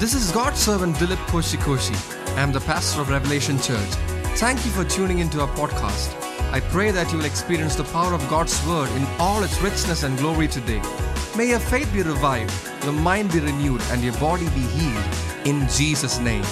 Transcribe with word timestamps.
This 0.00 0.14
is 0.14 0.32
God's 0.32 0.58
servant 0.58 0.96
Dilip 0.96 1.22
Koshikoshi. 1.26 1.94
I 2.34 2.40
am 2.40 2.52
the 2.52 2.60
pastor 2.60 3.02
of 3.02 3.10
Revelation 3.10 3.58
Church. 3.58 3.90
Thank 4.38 4.64
you 4.64 4.70
for 4.70 4.82
tuning 4.82 5.18
into 5.18 5.42
our 5.42 5.48
podcast. 5.48 6.14
I 6.54 6.60
pray 6.60 6.90
that 6.90 7.12
you 7.12 7.18
will 7.18 7.26
experience 7.26 7.76
the 7.76 7.84
power 7.84 8.14
of 8.14 8.26
God's 8.30 8.66
word 8.66 8.88
in 8.92 9.04
all 9.18 9.42
its 9.42 9.60
richness 9.60 10.02
and 10.02 10.16
glory 10.16 10.48
today. 10.48 10.80
May 11.36 11.50
your 11.50 11.58
faith 11.58 11.92
be 11.92 12.00
revived, 12.00 12.50
your 12.82 12.94
mind 12.94 13.30
be 13.30 13.40
renewed, 13.40 13.82
and 13.90 14.02
your 14.02 14.14
body 14.14 14.46
be 14.54 14.64
healed 14.78 15.04
in 15.44 15.68
Jesus' 15.68 16.18
name. 16.18 16.46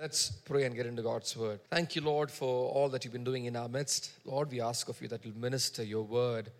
Let's 0.00 0.30
pray 0.30 0.64
and 0.64 0.74
get 0.74 0.86
into 0.86 1.02
God's 1.02 1.36
word. 1.36 1.60
Thank 1.68 1.96
you, 1.96 2.00
Lord, 2.00 2.30
for 2.30 2.70
all 2.70 2.88
that 2.88 3.04
you've 3.04 3.12
been 3.12 3.24
doing 3.24 3.44
in 3.44 3.56
our 3.56 3.68
midst. 3.68 4.10
Lord, 4.24 4.50
we 4.50 4.62
ask 4.62 4.88
of 4.88 5.02
you 5.02 5.08
that 5.08 5.22
you'll 5.22 5.36
minister 5.36 5.84
your 5.84 6.04
word. 6.04 6.50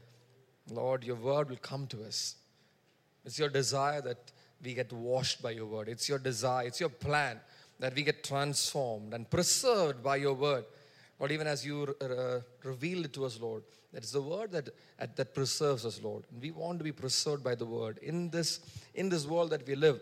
Lord, 0.70 1.02
your 1.02 1.16
word 1.16 1.48
will 1.48 1.56
come 1.56 1.86
to 1.86 2.04
us. 2.04 2.36
It's 3.24 3.38
your 3.38 3.48
desire 3.48 4.00
that 4.02 4.32
we 4.62 4.74
get 4.74 4.92
washed 4.92 5.42
by 5.42 5.52
your 5.52 5.66
word. 5.66 5.88
It's 5.88 6.08
your 6.08 6.18
desire, 6.18 6.66
it's 6.66 6.80
your 6.80 6.88
plan 6.88 7.40
that 7.80 7.94
we 7.94 8.02
get 8.02 8.22
transformed 8.22 9.14
and 9.14 9.28
preserved 9.28 10.02
by 10.02 10.16
your 10.16 10.34
word. 10.34 10.64
But 11.18 11.32
even 11.32 11.46
as 11.46 11.64
you 11.64 11.94
uh, 12.00 12.40
revealed 12.62 13.06
it 13.06 13.12
to 13.14 13.24
us, 13.24 13.40
Lord, 13.40 13.62
that 13.92 14.02
is 14.02 14.10
the 14.10 14.22
word 14.22 14.52
that, 14.52 14.70
that, 14.98 15.16
that 15.16 15.34
preserves 15.34 15.86
us, 15.86 16.00
Lord. 16.02 16.24
And 16.32 16.42
we 16.42 16.50
want 16.50 16.78
to 16.78 16.84
be 16.84 16.92
preserved 16.92 17.44
by 17.44 17.54
the 17.54 17.64
word. 17.64 17.98
In 18.02 18.30
this, 18.30 18.60
in 18.94 19.08
this 19.08 19.26
world 19.26 19.50
that 19.50 19.66
we 19.66 19.76
live, 19.76 20.00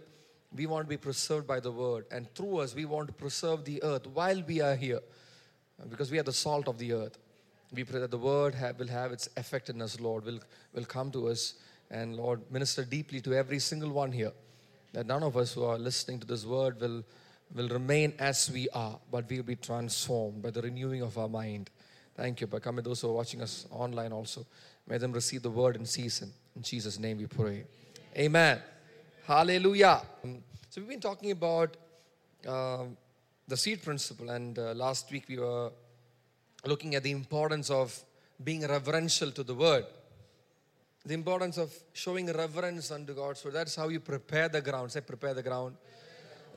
we 0.54 0.66
want 0.66 0.86
to 0.86 0.88
be 0.88 0.96
preserved 0.96 1.46
by 1.46 1.60
the 1.60 1.70
word. 1.70 2.06
And 2.10 2.32
through 2.34 2.58
us, 2.58 2.74
we 2.74 2.84
want 2.84 3.08
to 3.08 3.12
preserve 3.12 3.64
the 3.64 3.82
earth 3.82 4.06
while 4.06 4.42
we 4.42 4.60
are 4.60 4.76
here. 4.76 5.00
Because 5.90 6.10
we 6.10 6.18
are 6.18 6.22
the 6.22 6.32
salt 6.32 6.68
of 6.68 6.78
the 6.78 6.92
earth. 6.92 7.18
We 7.74 7.84
pray 7.84 8.00
that 8.00 8.10
the 8.10 8.18
word 8.18 8.54
have, 8.54 8.78
will 8.78 8.88
have 8.88 9.12
its 9.12 9.28
effect 9.36 9.70
in 9.70 9.80
us, 9.80 9.98
Lord, 9.98 10.24
will, 10.24 10.40
will 10.74 10.84
come 10.84 11.10
to 11.12 11.28
us 11.28 11.54
and 11.92 12.16
Lord, 12.16 12.40
minister 12.50 12.84
deeply 12.84 13.20
to 13.20 13.34
every 13.34 13.58
single 13.58 13.90
one 13.90 14.10
here. 14.10 14.32
That 14.94 15.06
none 15.06 15.22
of 15.22 15.36
us 15.36 15.52
who 15.52 15.64
are 15.64 15.78
listening 15.78 16.20
to 16.20 16.26
this 16.26 16.44
word 16.44 16.80
will, 16.80 17.04
will 17.54 17.68
remain 17.68 18.14
as 18.18 18.50
we 18.50 18.68
are, 18.70 18.98
but 19.10 19.30
we'll 19.30 19.42
be 19.42 19.56
transformed 19.56 20.42
by 20.42 20.50
the 20.50 20.62
renewing 20.62 21.02
of 21.02 21.16
our 21.18 21.28
mind. 21.28 21.70
Thank 22.16 22.40
you. 22.40 22.46
But 22.46 22.62
come 22.62 22.76
with 22.76 22.86
those 22.86 23.00
who 23.02 23.08
are 23.08 23.12
watching 23.12 23.42
us 23.42 23.66
online 23.70 24.12
also. 24.12 24.46
May 24.88 24.98
them 24.98 25.12
receive 25.12 25.42
the 25.42 25.50
word 25.50 25.76
in 25.76 25.86
season. 25.86 26.32
In 26.56 26.62
Jesus' 26.62 26.98
name 26.98 27.18
we 27.18 27.26
pray. 27.26 27.64
Amen. 28.16 28.58
Hallelujah. 29.26 30.02
So 30.70 30.80
we've 30.80 30.88
been 30.88 31.00
talking 31.00 31.30
about 31.30 31.76
uh, 32.46 32.84
the 33.46 33.56
seed 33.56 33.82
principle, 33.82 34.30
and 34.30 34.58
uh, 34.58 34.72
last 34.72 35.10
week 35.10 35.24
we 35.28 35.38
were 35.38 35.70
looking 36.64 36.94
at 36.94 37.02
the 37.02 37.10
importance 37.10 37.70
of 37.70 37.98
being 38.42 38.66
reverential 38.66 39.30
to 39.30 39.42
the 39.42 39.54
word 39.54 39.84
the 41.04 41.14
importance 41.14 41.58
of 41.58 41.72
showing 41.92 42.26
reverence 42.32 42.90
unto 42.90 43.14
God's 43.14 43.44
word. 43.44 43.54
That's 43.54 43.74
how 43.74 43.88
you 43.88 44.00
prepare 44.00 44.48
the 44.48 44.60
ground. 44.60 44.92
Say, 44.92 45.00
prepare 45.00 45.34
the 45.34 45.42
ground. 45.42 45.76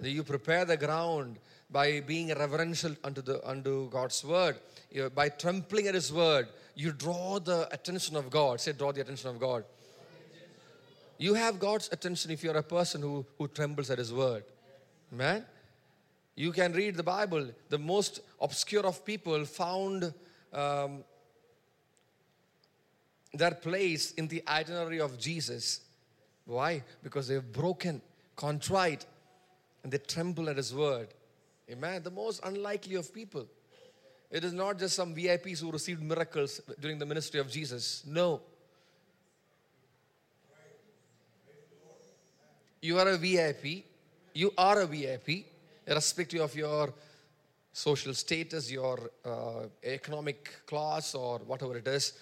You 0.02 0.24
prepare 0.24 0.66
the 0.66 0.78
ground 0.78 1.38
by 1.70 2.02
being 2.02 2.28
reverential 2.28 2.96
unto 3.04 3.22
the 3.22 3.48
unto 3.48 3.90
God's 3.90 4.24
word. 4.24 4.58
You, 4.92 5.10
by 5.10 5.30
trampling 5.30 5.88
at 5.88 5.96
His 5.96 6.12
word, 6.12 6.48
you 6.76 6.92
draw 6.92 7.40
the 7.40 7.68
attention 7.72 8.16
of 8.16 8.30
God. 8.30 8.60
Say, 8.60 8.74
draw 8.74 8.92
the 8.92 9.02
attention 9.02 9.30
of 9.30 9.40
God. 9.40 9.64
You 11.18 11.34
have 11.34 11.60
God's 11.60 11.90
attention 11.92 12.32
if 12.32 12.44
you're 12.44 12.58
a 12.58 12.64
person 12.64 13.02
who, 13.02 13.26
who 13.38 13.48
trembles 13.48 13.90
at 13.90 13.98
His 13.98 14.14
word. 14.14 14.44
Man, 15.12 15.46
you 16.36 16.52
can 16.52 16.74
read 16.74 16.96
the 16.96 17.04
Bible. 17.04 17.50
The 17.70 17.78
most 17.78 18.20
obscure 18.42 18.86
of 18.86 19.06
people 19.06 19.46
found 19.46 20.14
um, 20.52 21.04
their 23.38 23.52
place 23.52 24.12
in 24.12 24.28
the 24.28 24.44
itinerary 24.48 25.00
of 25.00 25.18
Jesus. 25.18 25.82
Why? 26.46 26.84
Because 27.04 27.28
they're 27.28 27.42
broken, 27.42 28.02
contrite, 28.36 29.06
and 29.84 29.92
they 29.92 29.98
tremble 29.98 30.50
at 30.50 30.58
His 30.58 30.74
word. 30.74 31.10
Amen. 31.72 32.04
The 32.04 32.12
most 32.12 32.42
unlikely 32.44 32.96
of 32.96 33.14
people. 33.14 33.48
It 34.32 34.44
is 34.44 34.54
not 34.54 34.80
just 34.80 34.96
some 34.96 35.16
VIPs 35.16 35.60
who 35.62 35.72
received 35.72 36.02
miracles 36.02 36.62
during 36.80 37.00
the 37.00 37.06
ministry 37.06 37.40
of 37.40 37.50
Jesus. 37.50 38.04
No. 38.06 38.42
You 42.82 43.00
are 43.00 43.10
a 43.10 43.18
VIP. 43.18 43.86
You 44.34 44.52
are 44.58 44.82
a 44.82 44.86
VIP, 44.86 45.46
irrespective 45.88 46.42
of 46.42 46.54
your 46.56 46.94
social 47.72 48.14
status, 48.14 48.70
your 48.70 49.10
uh, 49.24 49.68
economic 49.84 50.50
class, 50.66 51.16
or 51.16 51.40
whatever 51.40 51.78
it 51.78 51.88
is. 51.88 52.14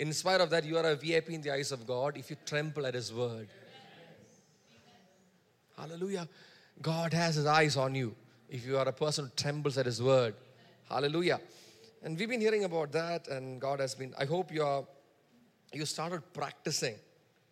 In 0.00 0.14
spite 0.14 0.40
of 0.40 0.48
that, 0.48 0.64
you 0.64 0.78
are 0.78 0.86
a 0.86 0.96
VIP 0.96 1.28
in 1.28 1.42
the 1.42 1.52
eyes 1.52 1.72
of 1.72 1.86
God 1.86 2.16
if 2.16 2.30
you 2.30 2.36
tremble 2.46 2.86
at 2.86 2.94
His 2.94 3.12
word. 3.12 3.48
Hallelujah. 5.76 6.26
God 6.80 7.12
has 7.12 7.34
His 7.34 7.44
eyes 7.44 7.76
on 7.76 7.94
you 7.94 8.16
if 8.48 8.64
you 8.66 8.78
are 8.78 8.88
a 8.88 8.94
person 8.94 9.26
who 9.26 9.30
trembles 9.36 9.76
at 9.76 9.84
His 9.84 10.02
word. 10.02 10.34
Hallelujah. 10.88 11.38
And 12.02 12.18
we've 12.18 12.30
been 12.30 12.40
hearing 12.40 12.64
about 12.64 12.92
that, 12.92 13.28
and 13.28 13.60
God 13.60 13.78
has 13.80 13.94
been. 13.94 14.14
I 14.18 14.24
hope 14.24 14.50
you 14.50 14.62
are. 14.64 14.84
You 15.74 15.84
started 15.84 16.22
practicing 16.32 16.94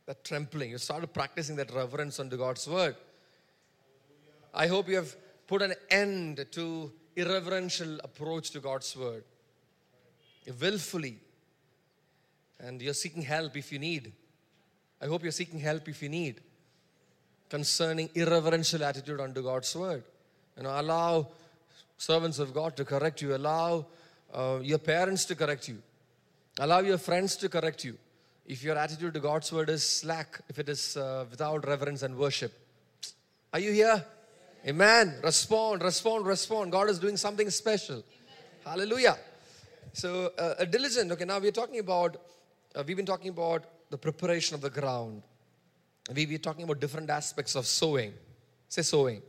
that 0.07 0.25
trembling. 0.25 0.71
You 0.71 0.79
started 0.79 1.13
practicing 1.13 1.55
that 1.57 1.71
reverence 1.75 2.19
unto 2.19 2.39
God's 2.39 2.67
word. 2.67 2.97
I 4.55 4.69
hope 4.69 4.89
you 4.89 4.97
have 4.97 5.15
put 5.47 5.61
an 5.61 5.75
end 5.91 6.47
to 6.53 6.91
irreverential 7.15 8.01
approach 8.03 8.53
to 8.53 8.61
God's 8.61 8.97
word. 8.97 9.25
Willfully 10.59 11.19
and 12.61 12.81
you're 12.83 12.95
seeking 12.95 13.23
help 13.23 13.57
if 13.57 13.73
you 13.73 13.79
need. 13.79 14.13
I 15.01 15.07
hope 15.07 15.23
you're 15.23 15.33
seeking 15.33 15.61
help 15.61 15.89
if 15.89 16.03
you 16.03 16.09
need 16.09 16.41
concerning 17.49 18.11
irreverential 18.15 18.85
attitude 18.85 19.21
unto 19.21 19.43
God's 19.43 19.75
word. 19.75 20.03
You 20.57 20.65
know, 20.65 20.81
allow 20.81 21.29
servants 21.97 22.39
of 22.39 22.53
God 22.53 22.77
to 22.77 22.85
correct 22.85 23.23
you, 23.23 23.35
allow 23.35 23.87
uh, 24.35 24.59
your 24.63 24.79
parents 24.79 25.25
to 25.27 25.35
correct 25.35 25.69
you, 25.69 25.79
allow 26.59 26.81
your 26.81 26.99
friends 26.99 27.37
to 27.37 27.49
correct 27.49 27.85
you. 27.85 27.97
If 28.47 28.65
your 28.65 28.77
attitude 28.79 29.15
to 29.15 29.21
God's 29.21 29.53
word 29.53 29.69
is 29.69 29.89
slack, 29.89 30.41
if 30.49 30.59
it 30.59 30.69
is 30.69 30.97
uh, 30.97 31.27
without 31.31 31.67
reverence 31.67 32.03
and 32.03 32.17
worship, 32.17 32.53
are 33.53 33.61
you 33.61 33.73
here? 33.73 34.05
Amen. 34.67 35.15
Respond, 35.23 35.83
respond, 35.83 36.27
respond. 36.27 36.73
God 36.73 36.91
is 36.91 36.99
doing 36.99 37.17
something 37.17 37.49
special. 37.51 37.97
Amen. 37.97 38.05
Hallelujah. 38.65 39.17
So, 39.93 40.33
uh, 40.39 40.55
a 40.59 40.67
diligent, 40.67 41.13
okay, 41.13 41.25
now 41.25 41.39
we're 41.39 41.53
talking 41.53 41.79
about 41.79 42.17
uh, 42.75 42.85
we've 42.87 42.97
been 42.97 43.07
talking 43.07 43.31
about 43.31 43.65
the 43.91 43.99
preparation 43.99 44.55
of 44.55 44.61
the 44.61 44.71
ground. 44.71 45.23
We, 46.15 46.27
we're 46.27 46.39
talking 46.39 46.65
about 46.65 46.81
different 46.81 47.11
aspects 47.11 47.55
of 47.55 47.67
sowing. 47.67 48.13
Say 48.69 48.83
sowing. 48.83 49.23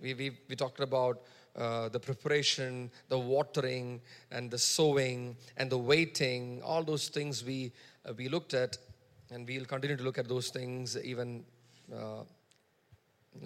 We, 0.00 0.14
we, 0.14 0.30
we 0.48 0.56
talked 0.56 0.80
about 0.80 1.20
uh, 1.56 1.88
the 1.88 2.00
preparation, 2.00 2.90
the 3.08 3.18
watering, 3.18 4.00
and 4.30 4.50
the 4.50 4.58
sowing, 4.58 5.36
and 5.56 5.70
the 5.70 5.78
waiting, 5.78 6.62
all 6.62 6.82
those 6.82 7.08
things 7.08 7.44
we, 7.44 7.72
uh, 8.06 8.12
we 8.16 8.28
looked 8.28 8.54
at, 8.54 8.78
and 9.30 9.46
we'll 9.46 9.64
continue 9.64 9.96
to 9.96 10.02
look 10.02 10.18
at 10.18 10.28
those 10.28 10.48
things 10.48 10.96
even. 11.02 11.44
Uh, 11.92 12.22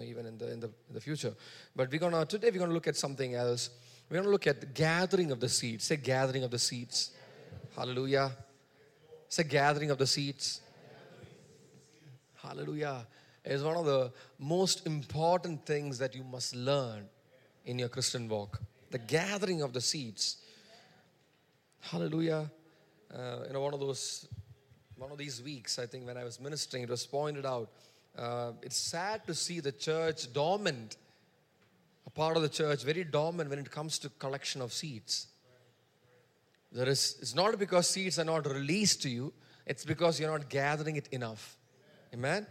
even 0.03 0.25
in 0.25 0.37
the, 0.37 0.51
in 0.51 0.59
the 0.59 0.67
in 0.89 0.93
the 0.95 0.99
future, 0.99 1.33
but 1.75 1.91
we're 1.91 1.99
gonna 1.99 2.25
today 2.25 2.49
we're 2.51 2.57
gonna 2.57 2.73
look 2.73 2.87
at 2.87 2.95
something 2.95 3.35
else. 3.35 3.69
We're 4.09 4.17
gonna 4.17 4.31
look 4.31 4.47
at 4.47 4.59
the 4.59 4.65
gathering 4.65 5.31
of 5.31 5.39
the 5.39 5.47
seeds. 5.47 5.85
Say 5.85 5.97
gathering 5.97 6.43
of 6.43 6.49
the 6.49 6.57
seeds. 6.57 7.11
Hallelujah. 7.75 8.31
It's 9.27 9.39
a 9.39 9.43
gathering 9.43 9.91
of 9.91 9.97
the 9.97 10.07
seeds. 10.07 10.61
Hallelujah. 12.35 13.07
It's 13.43 13.63
one 13.63 13.75
of 13.75 13.85
the 13.85 14.11
most 14.39 14.85
important 14.85 15.65
things 15.65 15.97
that 15.99 16.15
you 16.15 16.23
must 16.23 16.55
learn 16.55 17.07
in 17.65 17.79
your 17.79 17.89
Christian 17.89 18.27
walk. 18.29 18.61
The 18.91 18.97
gathering 18.97 19.61
of 19.61 19.73
the 19.73 19.81
seeds. 19.81 20.37
Hallelujah. 21.81 22.49
Uh, 23.13 23.39
you 23.47 23.53
know, 23.53 23.61
one 23.61 23.73
of 23.73 23.79
those, 23.79 24.27
one 24.97 25.11
of 25.11 25.17
these 25.17 25.41
weeks, 25.41 25.77
I 25.79 25.85
think 25.85 26.05
when 26.05 26.17
I 26.17 26.23
was 26.23 26.39
ministering, 26.39 26.83
it 26.83 26.89
was 26.89 27.05
pointed 27.05 27.45
out. 27.45 27.69
Uh, 28.17 28.51
it's 28.61 28.77
sad 28.77 29.25
to 29.27 29.33
see 29.33 29.59
the 29.59 29.71
church 29.71 30.31
dormant, 30.31 30.97
a 32.07 32.09
part 32.09 32.37
of 32.37 32.43
the 32.43 32.49
church 32.49 32.83
very 32.83 33.03
dormant 33.03 33.49
when 33.49 33.59
it 33.59 33.69
comes 33.69 33.99
to 33.99 34.09
collection 34.09 34.61
of 34.61 34.71
seeds. 34.71 35.27
There 36.75 36.89
is, 36.89 37.15
it's 37.21 37.33
not 37.33 37.57
because 37.57 37.89
seeds 37.89 38.19
are 38.19 38.25
not 38.25 38.45
released 38.45 39.01
to 39.03 39.09
you, 39.09 39.31
it's 39.65 39.85
because 39.85 40.19
you're 40.19 40.29
not 40.29 40.49
gathering 40.49 40.97
it 40.97 41.07
enough. 41.07 41.57
Amen? 42.13 42.45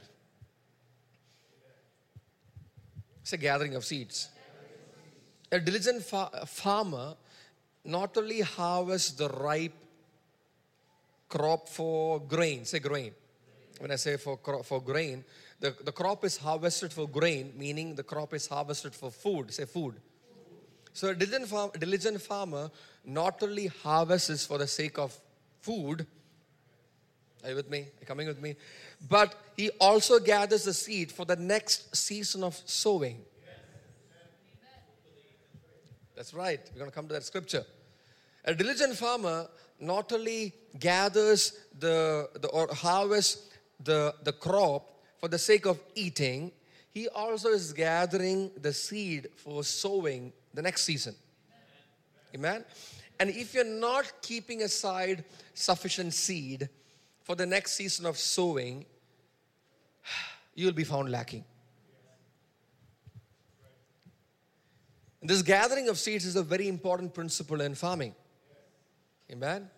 It's 3.20 3.34
a 3.34 3.36
gathering 3.36 3.74
of 3.74 3.84
seeds. 3.84 4.30
A 5.52 5.60
diligent 5.60 6.02
fa- 6.02 6.46
farmer 6.46 7.16
not 7.84 8.16
only 8.16 8.40
harvests 8.40 9.12
the 9.12 9.28
ripe 9.28 9.74
crop 11.28 11.68
for 11.68 12.18
grain, 12.18 12.64
say 12.64 12.78
grain. 12.78 13.12
When 13.78 13.90
I 13.90 13.96
say 13.96 14.16
for, 14.16 14.38
for 14.64 14.80
grain, 14.80 15.22
the, 15.60 15.76
the 15.84 15.92
crop 15.92 16.24
is 16.24 16.38
harvested 16.38 16.94
for 16.94 17.06
grain, 17.06 17.52
meaning 17.58 17.94
the 17.94 18.02
crop 18.02 18.32
is 18.32 18.46
harvested 18.46 18.94
for 18.94 19.10
food, 19.10 19.52
say 19.52 19.66
food. 19.66 19.96
So 20.94 21.08
a 21.08 21.14
diligent, 21.14 21.48
farm, 21.48 21.70
diligent 21.78 22.22
farmer 22.22 22.70
not 23.04 23.42
only 23.42 23.66
harvests 23.66 24.46
for 24.46 24.58
the 24.58 24.66
sake 24.68 24.96
of 24.96 25.14
food, 25.60 26.06
Are 27.42 27.50
you 27.50 27.56
with 27.56 27.68
me? 27.68 27.80
Are 27.80 28.00
you 28.00 28.06
coming 28.06 28.28
with 28.28 28.40
me? 28.40 28.54
But 29.08 29.34
he 29.56 29.70
also 29.80 30.20
gathers 30.20 30.64
the 30.64 30.72
seed 30.72 31.10
for 31.10 31.26
the 31.26 31.36
next 31.36 31.94
season 31.94 32.44
of 32.44 32.54
sowing. 32.64 33.22
That's 36.14 36.32
right. 36.32 36.60
We're 36.72 36.78
going 36.78 36.90
to 36.90 36.94
come 36.94 37.08
to 37.08 37.14
that 37.14 37.24
scripture. 37.24 37.64
A 38.44 38.54
diligent 38.54 38.94
farmer 38.94 39.48
not 39.80 40.12
only 40.12 40.54
gathers 40.78 41.58
the, 41.76 42.28
the 42.40 42.48
or 42.48 42.72
harvests 42.72 43.50
the, 43.82 44.14
the 44.22 44.32
crop 44.32 44.88
for 45.18 45.28
the 45.28 45.38
sake 45.38 45.66
of 45.66 45.80
eating, 45.96 46.52
he 46.92 47.08
also 47.08 47.48
is 47.48 47.72
gathering 47.72 48.52
the 48.62 48.72
seed 48.72 49.28
for 49.36 49.64
sowing 49.64 50.32
the 50.54 50.62
next 50.62 50.84
season. 50.84 51.14
Amen. 52.34 52.64
And 53.20 53.30
if 53.30 53.54
you're 53.54 53.64
not 53.64 54.10
keeping 54.22 54.62
aside 54.62 55.24
sufficient 55.54 56.14
seed 56.14 56.68
for 57.22 57.34
the 57.34 57.46
next 57.46 57.72
season 57.72 58.06
of 58.06 58.16
sowing, 58.16 58.86
you'll 60.54 60.72
be 60.72 60.84
found 60.84 61.10
lacking. 61.10 61.44
This 65.22 65.40
gathering 65.40 65.88
of 65.88 65.98
seeds 65.98 66.26
is 66.26 66.36
a 66.36 66.42
very 66.42 66.68
important 66.68 67.14
principle 67.14 67.62
in 67.62 67.74
farming. 67.74 68.14
Amen. 69.32 69.70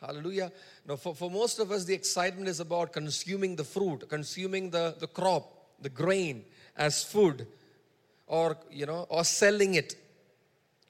Hallelujah. 0.00 0.52
Now, 0.86 0.94
for, 0.94 1.12
for 1.12 1.28
most 1.28 1.58
of 1.58 1.72
us, 1.72 1.84
the 1.84 1.94
excitement 1.94 2.48
is 2.48 2.60
about 2.60 2.92
consuming 2.92 3.56
the 3.56 3.64
fruit, 3.64 4.08
consuming 4.08 4.70
the, 4.70 4.94
the 5.00 5.08
crop, 5.08 5.52
the 5.80 5.88
grain 5.88 6.44
as 6.76 7.02
food, 7.02 7.48
or 8.28 8.56
you 8.70 8.86
know, 8.86 9.06
or 9.08 9.24
selling 9.24 9.74
it 9.74 9.96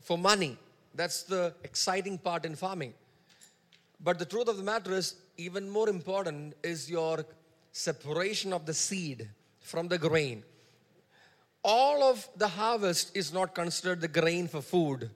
for 0.06 0.16
money. 0.16 0.56
That's 0.94 1.18
the 1.24 1.42
exciting 1.62 2.16
part 2.16 2.44
in 2.46 2.54
farming. 2.56 2.94
But 4.00 4.18
the 4.18 4.24
truth 4.24 4.48
of 4.48 4.56
the 4.56 4.62
matter 4.62 4.92
is, 4.94 5.16
even 5.36 5.68
more 5.68 5.88
important 5.88 6.54
is 6.62 6.90
your 6.90 7.24
separation 7.72 8.52
of 8.52 8.64
the 8.64 8.72
seed 8.72 9.28
from 9.60 9.88
the 9.88 9.98
grain 9.98 10.42
all 11.66 12.04
of 12.04 12.28
the 12.36 12.46
harvest 12.46 13.16
is 13.16 13.32
not 13.32 13.52
considered 13.52 14.00
the 14.00 14.06
grain 14.06 14.46
for 14.46 14.62
food. 14.62 15.10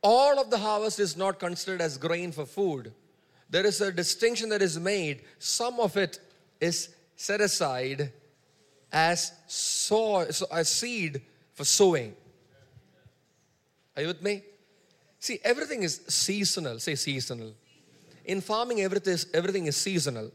All 0.00 0.38
of 0.38 0.48
the 0.48 0.58
harvest 0.58 1.00
is 1.00 1.16
not 1.16 1.40
considered 1.40 1.80
as 1.80 1.98
grain 1.98 2.30
for 2.30 2.46
food. 2.46 2.92
There 3.50 3.66
is 3.66 3.80
a 3.80 3.90
distinction 3.90 4.48
that 4.50 4.62
is 4.62 4.78
made. 4.78 5.22
Some 5.40 5.80
of 5.80 5.96
it 5.96 6.20
is 6.60 6.90
set 7.16 7.40
aside 7.40 8.12
as 8.92 9.32
sow, 9.48 10.20
as 10.52 10.68
seed 10.68 11.20
for 11.54 11.64
sowing. 11.64 12.14
Are 13.98 14.02
you 14.02 14.06
with 14.06 14.22
me? 14.22 14.44
See, 15.18 15.40
everything 15.42 15.82
is 15.82 16.02
seasonal. 16.06 16.78
Say 16.78 16.94
seasonal. 16.94 17.52
In 18.26 18.40
farming, 18.40 18.80
everything 18.80 19.14
is, 19.14 19.26
everything 19.34 19.66
is 19.66 19.76
seasonal. 19.76 20.30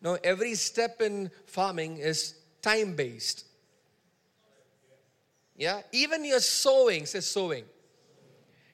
Now, 0.00 0.18
every 0.22 0.54
step 0.54 1.00
in 1.00 1.28
farming 1.46 1.96
is 1.96 2.34
time 2.62 2.94
based. 2.94 3.44
Yeah, 5.56 5.80
even 5.90 6.24
your 6.24 6.38
sowing, 6.38 7.06
says 7.06 7.26
sowing, 7.26 7.64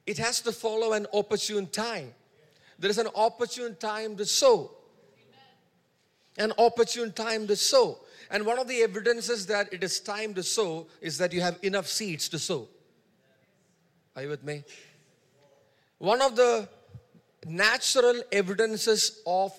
it 0.07 0.19
has 0.19 0.43
to 0.43 0.53
follow 0.53 0.93
an 0.93 1.07
opportune 1.15 1.67
time. 1.67 2.13
There 2.79 2.91
is 2.91 2.99
an 2.99 3.09
opportune 3.15 3.77
time 3.77 4.15
to 4.17 4.27
sow. 4.27 4.73
An 6.37 6.53
opportune 6.59 7.13
time 7.13 7.47
to 7.47 7.57
sow. 7.57 7.99
And 8.31 8.45
one 8.45 8.59
of 8.59 8.69
the 8.69 8.83
evidences 8.83 9.47
that 9.47 9.73
it 9.73 9.83
is 9.83 10.01
time 10.01 10.35
to 10.35 10.43
sow 10.43 10.87
is 11.01 11.17
that 11.17 11.33
you 11.33 11.41
have 11.41 11.59
enough 11.63 11.87
seeds 11.87 12.29
to 12.29 12.39
sow. 12.39 12.69
Are 14.17 14.23
you 14.23 14.29
with 14.29 14.45
me? 14.45 14.65
One 15.99 16.23
of 16.23 16.37
the 16.37 16.69
natural 17.47 18.23
evidences 18.31 19.23
of 19.27 19.59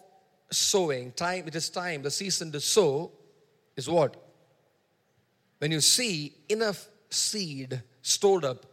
sowing, 0.52 1.12
time, 1.12 1.48
it 1.48 1.56
is 1.56 1.70
time, 1.70 2.02
the 2.02 2.12
season 2.12 2.52
to 2.52 2.60
sow, 2.60 3.12
is 3.76 3.90
what? 3.90 4.16
When 5.60 5.72
you 5.72 5.82
see 5.82 6.34
enough 6.50 6.88
seed 7.10 7.82
stored 8.02 8.46
up 8.46 8.66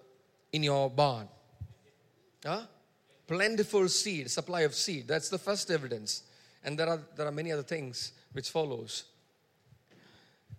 in 0.53 0.63
your 0.63 0.91
barn. 0.91 1.29
Huh? 2.45 2.63
Plentiful 3.27 3.89
seed, 3.89 4.31
supply 4.31 4.63
of 4.63 4.75
seed. 4.75 5.09
That's 5.09 5.29
the 5.29 5.39
first 5.39 5.71
evidence. 5.71 6.25
And 6.65 6.79
there 6.79 6.89
are, 6.89 7.01
there 7.17 7.27
are 7.27 7.33
many 7.33 7.53
other 7.53 7.63
things 7.63 8.13
which 8.33 8.51
follows. 8.51 9.05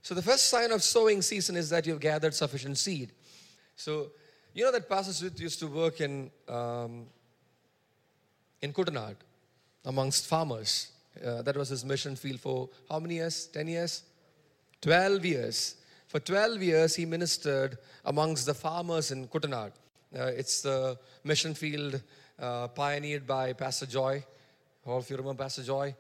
So 0.02 0.14
the 0.16 0.22
first 0.22 0.50
sign 0.50 0.72
of 0.72 0.84
sowing 0.84 1.22
season 1.22 1.56
is 1.56 1.70
that 1.70 1.86
you've 1.86 2.00
gathered 2.00 2.34
sufficient 2.34 2.78
seed. 2.78 3.12
So 3.76 4.12
you 4.54 4.64
know 4.64 4.72
that 4.72 4.88
Pastor 4.88 5.14
Smith 5.14 5.40
used 5.40 5.60
to 5.60 5.68
work 5.68 6.00
in 6.00 6.30
um, 6.48 7.06
in 8.62 8.72
Kuttanad 8.72 9.16
amongst 9.86 10.28
farmers. 10.28 10.92
Uh, 11.24 11.42
that 11.42 11.56
was 11.56 11.70
his 11.70 11.84
mission 11.84 12.16
field 12.16 12.40
for 12.40 12.70
how 12.90 13.00
many 13.00 13.16
years? 13.16 13.48
10 13.48 13.68
years? 13.68 14.04
12 14.82 15.26
years. 15.26 15.76
For 16.08 16.20
12 16.20 16.62
years, 16.62 16.96
he 16.96 17.06
ministered 17.06 17.78
amongst 18.06 18.46
the 18.46 18.54
farmers 18.54 19.12
in 19.12 19.28
Kuttanad. 19.28 19.72
Uh, 20.16 20.26
it's 20.26 20.62
the 20.62 20.98
mission 21.24 21.54
field 21.54 22.02
uh, 22.40 22.68
pioneered 22.68 23.26
by 23.26 23.54
Pastor 23.54 23.86
Joy. 23.86 24.24
All 24.86 24.98
of 24.98 25.10
you 25.10 25.18
remember 25.18 25.44
Pastor 25.44 25.64
Joy? 25.64 25.96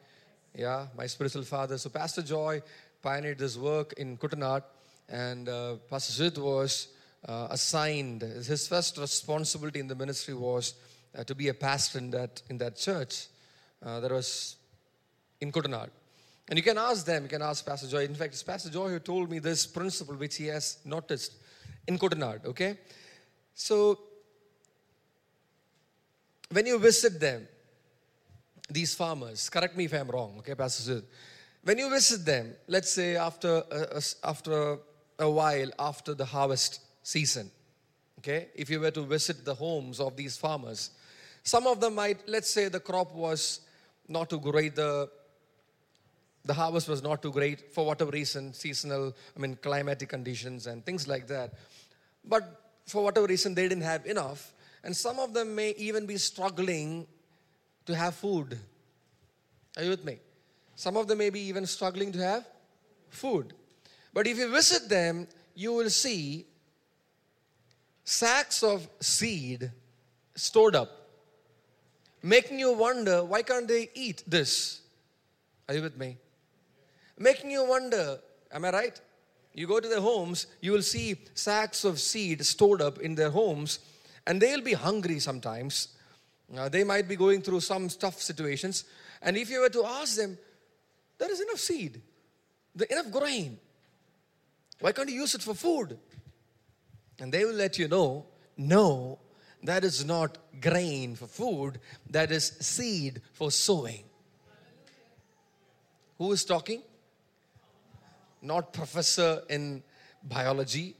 Yeah, 0.55 0.87
my 0.95 1.07
spiritual 1.07 1.43
father. 1.43 1.77
So, 1.77 1.89
Pastor 1.89 2.21
Joy 2.21 2.61
pioneered 3.01 3.39
this 3.39 3.57
work 3.57 3.93
in 3.93 4.17
Kuttanad, 4.17 4.63
and 5.09 5.49
uh, 5.49 5.75
Pastor 5.89 6.13
Sid 6.13 6.37
was 6.37 6.89
uh, 7.27 7.47
assigned. 7.51 8.21
His 8.21 8.67
first 8.67 8.97
responsibility 8.97 9.79
in 9.79 9.87
the 9.87 9.95
ministry 9.95 10.33
was 10.33 10.75
uh, 11.17 11.23
to 11.23 11.35
be 11.35 11.49
a 11.49 11.53
pastor 11.53 11.99
in 11.99 12.11
that, 12.11 12.41
in 12.49 12.57
that 12.57 12.75
church 12.75 13.27
uh, 13.85 13.99
that 13.99 14.11
was 14.11 14.57
in 15.41 15.51
Kuttanad. 15.51 15.89
And 16.49 16.57
you 16.57 16.63
can 16.63 16.77
ask 16.77 17.05
them, 17.05 17.23
you 17.23 17.29
can 17.29 17.41
ask 17.41 17.65
Pastor 17.65 17.87
Joy. 17.87 18.03
In 18.03 18.15
fact, 18.15 18.33
it's 18.33 18.43
Pastor 18.43 18.69
Joy 18.69 18.89
who 18.89 18.99
told 18.99 19.29
me 19.29 19.39
this 19.39 19.65
principle 19.65 20.15
which 20.15 20.35
he 20.35 20.47
has 20.47 20.79
noticed 20.83 21.33
in 21.87 21.97
Kuttanad, 21.97 22.45
okay? 22.45 22.77
So, 23.53 23.99
when 26.51 26.65
you 26.65 26.77
visit 26.79 27.19
them, 27.19 27.47
these 28.69 28.95
farmers, 28.95 29.49
correct 29.49 29.75
me 29.77 29.85
if 29.85 29.93
I'm 29.93 30.09
wrong, 30.09 30.35
okay, 30.39 30.55
Pastor 30.55 30.83
Sid. 30.83 31.03
When 31.63 31.77
you 31.77 31.89
visit 31.89 32.25
them, 32.25 32.53
let's 32.67 32.91
say 32.91 33.15
after 33.15 33.63
after 34.23 34.77
a 35.19 35.29
while, 35.29 35.69
after 35.79 36.13
the 36.13 36.25
harvest 36.25 36.81
season, 37.03 37.51
okay, 38.19 38.47
if 38.55 38.69
you 38.69 38.79
were 38.79 38.91
to 38.91 39.03
visit 39.03 39.45
the 39.45 39.53
homes 39.53 39.99
of 39.99 40.15
these 40.15 40.37
farmers, 40.37 40.91
some 41.43 41.67
of 41.67 41.79
them 41.79 41.95
might, 41.95 42.27
let's 42.27 42.49
say 42.49 42.69
the 42.69 42.79
crop 42.79 43.13
was 43.13 43.61
not 44.07 44.29
too 44.29 44.39
great, 44.39 44.75
the 44.75 45.09
the 46.45 46.53
harvest 46.53 46.89
was 46.89 47.01
not 47.01 47.21
too 47.21 47.31
great 47.31 47.73
for 47.73 47.85
whatever 47.85 48.11
reason, 48.11 48.53
seasonal, 48.53 49.15
I 49.35 49.39
mean, 49.39 49.55
climatic 49.55 50.09
conditions 50.09 50.67
and 50.67 50.85
things 50.85 51.07
like 51.07 51.27
that. 51.27 51.53
But 52.25 52.61
for 52.85 53.03
whatever 53.03 53.27
reason, 53.27 53.55
they 53.55 53.63
didn't 53.63 53.83
have 53.83 54.05
enough. 54.05 54.53
And 54.83 54.95
some 54.95 55.19
of 55.19 55.33
them 55.33 55.55
may 55.55 55.71
even 55.71 56.05
be 56.05 56.17
struggling 56.17 57.07
to 57.85 57.95
have 57.95 58.15
food. 58.15 58.59
Are 59.77 59.83
you 59.83 59.89
with 59.89 60.03
me? 60.03 60.19
Some 60.75 60.97
of 60.97 61.07
them 61.07 61.19
may 61.19 61.29
be 61.29 61.39
even 61.41 61.65
struggling 61.65 62.11
to 62.11 62.19
have 62.19 62.45
food. 63.09 63.53
But 64.13 64.27
if 64.27 64.37
you 64.37 64.51
visit 64.51 64.89
them, 64.89 65.27
you 65.55 65.71
will 65.71 65.89
see 65.89 66.45
sacks 68.03 68.63
of 68.63 68.87
seed 68.99 69.71
stored 70.35 70.75
up, 70.75 70.89
making 72.21 72.59
you 72.59 72.73
wonder 72.73 73.23
why 73.23 73.41
can't 73.41 73.67
they 73.67 73.89
eat 73.93 74.23
this? 74.27 74.81
Are 75.67 75.75
you 75.75 75.81
with 75.81 75.97
me? 75.97 76.17
making 77.17 77.51
you 77.51 77.65
wonder, 77.65 78.19
am 78.51 78.65
I 78.65 78.71
right? 78.71 79.01
You 79.53 79.67
go 79.67 79.79
to 79.79 79.87
their 79.87 80.01
homes, 80.01 80.47
you 80.61 80.71
will 80.71 80.81
see 80.81 81.15
sacks 81.35 81.83
of 81.83 81.99
seed 81.99 82.45
stored 82.45 82.81
up 82.81 82.99
in 82.99 83.15
their 83.15 83.29
homes, 83.29 83.79
and 84.25 84.41
they'll 84.41 84.61
be 84.61 84.73
hungry 84.73 85.19
sometimes. 85.19 85.89
Uh, 86.55 86.69
they 86.69 86.83
might 86.83 87.07
be 87.07 87.15
going 87.15 87.41
through 87.41 87.59
some 87.59 87.87
tough 87.89 88.21
situations. 88.21 88.85
And 89.21 89.37
if 89.37 89.49
you 89.49 89.61
were 89.61 89.69
to 89.69 89.85
ask 89.85 90.17
them, 90.17 90.37
there 91.17 91.31
is 91.31 91.39
enough 91.41 91.59
seed, 91.59 92.01
the 92.75 92.91
enough 92.91 93.11
grain. 93.11 93.57
Why 94.79 94.91
can't 94.91 95.09
you 95.09 95.21
use 95.21 95.35
it 95.35 95.41
for 95.41 95.53
food? 95.53 95.97
And 97.19 97.31
they 97.31 97.45
will 97.45 97.53
let 97.53 97.77
you 97.77 97.87
know, 97.87 98.25
no, 98.57 99.19
that 99.63 99.83
is 99.83 100.03
not 100.03 100.37
grain 100.59 101.15
for 101.15 101.27
food, 101.27 101.79
that 102.09 102.31
is 102.31 102.45
seed 102.59 103.21
for 103.33 103.51
sowing. 103.51 104.03
Who 106.17 106.31
is 106.31 106.45
talking? 106.45 106.83
not 108.43 108.73
professor 108.73 109.41
in 109.49 109.81
biology 110.23 110.95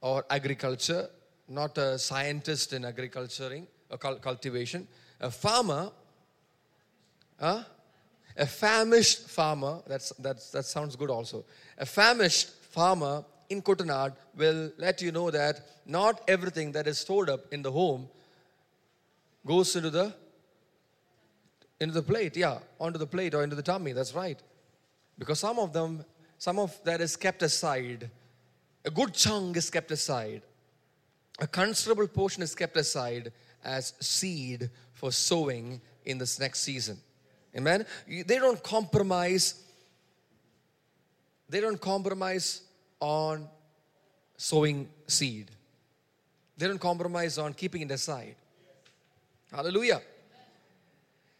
or 0.00 0.26
agriculture, 0.28 1.08
not 1.48 1.78
a 1.78 1.98
scientist 1.98 2.72
in 2.72 2.84
agriculturing 2.84 3.66
or 3.88 3.98
cultivation, 3.98 4.86
a 5.20 5.30
farmer, 5.30 5.90
huh? 7.38 7.62
a 8.36 8.46
famished 8.46 9.28
farmer, 9.28 9.80
that's, 9.86 10.10
that's, 10.18 10.50
that 10.50 10.64
sounds 10.64 10.96
good 10.96 11.10
also. 11.10 11.44
A 11.78 11.86
famished 11.86 12.48
farmer 12.48 13.24
in 13.52 13.62
Kuttanad 13.62 14.14
will 14.36 14.72
let 14.78 15.00
you 15.02 15.12
know 15.12 15.30
that 15.30 15.60
not 15.86 16.22
everything 16.26 16.72
that 16.72 16.86
is 16.86 16.98
stored 16.98 17.30
up 17.30 17.52
in 17.52 17.62
the 17.62 17.70
home 17.70 18.08
goes 19.46 19.76
into 19.76 19.90
the 19.90 20.12
Into 21.82 21.94
the 21.94 22.06
plate, 22.12 22.36
yeah, 22.36 22.58
onto 22.78 22.98
the 22.98 23.10
plate 23.14 23.34
or 23.34 23.42
into 23.42 23.56
the 23.56 23.66
tummy, 23.70 23.92
that's 23.92 24.14
right. 24.14 24.40
Because 25.18 25.40
some 25.40 25.58
of 25.58 25.72
them, 25.72 26.04
some 26.38 26.58
of 26.64 26.70
that 26.84 27.00
is 27.00 27.16
kept 27.16 27.42
aside. 27.42 28.08
A 28.84 28.90
good 28.98 29.12
chunk 29.22 29.56
is 29.56 29.68
kept 29.76 29.90
aside. 29.90 30.42
A 31.40 31.46
considerable 31.46 32.06
portion 32.06 32.42
is 32.42 32.54
kept 32.54 32.76
aside 32.76 33.32
as 33.64 33.94
seed 33.98 34.70
for 34.92 35.10
sowing 35.10 35.80
in 36.04 36.18
this 36.18 36.38
next 36.38 36.60
season. 36.60 36.96
Amen. 37.56 37.84
They 38.06 38.38
don't 38.44 38.62
compromise. 38.62 39.46
They 41.48 41.60
don't 41.60 41.80
compromise 41.80 42.62
on 43.02 43.48
sowing 44.36 44.88
seed. 45.08 45.50
They 46.56 46.68
don't 46.68 46.78
compromise 46.78 47.36
on 47.36 47.52
keeping 47.52 47.82
it 47.82 47.90
aside. 47.90 48.36
Hallelujah. 49.50 50.00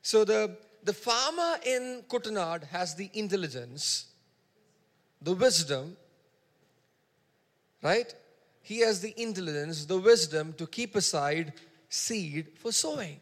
So 0.02 0.24
the, 0.24 0.56
the 0.82 0.92
farmer 0.92 1.58
in 1.64 2.02
Kuttanad 2.08 2.64
has 2.64 2.96
the 2.96 3.08
intelligence, 3.14 4.06
the 5.20 5.34
wisdom, 5.34 5.96
right? 7.80 8.12
He 8.62 8.80
has 8.80 9.00
the 9.00 9.14
intelligence, 9.16 9.84
the 9.84 9.98
wisdom 9.98 10.54
to 10.54 10.66
keep 10.66 10.96
aside 10.96 11.52
seed 11.88 12.48
for 12.56 12.72
sowing. 12.72 13.20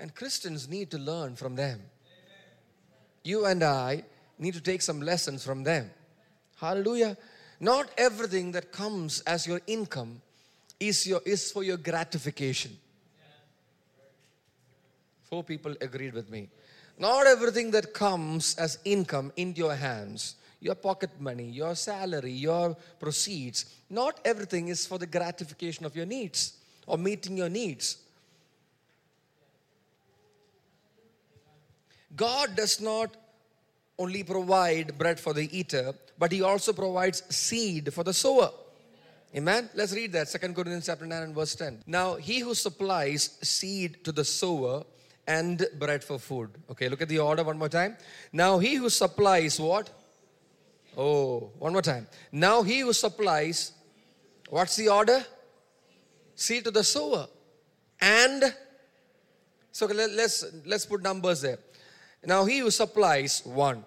And 0.00 0.12
Christians 0.14 0.68
need 0.68 0.90
to 0.90 0.98
learn 0.98 1.36
from 1.36 1.54
them. 1.54 1.80
You 3.22 3.46
and 3.46 3.62
I 3.62 4.04
need 4.38 4.54
to 4.54 4.60
take 4.60 4.82
some 4.82 5.00
lessons 5.00 5.44
from 5.44 5.62
them. 5.62 5.90
Hallelujah. 6.60 7.16
Not 7.60 7.90
everything 7.96 8.52
that 8.52 8.72
comes 8.72 9.20
as 9.20 9.46
your 9.46 9.60
income 9.66 10.20
is, 10.78 11.06
your, 11.06 11.20
is 11.24 11.50
for 11.50 11.62
your 11.62 11.76
gratification. 11.76 12.76
Four 15.24 15.44
people 15.44 15.74
agreed 15.80 16.14
with 16.14 16.30
me. 16.30 16.48
Not 16.98 17.26
everything 17.26 17.70
that 17.72 17.92
comes 17.92 18.56
as 18.56 18.78
income 18.84 19.32
into 19.36 19.58
your 19.58 19.74
hands, 19.74 20.34
your 20.60 20.74
pocket 20.74 21.10
money, 21.20 21.44
your 21.44 21.74
salary, 21.74 22.32
your 22.32 22.76
proceeds, 22.98 23.66
not 23.88 24.18
everything 24.24 24.68
is 24.68 24.86
for 24.86 24.98
the 24.98 25.06
gratification 25.06 25.86
of 25.86 25.94
your 25.94 26.06
needs 26.06 26.54
or 26.86 26.98
meeting 26.98 27.36
your 27.36 27.48
needs. 27.48 27.98
God 32.16 32.56
does 32.56 32.80
not 32.80 33.16
only 33.98 34.24
provide 34.24 34.96
bread 34.98 35.20
for 35.20 35.32
the 35.32 35.56
eater, 35.56 35.94
but 36.18 36.32
He 36.32 36.42
also 36.42 36.72
provides 36.72 37.22
seed 37.34 37.92
for 37.92 38.04
the 38.04 38.12
sower. 38.12 38.50
Amen. 39.36 39.68
Let's 39.74 39.92
read 39.92 40.12
that. 40.12 40.28
Second 40.28 40.54
Corinthians 40.54 40.86
chapter 40.86 41.04
9 41.04 41.22
and 41.22 41.34
verse 41.34 41.54
10. 41.54 41.82
Now, 41.86 42.14
he 42.14 42.40
who 42.40 42.54
supplies 42.54 43.38
seed 43.42 44.02
to 44.04 44.12
the 44.12 44.24
sower 44.24 44.84
and 45.26 45.66
bread 45.78 46.02
for 46.02 46.18
food. 46.18 46.50
Okay, 46.70 46.88
look 46.88 47.02
at 47.02 47.08
the 47.08 47.18
order 47.18 47.44
one 47.44 47.58
more 47.58 47.68
time. 47.68 47.96
Now, 48.32 48.58
he 48.58 48.76
who 48.76 48.88
supplies 48.88 49.60
what? 49.60 49.90
Oh, 50.96 51.50
one 51.58 51.72
more 51.72 51.82
time. 51.82 52.06
Now, 52.32 52.62
he 52.62 52.80
who 52.80 52.94
supplies, 52.94 53.72
what's 54.48 54.76
the 54.76 54.88
order? 54.88 55.22
Seed 56.34 56.64
to 56.64 56.70
the 56.70 56.82
sower. 56.82 57.26
And, 58.00 58.54
so 59.70 59.86
let, 59.86 60.10
let's, 60.12 60.46
let's 60.64 60.86
put 60.86 61.02
numbers 61.02 61.42
there. 61.42 61.58
Now, 62.24 62.46
he 62.46 62.60
who 62.60 62.70
supplies, 62.70 63.42
one, 63.44 63.84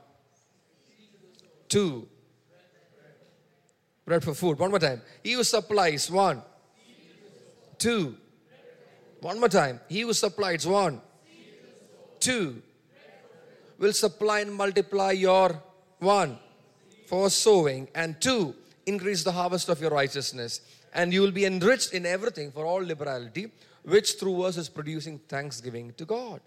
two, 1.68 2.08
bread 4.05 4.24
for 4.24 4.34
food. 4.34 4.60
One 4.60 4.72
more 4.72 4.79
time. 4.79 5.01
He 5.24 5.34
who 5.34 5.43
supplies, 5.43 6.10
one, 6.10 6.41
two, 7.77 8.15
one 9.22 9.39
more 9.39 9.50
time. 9.50 9.79
He 9.88 10.01
who 10.01 10.13
supplies, 10.13 10.65
one, 10.67 11.01
two, 12.20 12.62
will 13.77 13.93
supply 13.93 14.41
and 14.41 14.53
multiply 14.53 15.12
your 15.12 15.62
one 16.00 16.38
for 17.08 17.29
sowing, 17.29 17.88
and 17.93 18.20
two, 18.22 18.55
increase 18.86 19.24
the 19.24 19.31
harvest 19.31 19.70
of 19.70 19.81
your 19.81 19.91
righteousness. 19.91 20.62
And 20.93 21.13
you 21.13 21.22
will 21.22 21.31
be 21.31 21.46
enriched 21.46 21.93
in 21.93 22.05
everything 22.05 22.51
for 22.51 22.65
all 22.65 22.81
liberality, 22.84 23.51
which 23.84 24.13
through 24.13 24.43
us 24.43 24.58
is 24.58 24.70
producing 24.70 25.20
thanksgiving 25.20 25.93
to 25.98 26.05
God. 26.05 26.41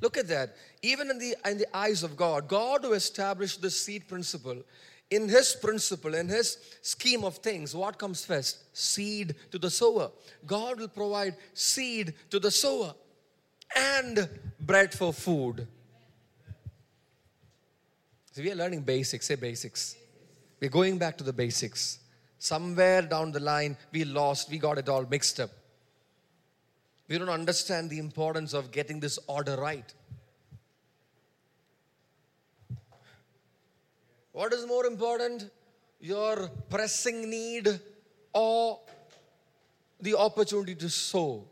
Look 0.00 0.16
at 0.18 0.26
that. 0.28 0.56
Even 0.82 1.10
in 1.10 1.18
the, 1.18 1.36
in 1.44 1.58
the 1.58 1.76
eyes 1.76 2.02
of 2.02 2.16
God, 2.16 2.48
God 2.48 2.84
who 2.84 2.92
established 2.92 3.62
the 3.62 3.70
seed 3.70 4.08
principle, 4.08 4.62
in 5.12 5.28
his 5.28 5.54
principle, 5.54 6.14
in 6.14 6.26
his 6.26 6.56
scheme 6.80 7.22
of 7.22 7.36
things, 7.36 7.74
what 7.74 7.98
comes 7.98 8.24
first? 8.24 8.76
Seed 8.76 9.34
to 9.50 9.58
the 9.58 9.70
sower. 9.70 10.10
God 10.46 10.80
will 10.80 10.88
provide 10.88 11.36
seed 11.52 12.14
to 12.30 12.40
the 12.40 12.50
sower 12.50 12.94
and 13.76 14.28
bread 14.58 14.94
for 14.94 15.12
food. 15.12 15.66
So 18.32 18.42
we 18.42 18.50
are 18.50 18.54
learning 18.54 18.80
basics, 18.82 19.26
say 19.26 19.34
basics. 19.34 19.96
We're 20.60 20.70
going 20.70 20.96
back 20.96 21.18
to 21.18 21.24
the 21.24 21.32
basics. 21.32 21.98
Somewhere 22.38 23.02
down 23.02 23.32
the 23.32 23.40
line, 23.40 23.76
we 23.92 24.04
lost, 24.04 24.50
we 24.50 24.56
got 24.58 24.78
it 24.78 24.88
all 24.88 25.04
mixed 25.04 25.40
up. 25.40 25.50
We 27.06 27.18
don't 27.18 27.28
understand 27.28 27.90
the 27.90 27.98
importance 27.98 28.54
of 28.54 28.72
getting 28.72 28.98
this 28.98 29.18
order 29.26 29.56
right. 29.56 29.92
What 34.32 34.52
is 34.52 34.66
more 34.66 34.86
important? 34.86 35.50
Your 36.00 36.48
pressing 36.68 37.28
need 37.28 37.80
or 38.32 38.80
the 40.00 40.16
opportunity 40.18 40.74
to 40.74 40.88
sow? 40.88 41.44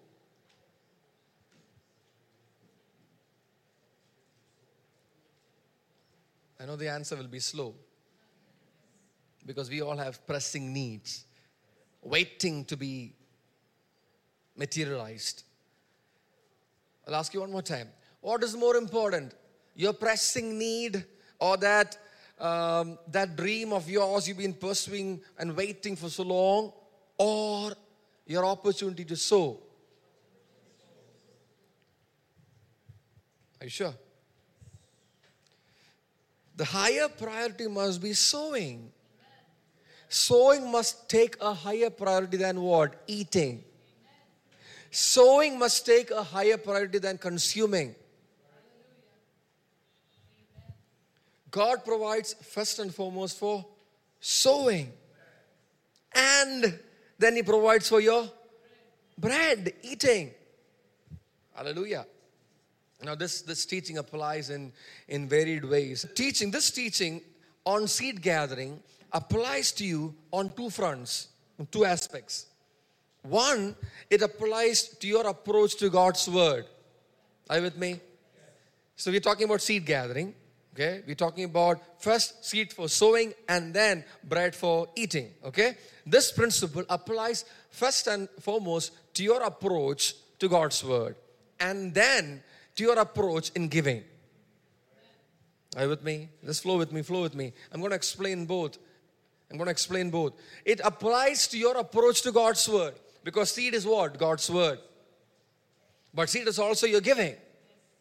I 6.59 6.67
know 6.67 6.77
the 6.77 6.91
answer 6.91 7.17
will 7.17 7.29
be 7.29 7.39
slow 7.39 7.75
because 9.47 9.71
we 9.71 9.81
all 9.81 9.97
have 9.97 10.27
pressing 10.27 10.73
needs 10.73 11.25
waiting 12.03 12.65
to 12.67 12.77
be 12.77 13.13
materialized. 14.57 15.43
I'll 17.07 17.15
ask 17.15 17.33
you 17.35 17.41
one 17.41 17.53
more 17.53 17.63
time. 17.63 17.89
What 18.21 18.43
is 18.43 18.57
more 18.57 18.77
important? 18.77 19.35
Your 19.75 19.93
pressing 19.93 20.59
need 20.59 21.05
or 21.39 21.57
that, 21.59 21.97
um, 22.41 22.99
that 23.09 23.37
dream 23.37 23.73
of 23.73 23.89
yours 23.89 24.27
you've 24.27 24.39
been 24.39 24.55
pursuing 24.55 25.21
and 25.39 25.57
waiting 25.57 25.95
for 25.95 26.09
so 26.09 26.23
long, 26.23 26.73
or 27.19 27.73
your 28.27 28.45
opportunity 28.45 29.05
to 29.05 29.17
sow? 29.17 29.61
Are 33.61 33.65
you 33.65 33.71
sure? 33.71 33.95
The 36.57 36.65
higher 36.65 37.09
priority 37.09 37.69
must 37.69 38.03
be 38.03 38.13
sowing. 38.15 38.91
Sowing 40.09 40.71
must 40.71 41.09
take 41.09 41.37
a 41.41 41.55
higher 41.55 41.91
priority 41.91 42.37
than 42.37 42.61
what? 42.61 43.03
Eating. 43.07 43.63
Sowing 44.91 45.59
must 45.59 45.87
take 45.87 46.11
a 46.11 46.23
higher 46.23 46.57
priority 46.57 46.99
than 46.99 47.17
consuming. 47.17 47.95
God 51.51 51.85
provides 51.85 52.35
first 52.35 52.79
and 52.79 52.95
foremost 52.95 53.39
for 53.39 53.65
sowing. 54.21 54.93
And 56.15 56.79
then 57.19 57.37
He 57.37 57.43
provides 57.43 57.89
for 57.89 58.01
your 58.01 58.29
bread, 59.19 59.73
eating. 59.83 60.31
Hallelujah. 61.55 62.07
Now, 63.03 63.15
this, 63.15 63.43
this 63.43 63.65
teaching 63.65 63.99
applies 63.99 64.51
in, 64.51 64.73
in 65.09 65.29
varied 65.29 65.65
ways. 65.65 66.07
Teaching, 66.15 66.51
this 66.51 66.71
teaching 66.71 67.23
on 67.65 67.89
seed 67.89 68.21
gathering 68.21 68.83
applies 69.13 69.73
to 69.73 69.85
you 69.85 70.15
on 70.33 70.51
two 70.51 70.71
fronts, 70.71 71.29
two 71.71 71.85
aspects. 71.85 72.47
One, 73.23 73.75
it 74.09 74.23
applies 74.23 74.89
to 74.89 75.07
your 75.07 75.27
approach 75.27 75.77
to 75.77 75.91
God's 75.91 76.29
word. 76.29 76.67
Are 77.49 77.57
you 77.57 77.63
with 77.63 77.77
me? 77.77 78.01
So 78.97 79.11
we're 79.11 79.21
talking 79.21 79.45
about 79.45 79.61
seed 79.61 79.87
gathering. 79.87 80.35
Okay, 80.81 81.03
we're 81.07 81.15
talking 81.15 81.45
about 81.45 81.79
first 82.01 82.43
seed 82.43 82.73
for 82.73 82.89
sowing 82.89 83.35
and 83.47 83.75
then 83.75 84.03
bread 84.25 84.55
for 84.55 84.89
eating. 84.97 85.29
Okay, 85.45 85.77
this 86.07 86.33
principle 86.33 86.85
applies 86.89 87.45
first 87.69 88.07
and 88.07 88.31
foremost 88.41 88.93
to 89.13 89.23
your 89.23 89.43
approach 89.43 90.15
to 90.39 90.49
God's 90.49 90.83
word 90.83 91.17
and 91.61 91.93
then 91.93 92.43
to 92.77 92.83
your 92.83 92.99
approach 92.99 93.51
in 93.55 93.69
giving. 93.69 94.03
Are 95.77 95.83
you 95.83 95.91
with 95.91 96.03
me? 96.03 96.31
Just 96.47 96.63
flow 96.63 96.79
with 96.79 96.93
me, 96.93 97.03
flow 97.03 97.21
with 97.21 97.35
me. 97.35 97.53
I'm 97.71 97.81
going 97.81 97.91
to 97.91 97.97
explain 97.97 98.47
both. 98.47 98.79
I'm 99.51 99.59
going 99.59 99.67
to 99.67 99.73
explain 99.73 100.09
both. 100.09 100.33
It 100.65 100.81
applies 100.83 101.47
to 101.49 101.59
your 101.59 101.77
approach 101.77 102.23
to 102.23 102.33
God's 102.33 102.67
word 102.67 102.95
because 103.23 103.51
seed 103.51 103.75
is 103.75 103.85
what? 103.85 104.17
God's 104.17 104.49
word. 104.49 104.79
But 106.15 106.31
seed 106.31 106.49
is 106.49 106.59
also 106.59 106.87
your 106.87 107.03
giving. 107.03 107.35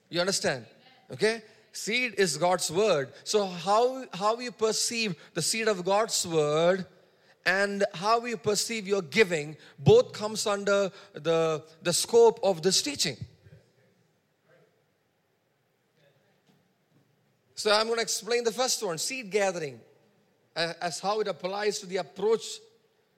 You 0.10 0.22
understand? 0.22 0.66
Okay? 1.12 1.42
seed 1.72 2.16
is 2.18 2.38
God's 2.38 2.72
word. 2.72 3.10
So 3.24 3.46
how 3.46 4.06
how 4.14 4.40
you 4.40 4.52
perceive 4.52 5.16
the 5.34 5.42
seed 5.42 5.68
of 5.68 5.86
God's 5.86 6.26
word 6.26 6.86
and 7.46 7.86
how 7.94 8.26
you 8.26 8.38
perceive 8.38 8.88
your 8.88 9.02
giving 9.02 9.58
both 9.78 10.14
comes 10.14 10.46
under 10.46 10.92
the 11.14 11.64
the 11.82 11.94
scope 11.94 12.40
of 12.44 12.62
this 12.62 12.82
teaching. 12.82 13.18
So 17.60 17.74
I'm 17.74 17.88
going 17.88 17.98
to 17.98 18.02
explain 18.04 18.46
the 18.46 18.54
first 18.54 18.82
one, 18.82 18.98
seed 18.98 19.32
gathering, 19.32 19.82
as 20.56 21.02
how 21.02 21.20
it 21.20 21.28
applies 21.28 21.80
to 21.80 21.86
the 21.86 21.98
approach, 21.98 22.46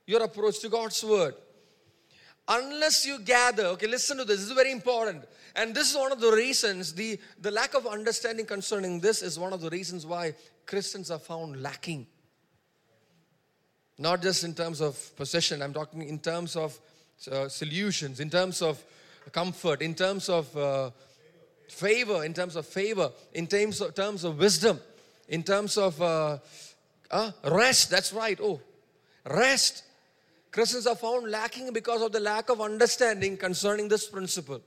your 0.08 0.24
approach 0.24 0.58
to 0.62 0.70
God's 0.70 1.04
word. 1.04 1.36
Unless 2.48 3.06
you 3.06 3.20
gather, 3.20 3.66
okay, 3.66 3.86
listen 3.86 4.18
to 4.18 4.26
this, 4.26 4.40
this 4.40 4.48
is 4.48 4.54
very 4.54 4.72
important. 4.72 5.26
And 5.56 5.76
this 5.76 5.92
is 5.92 5.98
one 5.98 6.12
of 6.12 6.22
the 6.22 6.32
reasons, 6.32 6.94
the, 6.94 7.20
the 7.42 7.52
lack 7.52 7.74
of 7.74 7.86
understanding 7.86 8.46
concerning 8.46 9.00
this 9.00 9.22
is 9.22 9.38
one 9.38 9.54
of 9.54 9.62
the 9.62 9.70
reasons 9.70 10.06
why 10.06 10.34
Christians 10.66 11.12
are 11.12 11.20
found 11.20 11.62
lacking. 11.62 12.08
Not 13.98 14.22
just 14.22 14.44
in 14.44 14.54
terms 14.54 14.82
of 14.82 15.16
possession, 15.16 15.62
I'm 15.62 15.74
talking 15.74 16.04
in 16.04 16.20
terms 16.20 16.56
of 16.56 16.80
uh, 17.32 17.50
solutions, 17.50 18.20
in 18.20 18.30
terms 18.30 18.62
of 18.62 18.82
comfort, 19.32 19.82
in 19.82 19.94
terms 19.94 20.30
of 20.30 20.56
uh, 20.58 20.90
favor, 21.70 22.24
in 22.24 22.34
terms 22.34 22.56
of 22.56 22.66
favor, 22.66 23.12
in 23.34 23.46
terms 23.48 23.82
of, 23.82 23.94
terms 23.94 24.24
of 24.24 24.40
wisdom, 24.40 24.80
in 25.28 25.44
terms 25.44 25.78
of 25.78 26.02
uh, 26.02 26.38
uh, 27.12 27.32
rest. 27.44 27.90
That's 27.92 28.14
right. 28.14 28.40
Oh, 28.42 28.60
rest. 29.26 29.84
Christians 30.52 30.88
are 30.88 30.96
found 30.96 31.30
lacking 31.30 31.72
because 31.72 32.02
of 32.02 32.12
the 32.12 32.20
lack 32.20 32.50
of 32.50 32.60
understanding 32.60 33.38
concerning 33.38 33.88
this 33.88 34.08
principle. 34.10 34.62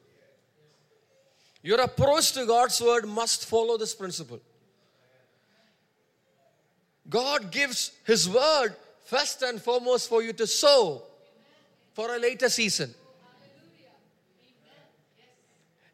Your 1.64 1.80
approach 1.80 2.32
to 2.32 2.44
God's 2.44 2.78
word 2.78 3.08
must 3.08 3.46
follow 3.46 3.78
this 3.78 3.94
principle. 3.94 4.38
God 7.08 7.50
gives 7.50 7.92
His 8.06 8.28
word 8.28 8.76
first 9.06 9.40
and 9.40 9.60
foremost 9.60 10.10
for 10.10 10.22
you 10.22 10.34
to 10.34 10.46
sow 10.46 11.02
for 11.94 12.14
a 12.14 12.18
later 12.18 12.50
season. 12.50 12.94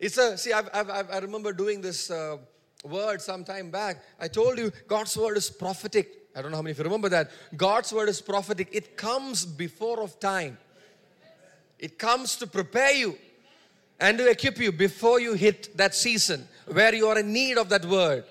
It's 0.00 0.18
a, 0.18 0.36
see, 0.36 0.52
I've, 0.52 0.68
I've, 0.74 0.90
i 0.90 1.18
remember 1.18 1.52
doing 1.52 1.80
this 1.80 2.10
uh, 2.10 2.38
word 2.82 3.22
some 3.22 3.44
time 3.44 3.70
back. 3.70 4.02
I 4.18 4.26
told 4.26 4.58
you 4.58 4.72
God's 4.88 5.16
word 5.16 5.36
is 5.36 5.50
prophetic. 5.50 6.30
I 6.34 6.42
don't 6.42 6.50
know 6.50 6.56
how 6.56 6.62
many 6.62 6.72
of 6.72 6.78
you 6.78 6.84
remember 6.84 7.10
that. 7.10 7.30
God's 7.56 7.92
word 7.92 8.08
is 8.08 8.20
prophetic. 8.20 8.70
It 8.72 8.96
comes 8.96 9.46
before 9.46 10.02
of 10.02 10.18
time. 10.18 10.58
It 11.78 11.96
comes 11.96 12.34
to 12.36 12.48
prepare 12.48 12.92
you 12.92 13.16
and 14.00 14.18
to 14.18 14.28
equip 14.28 14.58
you 14.58 14.72
before 14.72 15.20
you 15.20 15.34
hit 15.34 15.76
that 15.76 15.94
season 15.94 16.48
where 16.66 16.94
you 16.94 17.06
are 17.06 17.18
in 17.18 17.32
need 17.32 17.58
of 17.58 17.68
that 17.68 17.84
word. 17.84 18.24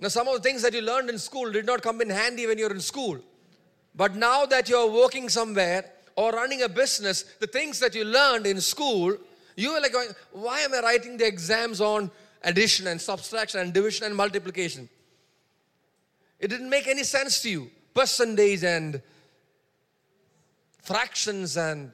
Now, 0.00 0.08
some 0.08 0.26
of 0.26 0.34
the 0.34 0.40
things 0.40 0.62
that 0.62 0.74
you 0.74 0.80
learned 0.80 1.10
in 1.10 1.18
school 1.18 1.52
did 1.52 1.64
not 1.64 1.80
come 1.80 2.00
in 2.00 2.10
handy 2.10 2.46
when 2.46 2.58
you're 2.58 2.72
in 2.72 2.80
school. 2.80 3.20
But 3.94 4.16
now 4.16 4.46
that 4.46 4.68
you're 4.68 4.90
working 4.90 5.28
somewhere, 5.28 5.84
or 6.16 6.32
running 6.32 6.62
a 6.62 6.68
business, 6.68 7.22
the 7.40 7.46
things 7.46 7.78
that 7.78 7.94
you 7.94 8.04
learned 8.04 8.46
in 8.46 8.60
school, 8.60 9.16
you 9.56 9.70
are 9.70 9.80
like 9.80 9.92
going, 9.92 10.08
why 10.32 10.60
am 10.60 10.74
I 10.74 10.80
writing 10.80 11.16
the 11.16 11.26
exams 11.26 11.80
on 11.80 12.10
addition 12.42 12.86
and 12.88 13.00
subtraction 13.00 13.60
and 13.60 13.72
division 13.72 14.06
and 14.06 14.16
multiplication? 14.16 14.88
It 16.38 16.48
didn't 16.48 16.68
make 16.68 16.88
any 16.88 17.04
sense 17.04 17.40
to 17.42 17.50
you. 17.50 17.70
Percentage 17.94 18.64
and 18.64 19.00
fractions 20.82 21.56
and 21.56 21.92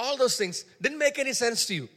all 0.00 0.16
those 0.16 0.36
things 0.36 0.64
didn't 0.80 0.98
make 0.98 1.18
any 1.18 1.34
sense 1.34 1.66
to 1.66 1.74
you. 1.74 1.88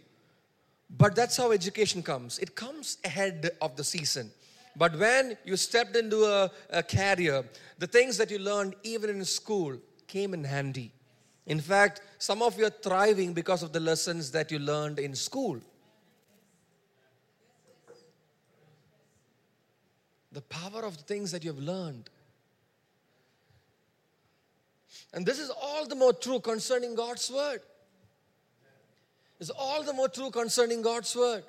But 0.89 1.15
that's 1.15 1.37
how 1.37 1.51
education 1.51 2.03
comes. 2.03 2.37
It 2.37 2.53
comes 2.53 2.97
ahead 3.03 3.49
of 3.61 3.75
the 3.75 3.83
season. 3.83 4.29
But 4.75 4.97
when 4.99 5.37
you 5.45 5.55
stepped 5.55 5.95
into 5.95 6.25
a, 6.25 6.51
a 6.69 6.83
career, 6.83 7.45
the 7.79 7.87
things 7.87 8.17
that 8.17 8.29
you 8.29 8.39
learned 8.39 8.75
even 8.83 9.09
in 9.09 9.23
school 9.23 9.77
came 10.07 10.33
in 10.33 10.43
handy. 10.43 10.91
In 11.45 11.59
fact, 11.59 12.01
some 12.17 12.41
of 12.41 12.57
you 12.57 12.65
are 12.65 12.77
thriving 12.87 13.33
because 13.33 13.63
of 13.63 13.71
the 13.71 13.79
lessons 13.79 14.31
that 14.31 14.51
you 14.51 14.59
learned 14.59 14.99
in 14.99 15.15
school. 15.15 15.59
The 20.31 20.41
power 20.41 20.83
of 20.83 20.97
the 20.97 21.03
things 21.03 21.31
that 21.31 21.43
you 21.43 21.51
have 21.53 21.61
learned. 21.61 22.09
And 25.13 25.25
this 25.25 25.39
is 25.39 25.49
all 25.49 25.87
the 25.87 25.95
more 25.95 26.13
true 26.13 26.39
concerning 26.39 26.95
God's 26.95 27.29
word. 27.31 27.61
It's 29.43 29.51
all 29.59 29.83
the 29.83 29.91
more 29.91 30.07
true 30.07 30.31
concerning 30.31 30.81
God's 30.81 31.13
word. 31.17 31.43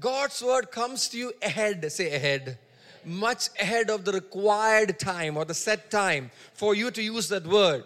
God's 0.00 0.42
word 0.42 0.70
comes 0.70 1.06
to 1.10 1.18
you 1.18 1.34
ahead, 1.42 1.92
say 1.92 2.14
ahead, 2.14 2.56
much 3.04 3.50
ahead 3.60 3.90
of 3.90 4.06
the 4.06 4.12
required 4.12 4.98
time 4.98 5.36
or 5.36 5.44
the 5.44 5.52
set 5.52 5.90
time 5.90 6.30
for 6.54 6.74
you 6.74 6.90
to 6.90 7.02
use 7.02 7.28
that 7.28 7.46
word. 7.46 7.84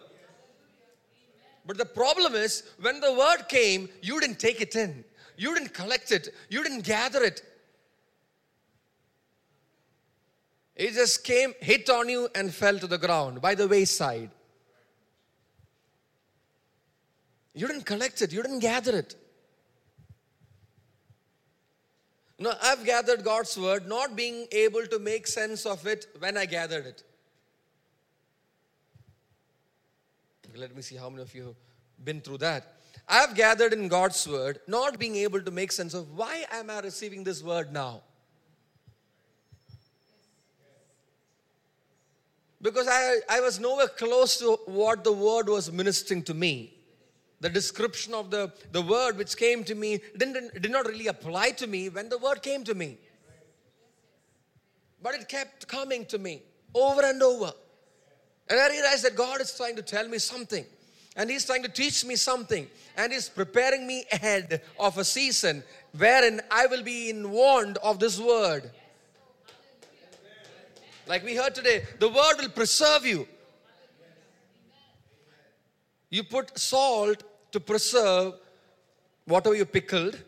But 1.66 1.78
the 1.78 1.84
problem 1.84 2.36
is, 2.36 2.62
when 2.80 3.00
the 3.00 3.12
word 3.12 3.48
came, 3.48 3.88
you 4.02 4.20
didn't 4.20 4.38
take 4.38 4.60
it 4.60 4.76
in, 4.76 5.02
you 5.36 5.52
didn't 5.52 5.74
collect 5.74 6.12
it, 6.12 6.28
you 6.48 6.62
didn't 6.62 6.84
gather 6.84 7.24
it. 7.24 7.42
It 10.76 10.92
just 10.92 11.24
came, 11.24 11.54
hit 11.58 11.90
on 11.90 12.08
you, 12.08 12.28
and 12.36 12.54
fell 12.54 12.78
to 12.78 12.86
the 12.86 12.98
ground 12.98 13.40
by 13.40 13.56
the 13.56 13.66
wayside. 13.66 14.30
You 17.56 17.66
didn't 17.66 17.86
collect 17.86 18.20
it, 18.20 18.34
you 18.34 18.42
didn't 18.42 18.58
gather 18.58 18.94
it. 18.98 19.16
No, 22.38 22.52
I've 22.62 22.84
gathered 22.84 23.24
God's 23.24 23.56
word, 23.56 23.88
not 23.88 24.14
being 24.14 24.46
able 24.52 24.84
to 24.86 24.98
make 24.98 25.26
sense 25.26 25.64
of 25.64 25.86
it 25.86 26.06
when 26.18 26.36
I 26.36 26.44
gathered 26.44 26.84
it. 26.84 27.02
Let 30.54 30.76
me 30.76 30.82
see 30.82 30.96
how 30.96 31.08
many 31.08 31.22
of 31.22 31.34
you 31.34 31.44
have 31.44 32.04
been 32.04 32.20
through 32.20 32.38
that. 32.38 32.74
I've 33.08 33.34
gathered 33.34 33.72
in 33.72 33.88
God's 33.88 34.28
word, 34.28 34.60
not 34.66 34.98
being 34.98 35.16
able 35.16 35.40
to 35.40 35.50
make 35.50 35.72
sense 35.72 35.94
of 35.94 36.14
why 36.14 36.44
am 36.52 36.68
I 36.68 36.80
receiving 36.80 37.24
this 37.24 37.42
word 37.42 37.72
now? 37.72 38.02
Because 42.60 42.86
I, 42.86 43.20
I 43.30 43.40
was 43.40 43.58
nowhere 43.58 43.88
close 43.88 44.36
to 44.38 44.58
what 44.66 45.04
the 45.04 45.12
word 45.12 45.48
was 45.48 45.72
ministering 45.72 46.22
to 46.24 46.34
me 46.34 46.75
the 47.40 47.50
description 47.50 48.14
of 48.14 48.30
the, 48.30 48.52
the 48.72 48.82
word 48.82 49.18
which 49.18 49.36
came 49.36 49.62
to 49.64 49.74
me 49.74 50.00
didn't, 50.16 50.60
did 50.60 50.70
not 50.70 50.86
really 50.86 51.08
apply 51.08 51.50
to 51.50 51.66
me 51.66 51.88
when 51.88 52.08
the 52.08 52.18
word 52.18 52.42
came 52.42 52.64
to 52.64 52.74
me. 52.74 52.98
But 55.02 55.14
it 55.14 55.28
kept 55.28 55.68
coming 55.68 56.06
to 56.06 56.18
me 56.18 56.42
over 56.74 57.02
and 57.02 57.22
over. 57.22 57.52
And 58.48 58.58
I 58.58 58.68
realized 58.68 59.04
that 59.04 59.16
God 59.16 59.40
is 59.40 59.54
trying 59.56 59.76
to 59.76 59.82
tell 59.82 60.08
me 60.08 60.18
something. 60.18 60.64
And 61.16 61.30
He's 61.30 61.44
trying 61.44 61.62
to 61.62 61.68
teach 61.68 62.04
me 62.04 62.16
something. 62.16 62.68
And 62.96 63.12
He's 63.12 63.28
preparing 63.28 63.86
me 63.86 64.04
ahead 64.12 64.62
of 64.78 64.96
a 64.98 65.04
season 65.04 65.62
wherein 65.96 66.40
I 66.50 66.66
will 66.66 66.82
be 66.82 67.12
warned 67.12 67.78
of 67.78 67.98
this 67.98 68.18
word. 68.18 68.70
Like 71.06 71.24
we 71.24 71.36
heard 71.36 71.54
today, 71.54 71.84
the 72.00 72.08
word 72.08 72.36
will 72.40 72.48
preserve 72.48 73.06
you. 73.06 73.28
You 76.10 76.22
put 76.24 76.58
salt 76.58 77.22
to 77.52 77.60
preserve 77.60 78.34
whatever 79.24 79.54
you 79.54 79.64
pickled 79.64 80.18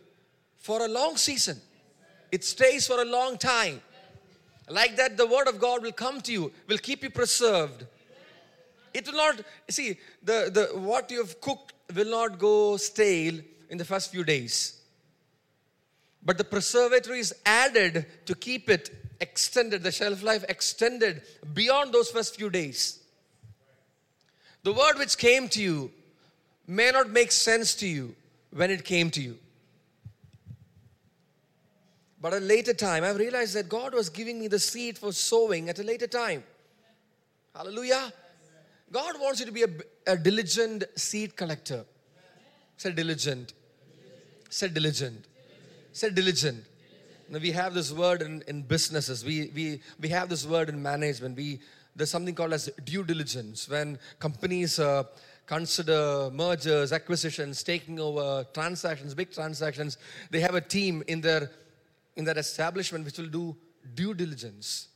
for 0.57 0.85
a 0.85 0.88
long 0.88 1.17
season. 1.17 1.61
It 2.31 2.45
stays 2.45 2.87
for 2.87 3.01
a 3.01 3.05
long 3.05 3.38
time. 3.38 3.81
Like 4.69 4.97
that, 4.97 5.17
the 5.17 5.27
word 5.27 5.49
of 5.49 5.59
God 5.59 5.83
will 5.83 5.93
come 5.93 6.21
to 6.23 6.33
you, 6.33 6.53
will 6.67 6.79
keep 6.79 7.03
you 7.03 7.11
preserved. 7.11 7.87
It 8.93 9.07
will 9.07 9.17
not, 9.17 9.41
see, 9.71 9.99
the, 10.23 10.51
the 10.53 10.79
what 10.79 11.11
you 11.11 11.19
have 11.19 11.41
cooked 11.41 11.73
will 11.95 12.11
not 12.11 12.38
go 12.38 12.77
stale 12.77 13.41
in 13.71 13.79
the 13.79 13.85
first 13.85 14.11
few 14.11 14.25
days. 14.25 14.81
But 16.23 16.37
the 16.37 16.45
preservator 16.45 17.14
is 17.14 17.35
added 17.47 18.07
to 18.27 18.35
keep 18.35 18.69
it 18.69 18.91
extended, 19.21 19.83
the 19.83 19.93
shelf 19.93 20.23
life 20.23 20.45
extended 20.49 21.23
beyond 21.55 21.93
those 21.93 22.11
first 22.11 22.37
few 22.37 22.51
days. 22.51 23.03
The 24.68 24.74
word 24.74 24.98
which 24.98 25.16
came 25.16 25.48
to 25.48 25.62
you 25.62 25.90
may 26.66 26.90
not 26.90 27.09
make 27.09 27.33
sense 27.33 27.74
to 27.76 27.88
you 27.88 28.14
when 28.50 28.70
it 28.70 28.85
came 28.85 29.09
to 29.12 29.22
you. 29.22 29.38
But 32.20 32.35
at 32.35 32.42
a 32.42 32.44
later 32.44 32.74
time, 32.74 33.02
I've 33.02 33.16
realized 33.16 33.54
that 33.54 33.70
God 33.70 33.94
was 33.94 34.11
giving 34.11 34.38
me 34.38 34.46
the 34.46 34.59
seed 34.59 34.98
for 34.98 35.11
sowing 35.11 35.70
at 35.70 35.78
a 35.78 35.83
later 35.83 36.07
time. 36.07 36.44
Hallelujah. 37.57 38.12
God 38.92 39.14
wants 39.18 39.40
you 39.40 39.46
to 39.46 39.52
be 39.52 39.62
a, 39.62 39.68
a 40.07 40.18
diligent 40.18 40.85
seed 40.96 41.35
collector. 41.35 41.87
Say 42.76 42.92
diligent. 42.92 43.54
Say 44.50 44.68
diligent. 44.68 45.24
Say 45.92 46.11
diligent. 46.11 46.62
Now 47.31 47.38
we 47.38 47.52
have 47.52 47.72
this 47.72 47.90
word 47.90 48.20
in, 48.20 48.44
in 48.46 48.61
businesses. 48.61 49.24
We, 49.24 49.50
we, 49.54 49.81
we 49.98 50.11
have 50.11 50.28
this 50.28 50.44
word 50.44 50.68
in 50.68 50.83
management. 50.83 51.38
We, 51.38 51.61
there's 51.99 52.11
something 52.11 52.35
called 52.35 52.55
as 52.55 52.71
due 52.85 53.05
diligence 53.05 53.69
when 53.69 53.99
companies 54.19 54.79
uh, 54.79 55.03
consider 55.47 56.31
mergers 56.33 56.93
acquisitions 56.93 57.63
taking 57.63 58.01
over 58.01 58.47
transactions 58.55 59.15
big 59.15 59.31
transactions 59.33 59.99
they 60.31 60.41
have 60.41 60.55
a 60.55 60.61
team 60.61 61.03
in 61.09 61.21
their 61.21 61.51
in 62.17 62.25
their 62.25 62.39
establishment 62.39 63.05
which 63.05 63.19
will 63.19 63.35
do 63.41 63.57
due 63.95 64.15
diligence 64.15 64.89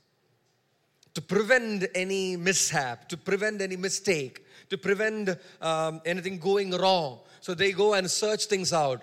to 1.13 1.21
prevent 1.21 1.87
any 1.95 2.37
mishap 2.37 3.09
to 3.09 3.17
prevent 3.17 3.61
any 3.61 3.77
mistake 3.77 4.45
to 4.71 4.79
prevent 4.79 5.29
um, 5.61 6.01
anything 6.07 6.39
going 6.39 6.71
wrong 6.71 7.19
so 7.41 7.53
they 7.53 7.73
go 7.73 7.95
and 7.95 8.11
search 8.11 8.47
things 8.47 8.73
out 8.73 9.03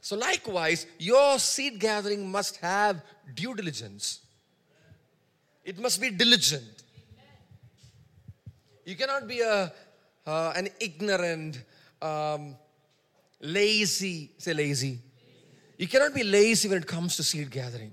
So, 0.00 0.16
likewise, 0.16 0.86
your 0.98 1.38
seed 1.38 1.78
gathering 1.78 2.30
must 2.30 2.56
have 2.58 3.02
due 3.34 3.54
diligence. 3.54 4.20
It 5.64 5.78
must 5.78 6.00
be 6.00 6.10
diligent. 6.10 6.82
You 8.84 8.96
cannot 8.96 9.28
be 9.28 9.40
a, 9.40 9.72
uh, 10.26 10.52
an 10.56 10.68
ignorant, 10.80 11.62
um, 12.00 12.56
lazy, 13.40 14.32
say 14.38 14.54
lazy. 14.54 14.98
You 15.76 15.88
cannot 15.88 16.14
be 16.14 16.24
lazy 16.24 16.68
when 16.68 16.78
it 16.78 16.86
comes 16.86 17.16
to 17.16 17.22
seed 17.22 17.50
gathering. 17.50 17.92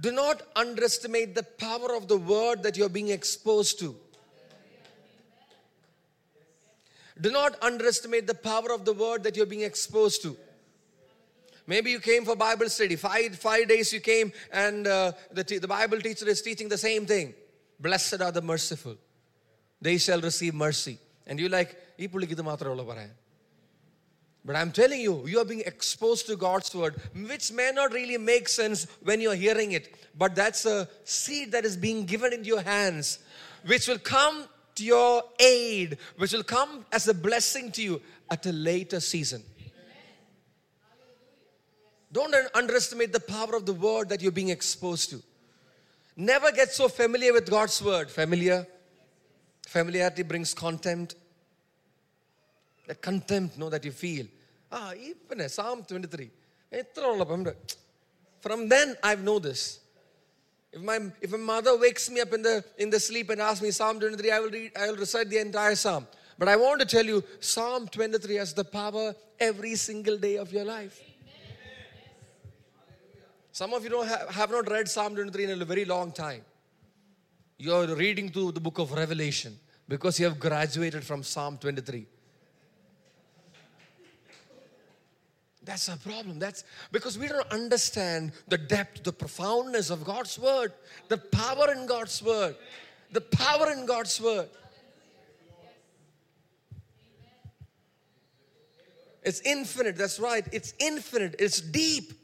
Do 0.00 0.12
not 0.12 0.42
underestimate 0.56 1.34
the 1.34 1.42
power 1.42 1.94
of 1.94 2.08
the 2.08 2.16
word 2.16 2.62
that 2.62 2.76
you're 2.76 2.88
being 2.88 3.08
exposed 3.08 3.78
to. 3.80 3.94
Do 7.20 7.30
not 7.30 7.62
underestimate 7.62 8.26
the 8.26 8.34
power 8.34 8.72
of 8.72 8.84
the 8.84 8.94
word 8.94 9.24
that 9.24 9.36
you're 9.36 9.44
being 9.44 9.62
exposed 9.62 10.22
to. 10.22 10.36
Maybe 11.66 11.90
you 11.90 12.00
came 12.00 12.24
for 12.24 12.34
Bible 12.34 12.68
study. 12.68 12.96
Five, 12.96 13.36
five 13.36 13.68
days 13.68 13.92
you 13.92 14.00
came, 14.00 14.32
and 14.52 14.86
uh, 14.86 15.12
the, 15.30 15.42
the 15.44 15.68
Bible 15.68 16.00
teacher 16.00 16.28
is 16.28 16.40
teaching 16.40 16.68
the 16.68 16.78
same 16.78 17.04
thing. 17.04 17.34
Blessed 17.79 18.21
are 18.21 18.31
the 18.31 18.41
merciful, 18.41 18.95
they 19.81 19.97
shall 19.97 20.21
receive 20.21 20.53
mercy. 20.53 20.97
And 21.27 21.39
you're 21.39 21.55
like, 21.59 21.71
ഈ 22.03 22.07
പുള്ളിക്ക് 22.13 22.35
ഇത് 22.37 22.43
മാത്രമേ 22.49 22.71
ഉള്ളൂ 22.73 22.85
പറയാൻ 22.91 23.13
but 24.45 24.55
I'm 24.55 24.71
telling 24.71 25.01
you, 25.01 25.25
you 25.25 25.39
are 25.39 25.45
being 25.45 25.63
exposed 25.65 26.27
to 26.27 26.35
God's 26.35 26.73
word, 26.75 27.01
which 27.15 27.51
may 27.51 27.71
not 27.73 27.91
really 27.91 28.19
make 28.19 28.47
sense 28.47 28.85
when 29.01 29.19
you're 29.19 29.33
hearing 29.33 29.71
it. 29.71 29.85
But 30.15 30.35
that's 30.35 30.67
a 30.67 30.87
seed 31.03 31.51
that 31.53 31.65
is 31.65 31.75
being 31.75 32.05
given 32.05 32.31
into 32.31 32.45
your 32.45 32.61
hands, 32.61 33.17
which 33.65 33.87
will 33.87 33.97
come 33.97 34.45
to 34.75 34.83
your 34.83 35.23
aid, 35.39 35.97
which 36.17 36.31
will 36.31 36.43
come 36.43 36.85
as 36.91 37.07
a 37.07 37.15
blessing 37.15 37.71
to 37.71 37.81
you 37.81 38.01
at 38.29 38.45
a 38.45 38.51
later 38.51 38.99
season. 38.99 39.41
Don't 42.11 42.35
underestimate 42.53 43.11
the 43.11 43.19
power 43.19 43.55
of 43.55 43.65
the 43.65 43.73
word 43.73 44.09
that 44.09 44.21
you're 44.21 44.31
being 44.31 44.49
exposed 44.49 45.09
to. 45.09 45.23
Never 46.16 46.52
get 46.52 46.70
so 46.70 46.88
familiar 46.88 47.32
with 47.32 47.48
God's 47.50 47.80
word. 47.82 48.10
Familiar. 48.10 48.66
Familiarity 49.66 50.22
brings 50.22 50.52
contempt. 50.52 51.14
That 52.86 53.00
contempt, 53.00 53.56
know 53.56 53.70
that 53.70 53.84
you 53.84 53.92
feel. 53.92 54.26
Ah, 54.72 54.92
even 54.94 55.48
Psalm 55.48 55.84
23. 55.84 56.30
From 58.40 58.68
then 58.68 58.96
I've 59.02 59.22
know 59.22 59.38
this. 59.38 59.80
If 60.72 60.80
my 60.82 61.00
if 61.20 61.30
my 61.32 61.38
mother 61.38 61.76
wakes 61.76 62.08
me 62.10 62.20
up 62.20 62.32
in 62.32 62.42
the 62.42 62.64
in 62.78 62.90
the 62.90 63.00
sleep 63.00 63.30
and 63.30 63.40
asks 63.40 63.62
me 63.62 63.70
Psalm 63.70 63.98
23, 63.98 64.30
I 64.30 64.40
will 64.40 64.50
read, 64.50 64.72
I 64.76 64.88
will 64.88 64.96
recite 64.96 65.28
the 65.28 65.38
entire 65.38 65.74
Psalm. 65.74 66.06
But 66.38 66.48
I 66.48 66.56
want 66.56 66.80
to 66.80 66.86
tell 66.86 67.04
you, 67.04 67.22
Psalm 67.40 67.88
23 67.88 68.36
has 68.36 68.54
the 68.54 68.64
power 68.64 69.14
every 69.38 69.74
single 69.74 70.16
day 70.16 70.36
of 70.36 70.52
your 70.52 70.64
life. 70.64 71.00
Some 73.52 73.74
of 73.74 73.82
you 73.82 73.90
don't 73.90 74.06
have, 74.06 74.28
have 74.30 74.50
not 74.50 74.70
read 74.70 74.88
Psalm 74.88 75.14
23 75.14 75.44
in 75.44 75.62
a 75.62 75.64
very 75.64 75.84
long 75.84 76.12
time. 76.12 76.42
You're 77.58 77.94
reading 77.94 78.30
through 78.30 78.52
the 78.52 78.60
book 78.60 78.78
of 78.78 78.92
Revelation 78.92 79.58
because 79.88 80.18
you 80.18 80.26
have 80.26 80.38
graduated 80.38 81.04
from 81.04 81.22
Psalm 81.22 81.58
23. 81.58 82.06
That's 85.62 85.88
a 85.88 85.96
problem. 85.96 86.38
That's 86.38 86.64
because 86.90 87.18
we 87.18 87.28
don't 87.28 87.50
understand 87.52 88.32
the 88.48 88.56
depth, 88.56 89.04
the 89.04 89.12
profoundness 89.12 89.90
of 89.90 90.04
God's 90.04 90.38
word, 90.38 90.72
the 91.08 91.18
power 91.18 91.70
in 91.72 91.86
God's 91.86 92.22
word, 92.22 92.56
the 93.12 93.20
power 93.20 93.70
in 93.70 93.84
God's 93.84 94.20
word. 94.20 94.48
It's 99.22 99.40
infinite, 99.42 99.96
that's 99.96 100.18
right. 100.18 100.46
It's 100.50 100.72
infinite, 100.78 101.36
it's 101.38 101.60
deep. 101.60 102.14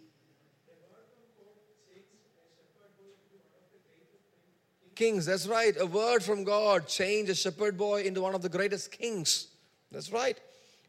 Kings, 4.97 5.27
that's 5.27 5.47
right. 5.47 5.75
A 5.79 5.87
word 5.87 6.23
from 6.23 6.43
God 6.43 6.89
changed 6.89 7.31
a 7.31 7.35
shepherd 7.35 7.77
boy 7.77 8.03
into 8.03 8.21
one 8.23 8.35
of 8.35 8.43
the 8.43 8.49
greatest 8.49 8.91
kings. 8.91 9.49
That's 9.93 10.11
right. 10.11 10.39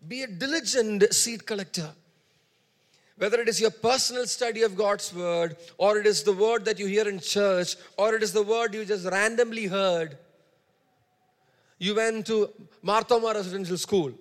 Be 0.07 0.23
a 0.23 0.27
diligent 0.27 1.13
seed 1.13 1.45
collector 1.45 1.91
whether 3.17 3.41
it 3.41 3.49
is 3.49 3.59
your 3.59 3.71
personal 3.71 4.25
study 4.27 4.61
of 4.61 4.75
God's 4.75 5.13
word, 5.13 5.57
or 5.77 5.97
it 5.97 6.05
is 6.05 6.23
the 6.23 6.33
word 6.33 6.65
that 6.65 6.79
you 6.79 6.85
hear 6.85 7.07
in 7.07 7.19
church, 7.19 7.75
or 7.97 8.13
it 8.13 8.23
is 8.23 8.31
the 8.31 8.43
word 8.43 8.73
you 8.73 8.85
just 8.85 9.07
randomly 9.07 9.65
heard. 9.65 10.17
You 11.79 11.95
went 11.95 12.27
to 12.27 12.49
Marthoma 12.83 13.33
Residential 13.33 13.77
School. 13.77 14.13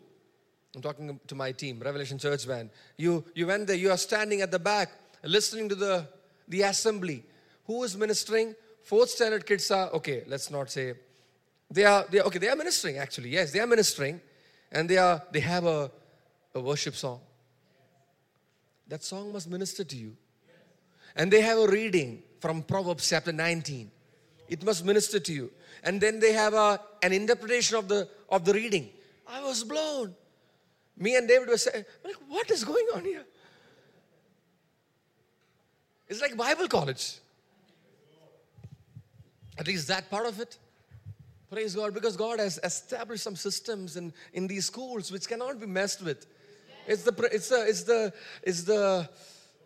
I'm 0.75 0.83
talking 0.83 1.18
to 1.27 1.35
my 1.35 1.53
team, 1.53 1.81
Revelation 1.81 2.18
Church 2.18 2.46
Band. 2.46 2.70
You, 2.96 3.25
you 3.35 3.46
went 3.46 3.66
there, 3.66 3.77
you 3.77 3.90
are 3.90 3.96
standing 3.96 4.40
at 4.40 4.51
the 4.51 4.59
back, 4.59 4.90
listening 5.22 5.68
to 5.70 5.75
the, 5.75 6.07
the 6.49 6.62
assembly. 6.62 7.25
Who 7.66 7.83
is 7.85 7.96
ministering? 7.96 8.55
Fourth 8.87 9.11
standard 9.11 9.44
kids 9.44 9.70
are, 9.70 9.90
okay, 9.90 10.22
let's 10.27 10.51
not 10.51 10.70
say, 10.70 10.94
they 11.70 11.85
are, 11.85 12.07
they 12.11 12.20
are 12.20 12.27
okay, 12.27 12.38
they 12.38 12.49
are 12.49 12.57
ministering 12.57 12.99
actually, 12.99 13.31
yes, 13.31 13.53
they 13.53 13.61
are 13.61 13.66
ministering. 13.66 14.20
And 14.72 14.88
they 14.90 14.99
are, 14.99 15.22
they 15.31 15.40
have 15.40 15.64
a, 15.64 15.90
a 16.55 16.61
worship 16.61 16.96
song 16.96 17.20
that 18.88 19.03
song 19.03 19.33
must 19.33 19.49
minister 19.51 19.85
to 19.85 19.96
you. 19.96 20.16
And 21.16 21.33
they 21.33 21.40
have 21.40 21.59
a 21.59 21.66
reading 21.66 22.22
from 22.40 22.62
Proverbs 22.62 23.09
chapter 23.09 23.33
19. 23.33 23.90
It 24.49 24.64
must 24.64 24.85
minister 24.85 25.18
to 25.18 25.33
you. 25.33 25.51
And 25.83 26.01
then 26.01 26.20
they 26.20 26.33
have 26.33 26.55
a, 26.55 26.81
an 27.03 27.12
interpretation 27.12 27.77
of 27.77 27.88
the, 27.88 28.09
of 28.29 28.44
the 28.44 28.53
reading. 28.53 28.90
I 29.27 29.42
was 29.42 29.64
blown. 29.64 30.14
Me 30.96 31.16
and 31.16 31.27
David 31.27 31.49
were 31.49 31.57
saying, 31.57 31.85
like, 32.05 32.16
what 32.29 32.51
is 32.51 32.64
going 32.64 32.87
on 32.94 33.05
here? 33.05 33.25
It's 36.09 36.20
like 36.20 36.37
Bible 36.37 36.68
college. 36.68 37.18
At 39.58 39.66
least 39.66 39.88
that 39.88 40.10
part 40.10 40.26
of 40.26 40.40
it. 40.40 40.58
Praise 41.50 41.74
God, 41.74 41.94
because 41.94 42.16
God 42.16 42.40
has 42.40 42.58
established 42.64 43.22
some 43.22 43.36
systems 43.36 43.96
in, 43.96 44.12
in 44.32 44.46
these 44.46 44.66
schools 44.66 45.12
which 45.12 45.28
cannot 45.28 45.60
be 45.60 45.66
messed 45.66 46.02
with. 46.02 46.26
It's 46.86 47.02
the, 47.02 47.28
it's 47.32 47.48
the, 47.48 47.66
it's 47.68 47.82
the, 47.84 48.12
it's 48.42 48.62
the 48.62 49.08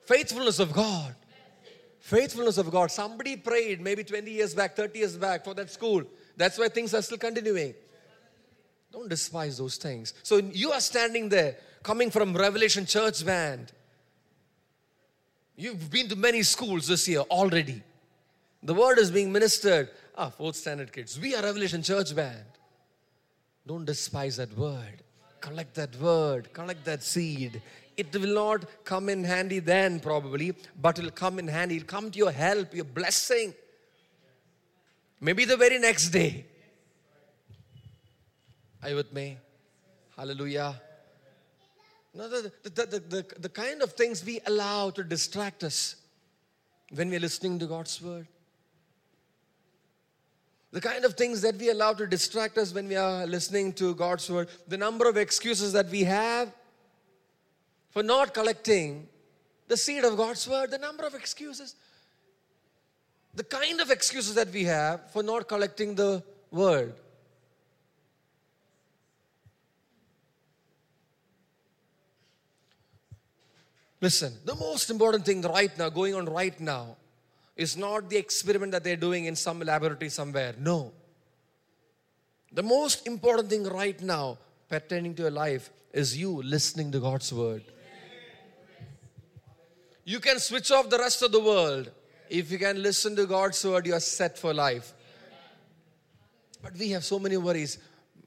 faithfulness 0.04 0.58
of 0.58 0.72
God. 0.72 1.14
Faithfulness 2.00 2.58
of 2.58 2.70
God. 2.70 2.90
Somebody 2.90 3.36
prayed 3.36 3.80
maybe 3.80 4.04
20 4.04 4.30
years 4.30 4.54
back, 4.54 4.76
30 4.76 4.98
years 4.98 5.16
back 5.16 5.44
for 5.44 5.54
that 5.54 5.70
school. 5.70 6.02
That's 6.36 6.58
why 6.58 6.68
things 6.68 6.94
are 6.94 7.02
still 7.02 7.18
continuing. 7.18 7.74
Don't 8.92 9.08
despise 9.08 9.58
those 9.58 9.76
things. 9.76 10.14
So 10.22 10.38
you 10.38 10.72
are 10.72 10.80
standing 10.80 11.28
there, 11.28 11.56
coming 11.82 12.10
from 12.10 12.34
Revelation 12.34 12.86
Church 12.86 13.24
Band. 13.24 13.72
You've 15.56 15.90
been 15.90 16.08
to 16.08 16.16
many 16.16 16.42
schools 16.42 16.88
this 16.88 17.06
year 17.06 17.20
already. 17.20 17.82
The 18.62 18.74
word 18.74 18.98
is 18.98 19.10
being 19.10 19.32
ministered. 19.32 19.90
Ah, 20.16 20.30
fourth 20.30 20.56
standard 20.56 20.92
kids. 20.92 21.18
We 21.18 21.34
are 21.34 21.42
Revelation 21.42 21.82
Church 21.82 22.14
Band. 22.14 22.44
Don't 23.66 23.84
despise 23.84 24.36
that 24.36 24.56
word 24.56 25.02
collect 25.40 25.74
that 25.74 25.96
word, 25.96 26.52
collect 26.52 26.84
that 26.84 27.02
seed. 27.02 27.60
It 27.96 28.14
will 28.14 28.34
not 28.34 28.64
come 28.84 29.08
in 29.08 29.24
handy 29.24 29.58
then, 29.58 30.00
probably, 30.00 30.54
but 30.80 30.98
it'll 30.98 31.10
come 31.10 31.38
in 31.38 31.48
handy. 31.48 31.76
It'll 31.76 31.86
come 31.86 32.10
to 32.10 32.18
your 32.18 32.30
help, 32.30 32.74
your 32.74 32.84
blessing. 32.84 33.54
Maybe 35.20 35.44
the 35.44 35.56
very 35.56 35.78
next 35.78 36.10
day. 36.10 36.46
Are 38.82 38.90
you 38.90 38.96
with 38.96 39.12
me? 39.12 39.36
Hallelujah. 40.16 40.80
The, 42.14 42.52
the, 42.62 42.70
the, 42.70 42.86
the, 42.86 43.26
the 43.38 43.48
kind 43.48 43.82
of 43.82 43.92
things 43.92 44.24
we 44.24 44.40
allow 44.46 44.90
to 44.90 45.04
distract 45.04 45.62
us 45.62 45.96
when 46.92 47.10
we're 47.10 47.20
listening 47.20 47.58
to 47.58 47.66
God's 47.66 48.00
word 48.02 48.26
the 50.72 50.80
kind 50.80 51.04
of 51.04 51.14
things 51.14 51.40
that 51.42 51.56
we 51.56 51.70
allow 51.70 51.92
to 51.92 52.06
distract 52.06 52.56
us 52.56 52.72
when 52.72 52.86
we 52.86 52.96
are 52.96 53.26
listening 53.26 53.72
to 53.74 53.94
God's 53.94 54.30
word, 54.30 54.48
the 54.68 54.76
number 54.76 55.08
of 55.08 55.16
excuses 55.16 55.72
that 55.72 55.88
we 55.88 56.04
have 56.04 56.52
for 57.90 58.02
not 58.02 58.32
collecting 58.32 59.08
the 59.66 59.76
seed 59.76 60.04
of 60.04 60.16
God's 60.16 60.46
word, 60.48 60.70
the 60.70 60.78
number 60.78 61.04
of 61.04 61.14
excuses, 61.14 61.74
the 63.34 63.44
kind 63.44 63.80
of 63.80 63.90
excuses 63.90 64.34
that 64.34 64.50
we 64.52 64.64
have 64.64 65.10
for 65.10 65.22
not 65.22 65.48
collecting 65.48 65.94
the 65.94 66.22
word. 66.50 66.94
Listen, 74.00 74.32
the 74.44 74.54
most 74.54 74.88
important 74.88 75.26
thing 75.26 75.42
right 75.42 75.76
now, 75.76 75.90
going 75.90 76.14
on 76.14 76.24
right 76.24 76.58
now, 76.58 76.96
is 77.60 77.76
not 77.76 78.08
the 78.08 78.16
experiment 78.16 78.72
that 78.72 78.82
they're 78.82 78.96
doing 78.96 79.26
in 79.26 79.36
some 79.36 79.60
laboratory 79.60 80.08
somewhere. 80.08 80.54
No. 80.58 80.92
The 82.52 82.62
most 82.62 83.06
important 83.06 83.50
thing 83.50 83.64
right 83.64 84.00
now 84.00 84.38
pertaining 84.70 85.14
to 85.16 85.22
your 85.24 85.30
life 85.30 85.68
is 85.92 86.16
you 86.16 86.42
listening 86.42 86.90
to 86.92 87.00
God's 87.00 87.30
word. 87.34 87.62
You 90.04 90.20
can 90.20 90.38
switch 90.38 90.70
off 90.70 90.88
the 90.88 90.96
rest 90.96 91.20
of 91.20 91.32
the 91.32 91.40
world. 91.40 91.90
If 92.30 92.50
you 92.50 92.58
can 92.58 92.82
listen 92.82 93.14
to 93.16 93.26
God's 93.26 93.62
word, 93.62 93.86
you 93.86 93.92
are 93.92 94.00
set 94.00 94.38
for 94.38 94.54
life. 94.54 94.94
But 96.62 96.78
we 96.78 96.88
have 96.92 97.04
so 97.04 97.18
many 97.18 97.36
worries. 97.36 97.76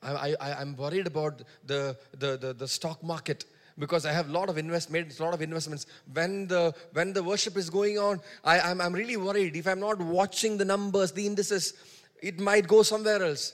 I, 0.03 0.35
I'm 0.39 0.75
worried 0.75 1.07
about 1.07 1.41
the, 1.65 1.97
the, 2.19 2.37
the, 2.37 2.53
the 2.53 2.67
stock 2.67 3.03
market 3.03 3.45
because 3.77 4.05
I 4.05 4.11
have 4.11 4.29
a 4.29 4.31
lot 4.31 4.49
of 4.49 4.57
invest 4.57 4.91
made 4.91 5.13
a 5.17 5.23
lot 5.23 5.33
of 5.33 5.41
investments. 5.41 5.85
When 6.11 6.47
the 6.47 6.73
when 6.93 7.13
the 7.13 7.23
worship 7.23 7.57
is 7.57 7.69
going 7.69 7.97
on, 7.97 8.19
I, 8.43 8.59
I'm, 8.59 8.81
I'm 8.81 8.93
really 8.93 9.17
worried. 9.17 9.55
If 9.55 9.67
I'm 9.67 9.79
not 9.79 9.99
watching 9.99 10.57
the 10.57 10.65
numbers, 10.65 11.11
the 11.11 11.25
indices, 11.25 11.73
it 12.21 12.39
might 12.39 12.67
go 12.67 12.83
somewhere 12.83 13.23
else. 13.23 13.53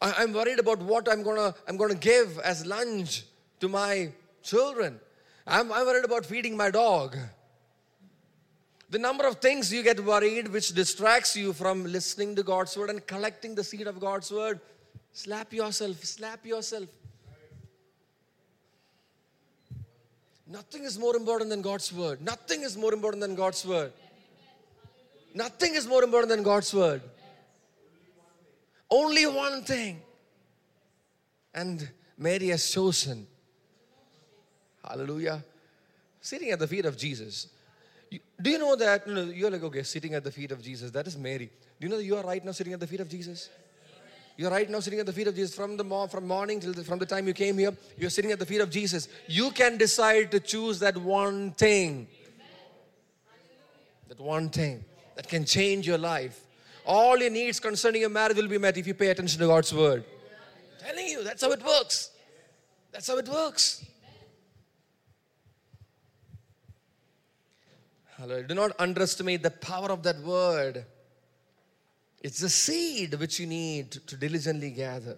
I, 0.00 0.14
I'm 0.18 0.32
worried 0.32 0.58
about 0.58 0.78
what 0.78 1.10
I'm 1.10 1.22
gonna 1.22 1.54
I'm 1.68 1.76
gonna 1.76 1.94
give 1.94 2.38
as 2.40 2.64
lunch 2.64 3.24
to 3.60 3.68
my 3.68 4.12
children. 4.42 4.98
I'm, 5.46 5.70
I'm 5.72 5.86
worried 5.86 6.04
about 6.04 6.24
feeding 6.24 6.56
my 6.56 6.70
dog. 6.70 7.16
The 8.88 8.98
number 8.98 9.24
of 9.26 9.36
things 9.36 9.72
you 9.72 9.84
get 9.84 10.04
worried 10.04 10.48
which 10.48 10.74
distracts 10.74 11.36
you 11.36 11.52
from 11.52 11.84
listening 11.84 12.34
to 12.36 12.42
God's 12.42 12.76
word 12.76 12.90
and 12.90 13.06
collecting 13.06 13.54
the 13.54 13.62
seed 13.62 13.86
of 13.86 14.00
God's 14.00 14.32
word. 14.32 14.60
Slap 15.12 15.52
yourself, 15.52 16.04
slap 16.04 16.44
yourself. 16.44 16.88
Nothing 20.50 20.82
is 20.82 20.98
more 20.98 21.14
important 21.14 21.48
than 21.48 21.62
God's 21.62 21.92
word. 21.92 22.20
Nothing 22.20 22.62
is 22.62 22.76
more 22.76 22.92
important 22.92 23.20
than 23.20 23.36
God's 23.36 23.64
word. 23.64 23.92
Nothing 25.32 25.76
is 25.76 25.86
more 25.86 26.02
important 26.02 26.30
than 26.30 26.42
God's 26.42 26.74
word. 26.74 27.02
Only 28.90 29.26
one 29.26 29.62
thing. 29.62 30.00
And 31.54 31.88
Mary 32.18 32.48
has 32.48 32.68
chosen. 32.68 33.28
Hallelujah. 34.84 35.44
Sitting 36.20 36.50
at 36.50 36.58
the 36.58 36.66
feet 36.66 36.84
of 36.84 36.96
Jesus. 36.96 37.46
Do 38.10 38.50
you 38.50 38.58
know 38.58 38.74
that? 38.74 39.06
No, 39.06 39.22
you're 39.26 39.52
like, 39.52 39.62
okay, 39.62 39.84
sitting 39.84 40.14
at 40.14 40.24
the 40.24 40.32
feet 40.32 40.50
of 40.50 40.60
Jesus. 40.60 40.90
That 40.90 41.06
is 41.06 41.16
Mary. 41.16 41.48
Do 41.78 41.86
you 41.86 41.88
know 41.88 41.98
that 41.98 42.04
you 42.04 42.16
are 42.16 42.24
right 42.24 42.44
now 42.44 42.50
sitting 42.50 42.72
at 42.72 42.80
the 42.80 42.88
feet 42.88 43.00
of 43.00 43.08
Jesus? 43.08 43.50
You're 44.40 44.50
right 44.50 44.70
now 44.70 44.80
sitting 44.80 44.98
at 44.98 45.04
the 45.04 45.12
feet 45.12 45.26
of 45.26 45.34
Jesus 45.34 45.54
from 45.54 45.76
the 45.76 45.84
from 46.10 46.26
morning 46.26 46.60
till 46.60 46.72
the, 46.72 46.82
from 46.82 46.98
the 46.98 47.04
time 47.04 47.26
you 47.26 47.34
came 47.34 47.58
here. 47.58 47.76
You're 47.98 48.08
sitting 48.08 48.32
at 48.32 48.38
the 48.38 48.46
feet 48.46 48.62
of 48.62 48.70
Jesus. 48.70 49.06
You 49.26 49.50
can 49.50 49.76
decide 49.76 50.30
to 50.30 50.40
choose 50.40 50.78
that 50.78 50.96
one 50.96 51.50
thing. 51.50 52.08
That 54.08 54.18
one 54.18 54.48
thing 54.48 54.82
that 55.16 55.28
can 55.28 55.44
change 55.44 55.86
your 55.86 55.98
life. 55.98 56.40
All 56.86 57.18
your 57.18 57.28
needs 57.28 57.60
concerning 57.60 58.00
your 58.00 58.08
marriage 58.08 58.38
will 58.38 58.48
be 58.48 58.56
met 58.56 58.78
if 58.78 58.86
you 58.86 58.94
pay 58.94 59.08
attention 59.08 59.38
to 59.40 59.46
God's 59.46 59.74
word. 59.74 60.04
telling 60.78 61.06
you, 61.06 61.22
that's 61.22 61.42
how 61.42 61.52
it 61.52 61.62
works. 61.62 62.08
That's 62.92 63.08
how 63.08 63.18
it 63.18 63.28
works. 63.28 63.84
Hallelujah. 68.16 68.44
Do 68.44 68.54
not 68.54 68.72
underestimate 68.78 69.42
the 69.42 69.50
power 69.50 69.90
of 69.90 70.02
that 70.04 70.18
word. 70.20 70.86
It's 72.20 72.40
the 72.40 72.50
seed 72.50 73.14
which 73.14 73.40
you 73.40 73.46
need 73.46 73.92
to 73.92 74.16
diligently 74.16 74.70
gather. 74.70 75.16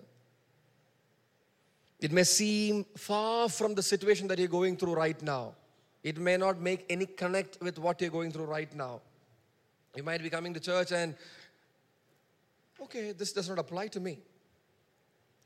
It 1.98 2.12
may 2.12 2.24
seem 2.24 2.84
far 2.96 3.48
from 3.48 3.74
the 3.74 3.82
situation 3.82 4.28
that 4.28 4.38
you're 4.38 4.48
going 4.48 4.76
through 4.76 4.94
right 4.94 5.20
now. 5.22 5.54
It 6.02 6.18
may 6.18 6.36
not 6.36 6.60
make 6.60 6.84
any 6.90 7.06
connect 7.06 7.58
with 7.60 7.78
what 7.78 8.00
you're 8.00 8.10
going 8.10 8.32
through 8.32 8.46
right 8.46 8.72
now. 8.74 9.00
You 9.94 10.02
might 10.02 10.22
be 10.22 10.30
coming 10.30 10.54
to 10.54 10.60
church 10.60 10.90
and, 10.92 11.14
okay, 12.80 13.12
this 13.12 13.32
does 13.32 13.48
not 13.48 13.58
apply 13.58 13.88
to 13.88 14.00
me. 14.00 14.18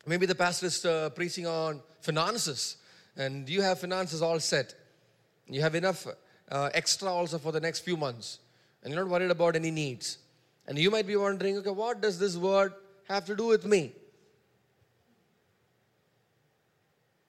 Maybe 0.07 0.25
the 0.25 0.35
pastor 0.35 0.67
is 0.67 0.85
uh, 0.85 1.11
preaching 1.11 1.47
on 1.47 1.83
finances 2.01 2.77
and 3.17 3.49
you 3.49 3.61
have 3.61 3.81
finances 3.81 4.23
all 4.23 4.39
set. 4.41 4.75
You 5.49 5.61
have 5.63 5.75
enough 5.75 6.07
uh, 6.51 6.71
extra 6.75 7.11
also 7.11 7.39
for 7.39 7.51
the 7.53 7.61
next 7.61 7.81
few 7.81 7.97
months 7.97 8.39
and 8.83 8.93
you're 8.93 9.03
not 9.03 9.11
worried 9.11 9.31
about 9.31 9.57
any 9.57 9.71
needs. 9.71 10.19
And 10.67 10.79
you 10.79 10.91
might 10.91 11.07
be 11.07 11.17
wondering, 11.17 11.59
okay, 11.59 11.71
what 11.71 12.01
does 12.01 12.19
this 12.19 12.37
word 12.37 12.73
have 13.09 13.25
to 13.27 13.37
do 13.37 13.47
with 13.47 13.65
me? 13.65 13.93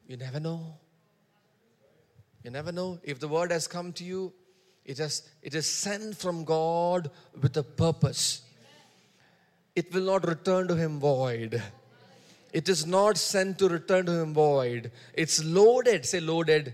You 0.08 0.18
never 0.18 0.40
know. 0.40 0.76
You 2.44 2.52
never 2.52 2.72
know. 2.72 3.00
If 3.04 3.20
the 3.20 3.28
word 3.28 3.52
has 3.52 3.68
come 3.68 3.92
to 3.94 4.04
you, 4.04 4.34
it, 4.86 4.98
has, 5.00 5.24
it 5.42 5.54
is 5.54 5.70
sent 5.70 6.16
from 6.16 6.46
God 6.46 7.12
with 7.40 7.58
a 7.58 7.64
purpose. 7.64 8.42
It 9.76 9.94
will 9.94 10.06
not 10.06 10.26
return 10.26 10.68
to 10.70 10.76
him 10.76 11.00
void. 11.00 11.62
It 12.54 12.70
is 12.70 12.88
not 12.88 13.18
sent 13.18 13.60
to 13.60 13.68
return 13.68 14.06
to 14.06 14.14
him 14.14 14.34
void. 14.34 14.92
It's 15.14 15.44
loaded. 15.44 16.06
Say 16.06 16.22
loaded. 16.22 16.74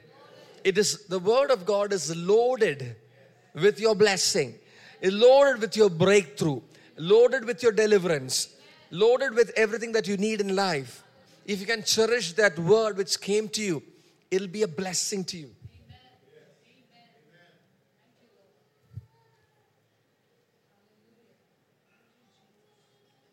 It 0.64 0.78
is 0.78 1.08
the 1.08 1.20
word 1.20 1.52
of 1.52 1.66
God 1.66 1.92
is 1.92 2.16
loaded 2.16 2.96
with 3.54 3.80
your 3.80 3.96
blessing, 3.96 4.56
Loaded 5.04 5.60
with 5.60 5.76
your 5.76 5.90
breakthrough, 5.90 6.62
loaded 6.98 7.44
with 7.44 7.62
your 7.62 7.74
deliverance, 7.74 8.56
loaded 8.90 9.34
with 9.34 9.52
everything 9.58 9.92
that 9.92 10.08
you 10.08 10.16
need 10.16 10.40
in 10.40 10.56
life. 10.56 11.04
If 11.46 11.60
you 11.60 11.66
can 11.66 11.84
cherish 11.84 12.34
that 12.34 12.58
word 12.58 12.96
which 12.96 13.20
came 13.20 13.50
to 13.50 13.62
you, 13.62 13.84
it'll 14.32 14.48
be 14.48 14.64
a 14.64 14.68
blessing 14.68 15.26
to 15.26 15.38
you. 15.38 15.50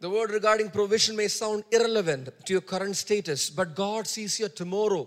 The 0.00 0.08
word 0.08 0.30
regarding 0.30 0.70
provision 0.70 1.14
may 1.14 1.28
sound 1.28 1.62
irrelevant 1.70 2.30
to 2.46 2.54
your 2.54 2.62
current 2.62 2.96
status, 2.96 3.50
but 3.50 3.76
God 3.76 4.06
sees 4.06 4.40
your 4.40 4.48
tomorrow. 4.48 5.06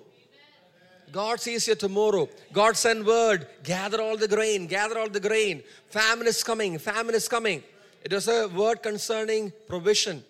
God 1.13 1.39
sees 1.39 1.67
you 1.67 1.75
tomorrow. 1.75 2.27
God 2.51 2.75
sent 2.75 3.05
word, 3.05 3.47
gather 3.63 4.01
all 4.01 4.17
the 4.17 4.27
grain, 4.27 4.65
gather 4.65 4.97
all 4.97 5.09
the 5.09 5.19
grain. 5.19 5.61
Famine 5.89 6.25
is 6.25 6.43
coming, 6.43 6.79
famine 6.79 7.13
is 7.13 7.27
coming. 7.27 7.61
It 8.03 8.11
was 8.11 8.27
a 8.27 8.47
word 8.47 8.81
concerning 8.81 9.53
provision. 9.67 10.23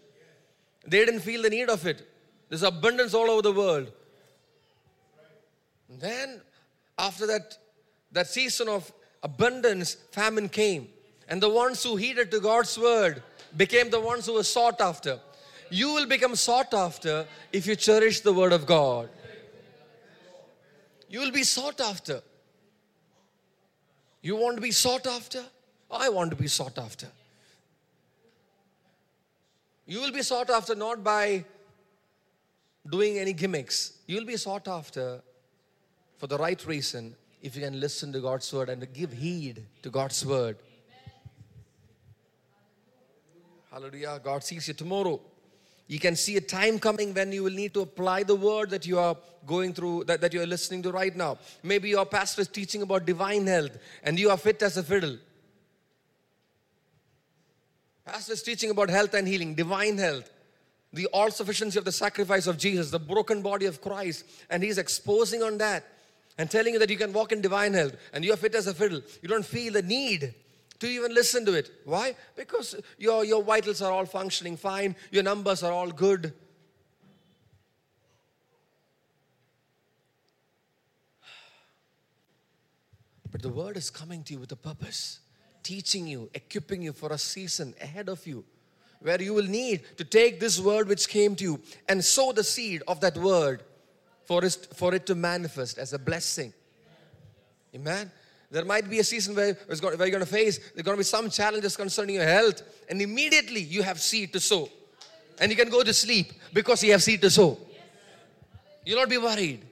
They 0.85 1.05
didn't 1.05 1.21
feel 1.21 1.41
the 1.41 1.49
need 1.49 1.69
of 1.69 1.87
it. 1.87 2.05
There's 2.49 2.63
abundance 2.63 3.13
all 3.13 3.29
over 3.31 3.41
the 3.41 3.53
world. 3.53 3.91
And 5.89 6.01
then, 6.01 6.41
after 6.99 7.25
that, 7.27 7.57
that 8.11 8.27
season 8.27 8.67
of 8.67 8.91
abundance, 9.23 9.95
famine 10.11 10.49
came. 10.49 10.89
And 11.29 11.41
the 11.41 11.49
ones 11.49 11.81
who 11.81 11.95
heeded 11.95 12.29
to 12.31 12.41
God's 12.41 12.77
word 12.77 13.23
became 13.55 13.89
the 13.89 14.01
ones 14.01 14.25
who 14.25 14.33
were 14.33 14.43
sought 14.43 14.81
after. 14.81 15.17
You 15.69 15.93
will 15.93 16.07
become 16.07 16.35
sought 16.35 16.73
after 16.73 17.25
if 17.53 17.65
you 17.65 17.77
cherish 17.77 18.19
the 18.19 18.33
word 18.33 18.51
of 18.51 18.65
God. 18.65 19.09
You 21.13 21.19
will 21.19 21.31
be 21.31 21.43
sought 21.43 21.79
after. 21.79 22.23
You 24.23 24.35
want 24.35 24.55
to 24.57 24.61
be 24.63 24.71
sought 24.71 25.05
after? 25.05 25.43
I 25.91 26.09
want 26.09 26.31
to 26.31 26.35
be 26.35 26.47
sought 26.47 26.79
after. 26.79 27.07
You 29.85 30.01
will 30.01 30.11
be 30.11 30.23
sought 30.23 30.49
after 30.49 30.73
not 30.73 31.03
by 31.03 31.45
doing 32.89 33.19
any 33.19 33.33
gimmicks. 33.33 33.93
You 34.07 34.17
will 34.17 34.25
be 34.25 34.37
sought 34.37 34.67
after 34.67 35.21
for 36.17 36.25
the 36.25 36.39
right 36.39 36.65
reason 36.65 37.15
if 37.43 37.55
you 37.55 37.61
can 37.61 37.79
listen 37.79 38.11
to 38.11 38.19
God's 38.19 38.51
word 38.51 38.69
and 38.69 38.91
give 38.91 39.13
heed 39.13 39.63
to 39.83 39.91
God's 39.91 40.25
word. 40.25 40.57
Hallelujah. 43.71 44.19
God 44.23 44.43
sees 44.43 44.67
you 44.67 44.73
tomorrow. 44.73 45.21
You 45.87 45.99
can 45.99 46.15
see 46.15 46.37
a 46.37 46.41
time 46.41 46.79
coming 46.79 47.13
when 47.13 47.31
you 47.31 47.43
will 47.43 47.51
need 47.51 47.73
to 47.73 47.81
apply 47.81 48.23
the 48.23 48.35
word 48.35 48.69
that 48.69 48.85
you 48.85 48.97
are 48.97 49.17
going 49.45 49.73
through, 49.73 50.05
that, 50.05 50.21
that 50.21 50.33
you 50.33 50.41
are 50.41 50.47
listening 50.47 50.81
to 50.83 50.91
right 50.91 51.15
now. 51.15 51.37
Maybe 51.61 51.89
your 51.89 52.05
pastor 52.05 52.41
is 52.41 52.47
teaching 52.47 52.81
about 52.81 53.05
divine 53.05 53.47
health 53.47 53.77
and 54.03 54.17
you 54.17 54.29
are 54.29 54.37
fit 54.37 54.61
as 54.63 54.77
a 54.77 54.83
fiddle. 54.83 55.17
Pastor 58.05 58.33
is 58.33 58.43
teaching 58.43 58.69
about 58.69 58.89
health 58.89 59.13
and 59.13 59.27
healing, 59.27 59.55
divine 59.55 59.97
health, 59.97 60.29
the 60.91 61.07
all 61.07 61.31
sufficiency 61.31 61.77
of 61.79 61.85
the 61.85 61.91
sacrifice 61.91 62.47
of 62.47 62.57
Jesus, 62.57 62.91
the 62.91 62.99
broken 62.99 63.41
body 63.41 63.65
of 63.65 63.81
Christ, 63.81 64.25
and 64.49 64.61
he's 64.61 64.77
exposing 64.77 65.41
on 65.41 65.57
that 65.57 65.85
and 66.37 66.49
telling 66.49 66.73
you 66.73 66.79
that 66.79 66.89
you 66.89 66.97
can 66.97 67.13
walk 67.13 67.31
in 67.31 67.41
divine 67.41 67.73
health 67.73 67.95
and 68.13 68.25
you 68.25 68.33
are 68.33 68.37
fit 68.37 68.55
as 68.55 68.67
a 68.67 68.73
fiddle. 68.73 69.01
You 69.21 69.29
don't 69.29 69.45
feel 69.45 69.73
the 69.73 69.81
need 69.81 70.33
to 70.83 70.89
even 70.89 71.15
listen 71.15 71.45
to 71.45 71.53
it. 71.53 71.71
Why? 71.85 72.13
Because 72.35 72.75
your, 72.97 73.23
your 73.23 73.41
vitals 73.41 73.81
are 73.81 73.89
all 73.89 74.05
functioning 74.05 74.57
fine, 74.57 74.97
your 75.11 75.23
numbers 75.23 75.63
are 75.63 75.71
all 75.71 75.89
good. 75.89 76.33
But 83.31 83.41
the 83.41 83.49
word 83.49 83.77
is 83.77 83.89
coming 83.89 84.23
to 84.23 84.33
you 84.33 84.39
with 84.39 84.51
a 84.51 84.57
purpose, 84.57 85.21
teaching 85.63 86.05
you, 86.05 86.29
equipping 86.33 86.81
you 86.81 86.91
for 86.91 87.13
a 87.13 87.17
season 87.17 87.73
ahead 87.81 88.09
of 88.09 88.27
you 88.27 88.43
where 88.99 89.21
you 89.21 89.33
will 89.33 89.47
need 89.47 89.97
to 89.97 90.03
take 90.03 90.41
this 90.41 90.59
word 90.59 90.89
which 90.89 91.07
came 91.07 91.33
to 91.37 91.43
you 91.45 91.61
and 91.87 92.03
sow 92.03 92.33
the 92.33 92.43
seed 92.43 92.83
of 92.89 92.99
that 92.99 93.17
word 93.17 93.63
for 94.25 94.43
it, 94.43 94.67
for 94.75 94.93
it 94.93 95.05
to 95.05 95.15
manifest 95.15 95.77
as 95.77 95.93
a 95.93 95.99
blessing. 95.99 96.53
Amen. 97.73 98.11
There 98.53 98.65
might 98.65 98.87
be 98.87 98.99
a 98.99 99.03
season 99.03 99.35
where, 99.35 99.55
where 99.55 99.77
you're 99.89 99.97
going 100.11 100.19
to 100.19 100.27
face, 100.27 100.59
there's 100.59 100.83
going 100.83 100.95
to 100.95 100.99
be 100.99 101.03
some 101.03 101.27
challenges 101.31 101.75
concerning 101.75 102.17
your 102.17 102.25
health, 102.25 102.61
and 102.87 103.01
immediately 103.01 103.61
you 103.61 103.81
have 103.81 103.99
seed 103.99 104.31
to 104.33 104.39
sow. 104.39 104.69
And 105.39 105.51
you 105.51 105.57
can 105.57 105.71
go 105.71 105.81
to 105.81 105.91
sleep 105.91 106.33
because 106.53 106.83
you 106.83 106.91
have 106.91 107.01
seed 107.01 107.19
to 107.21 107.31
sow. 107.31 107.57
You'll 108.85 108.99
not 108.99 109.09
be 109.09 109.17
worried. 109.17 109.65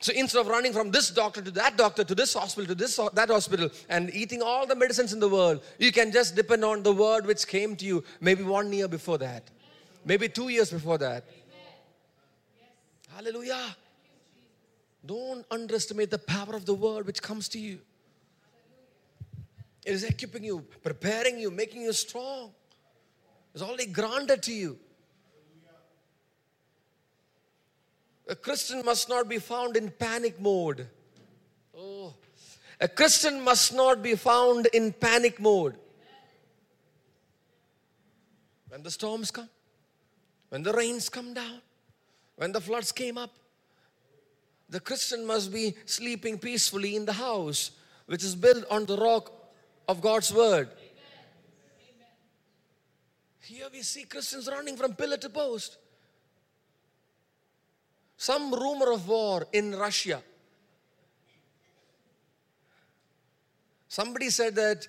So 0.00 0.12
instead 0.12 0.40
of 0.40 0.48
running 0.48 0.72
from 0.72 0.90
this 0.90 1.10
doctor 1.10 1.40
to 1.40 1.52
that 1.52 1.76
doctor 1.76 2.02
to 2.02 2.16
this 2.16 2.34
hospital 2.34 2.66
to 2.66 2.74
this 2.74 2.96
that 3.14 3.28
hospital 3.28 3.70
and 3.88 4.12
eating 4.12 4.42
all 4.42 4.66
the 4.66 4.74
medicines 4.74 5.12
in 5.12 5.20
the 5.20 5.28
world, 5.28 5.62
you 5.78 5.92
can 5.92 6.10
just 6.10 6.34
depend 6.34 6.64
on 6.64 6.82
the 6.82 6.92
word 6.92 7.26
which 7.26 7.46
came 7.46 7.76
to 7.76 7.84
you 7.84 8.02
maybe 8.20 8.42
one 8.42 8.72
year 8.72 8.88
before 8.88 9.18
that. 9.18 9.44
Maybe 10.04 10.28
two 10.28 10.48
years 10.48 10.72
before 10.72 10.98
that. 10.98 11.24
Hallelujah. 13.14 13.76
Don't 15.04 15.46
underestimate 15.48 16.10
the 16.10 16.18
power 16.18 16.56
of 16.56 16.66
the 16.66 16.74
word 16.74 17.06
which 17.06 17.22
comes 17.22 17.48
to 17.50 17.60
you. 17.60 17.78
It 19.86 19.92
is 19.92 20.02
equipping 20.02 20.42
you, 20.42 20.66
preparing 20.82 21.38
you, 21.38 21.48
making 21.48 21.82
you 21.82 21.92
strong. 21.92 22.50
It's 23.54 23.62
already 23.62 23.86
granted 23.86 24.42
to 24.42 24.52
you. 24.52 24.78
A 28.28 28.34
Christian 28.34 28.84
must 28.84 29.08
not 29.08 29.28
be 29.28 29.38
found 29.38 29.76
in 29.76 29.92
panic 29.92 30.40
mode. 30.40 30.88
Oh, 31.78 32.12
a 32.80 32.88
Christian 32.88 33.40
must 33.40 33.72
not 33.72 34.02
be 34.02 34.16
found 34.16 34.66
in 34.74 34.92
panic 34.92 35.38
mode. 35.38 35.76
When 38.68 38.82
the 38.82 38.90
storms 38.90 39.30
come, 39.30 39.48
when 40.48 40.64
the 40.64 40.72
rains 40.72 41.08
come 41.08 41.32
down, 41.32 41.60
when 42.34 42.50
the 42.50 42.60
floods 42.60 42.90
came 42.90 43.16
up, 43.16 43.30
the 44.68 44.80
Christian 44.80 45.24
must 45.24 45.52
be 45.52 45.76
sleeping 45.84 46.38
peacefully 46.38 46.96
in 46.96 47.04
the 47.04 47.12
house 47.12 47.70
which 48.06 48.24
is 48.24 48.34
built 48.34 48.64
on 48.68 48.84
the 48.86 48.96
rock 48.96 49.35
of 49.88 50.00
God's 50.00 50.32
word. 50.32 50.68
Here 53.40 53.68
we 53.72 53.82
see 53.82 54.04
Christians 54.04 54.48
running 54.50 54.76
from 54.76 54.94
pillar 54.94 55.16
to 55.18 55.28
post. 55.28 55.78
Some 58.16 58.52
rumor 58.52 58.92
of 58.92 59.06
war 59.06 59.46
in 59.52 59.72
Russia. 59.72 60.22
Somebody 63.88 64.30
said 64.30 64.54
that 64.56 64.88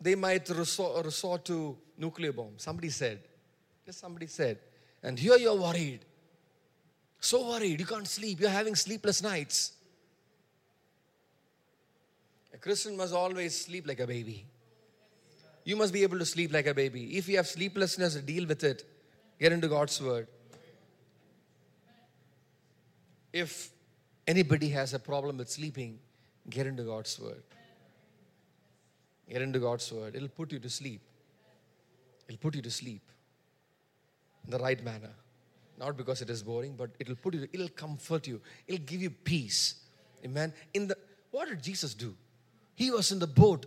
they 0.00 0.16
might 0.16 0.48
resort, 0.48 1.04
resort 1.04 1.44
to 1.44 1.78
nuclear 1.96 2.32
bomb. 2.32 2.54
Somebody 2.56 2.90
said. 2.90 3.20
Just 3.86 4.00
somebody 4.00 4.26
said. 4.26 4.58
And 5.02 5.18
here 5.18 5.36
you're 5.36 5.54
worried. 5.54 6.00
So 7.20 7.48
worried. 7.48 7.78
You 7.78 7.86
can't 7.86 8.08
sleep. 8.08 8.40
You're 8.40 8.50
having 8.50 8.74
sleepless 8.74 9.22
nights. 9.22 9.72
Christian 12.62 12.96
must 12.96 13.12
always 13.12 13.60
sleep 13.60 13.88
like 13.88 13.98
a 13.98 14.06
baby. 14.06 14.46
You 15.64 15.76
must 15.76 15.92
be 15.92 16.04
able 16.04 16.18
to 16.18 16.24
sleep 16.24 16.52
like 16.52 16.66
a 16.66 16.74
baby. 16.74 17.16
If 17.18 17.28
you 17.28 17.36
have 17.36 17.48
sleeplessness, 17.48 18.14
deal 18.14 18.46
with 18.46 18.62
it. 18.62 18.84
Get 19.38 19.52
into 19.52 19.66
God's 19.66 20.00
word. 20.00 20.28
If 23.32 23.70
anybody 24.28 24.68
has 24.70 24.94
a 24.94 24.98
problem 25.00 25.38
with 25.38 25.50
sleeping, 25.50 25.98
get 26.48 26.66
into 26.66 26.84
God's 26.84 27.18
word. 27.18 27.42
Get 29.28 29.42
into 29.42 29.58
God's 29.58 29.90
word. 29.92 30.14
It'll 30.14 30.28
put 30.28 30.52
you 30.52 30.60
to 30.60 30.70
sleep. 30.70 31.00
It'll 32.28 32.38
put 32.38 32.54
you 32.54 32.62
to 32.62 32.70
sleep 32.70 33.02
in 34.44 34.50
the 34.50 34.58
right 34.58 34.82
manner. 34.84 35.10
Not 35.78 35.96
because 35.96 36.22
it 36.22 36.30
is 36.30 36.42
boring, 36.44 36.74
but 36.76 36.90
it'll 37.00 37.16
put 37.16 37.34
you, 37.34 37.48
it'll 37.52 37.68
comfort 37.70 38.28
you, 38.28 38.40
it'll 38.68 38.84
give 38.84 39.02
you 39.02 39.10
peace. 39.10 39.74
Amen. 40.24 40.52
In 40.74 40.86
the 40.86 40.96
what 41.32 41.48
did 41.48 41.62
Jesus 41.62 41.94
do? 41.94 42.14
He 42.74 42.90
was 42.90 43.12
in 43.12 43.18
the 43.18 43.26
boat. 43.26 43.66